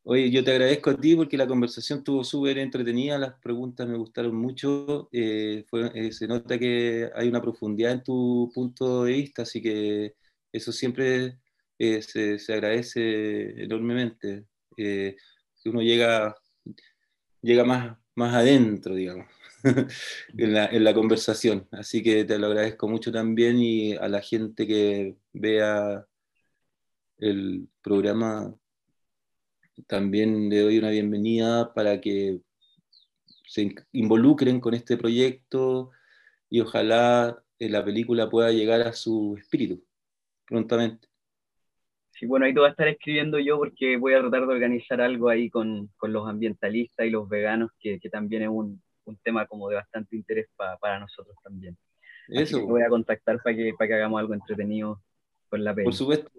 Oye, 0.03 0.31
yo 0.31 0.45
te 0.45 0.53
agradezco 0.53 0.91
a 0.91 0.97
ti 0.97 1.17
porque 1.17 1.37
la 1.37 1.49
conversación 1.49 1.99
estuvo 2.01 2.23
súper 2.23 2.59
entretenida, 2.59 3.19
las 3.19 3.41
preguntas 3.41 3.89
me 3.89 3.97
gustaron 3.97 4.37
mucho, 4.37 5.09
eh, 5.11 5.65
eh, 5.95 6.13
se 6.13 6.29
nota 6.29 6.59
que 6.59 7.11
hay 7.15 7.29
una 7.29 7.41
profundidad 7.41 7.93
en 7.93 8.05
tu 8.05 8.53
punto 8.55 9.05
de 9.05 9.13
vista, 9.15 9.43
así 9.43 9.61
que 9.61 10.15
eso 10.53 10.71
siempre 10.71 11.39
eh, 11.79 12.03
se, 12.03 12.53
agradece 12.53 13.63
enormemente, 13.63 14.47
que 14.77 15.17
uno 15.65 15.83
llega, 15.83 16.37
llega 17.43 17.65
más, 17.65 17.99
más 18.15 18.35
adentro, 18.35 18.95
digamos, 18.95 19.27
en, 20.37 20.53
la, 20.55 20.67
en 20.67 20.85
la 20.85 20.95
conversación. 20.95 21.69
Así 21.73 22.03
que 22.03 22.25
te 22.25 22.39
lo 22.39 22.49
agradezco 22.49 22.89
mucho 22.89 23.13
también 23.13 23.59
y 23.59 23.95
a 23.95 24.09
la 24.09 24.21
gente 24.23 24.67
que 24.67 25.17
vea 25.33 26.07
el 27.19 27.69
programa 27.83 28.55
también 29.87 30.49
le 30.49 30.61
doy 30.61 30.79
una 30.79 30.91
bienvenida 30.91 31.75
para 31.75 32.01
que 32.01 32.41
se 33.47 33.75
involucren 33.93 34.61
con 34.61 34.75
este 34.75 34.97
proyecto 34.97 35.91
y 36.51 36.61
ojalá 36.61 37.43
eh, 37.59 37.69
la 37.69 37.85
película 37.85 38.29
pueda 38.29 38.51
llegar 38.51 38.83
a 38.83 38.93
su 38.93 39.37
espíritu 39.39 39.83
prontamente. 40.47 41.09
Sí, 42.19 42.25
bueno, 42.27 42.47
ahí 42.47 42.55
te 42.55 42.61
voy 42.61 42.69
a 42.69 42.71
estar 42.71 42.89
escribiendo 42.89 43.39
yo 43.39 43.59
porque 43.59 43.99
voy 43.99 44.15
a 44.15 44.21
tratar 44.21 44.47
de 44.47 44.55
organizar 44.55 45.01
algo 45.03 45.29
ahí 45.29 45.51
con, 45.51 45.91
con 45.99 46.13
los 46.13 46.27
ambientalistas 46.27 47.07
y 47.07 47.11
los 47.11 47.29
veganos, 47.29 47.71
que, 47.79 48.01
que 48.01 48.09
también 48.09 48.43
es 48.43 48.49
un, 48.49 48.83
un, 49.05 49.17
tema 49.19 49.47
como 49.47 49.69
de 49.69 49.77
bastante 49.77 50.17
interés 50.17 50.49
para 50.57 50.99
nosotros 50.99 51.37
también. 51.43 51.77
Eso. 52.29 52.67
voy 52.67 52.83
a 52.83 52.89
contactar 52.89 53.41
para 53.43 53.55
que, 53.55 53.73
para 53.79 53.89
que 53.89 53.95
hagamos 53.95 54.19
algo 54.19 54.35
entretenido 54.35 55.03
con 55.49 55.63
la 55.63 55.75
película. 55.75 55.91
Por 55.91 55.95
supuesto. 55.95 56.31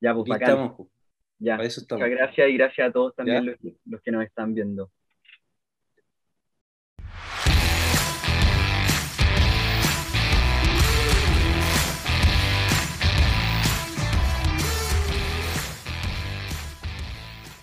Ya, 0.00 0.14
pues, 0.14 0.30
Estamos, 0.40 0.74
pues. 0.76 0.88
Ya, 1.38 1.56
muchas 1.56 2.10
gracias 2.10 2.48
y 2.48 2.56
gracias 2.56 2.88
a 2.88 2.92
todos 2.92 3.14
también 3.14 3.46
los, 3.46 3.56
los, 3.84 4.02
que 4.02 4.10
nos 4.10 4.24
están 4.24 4.54
viendo. 4.54 4.90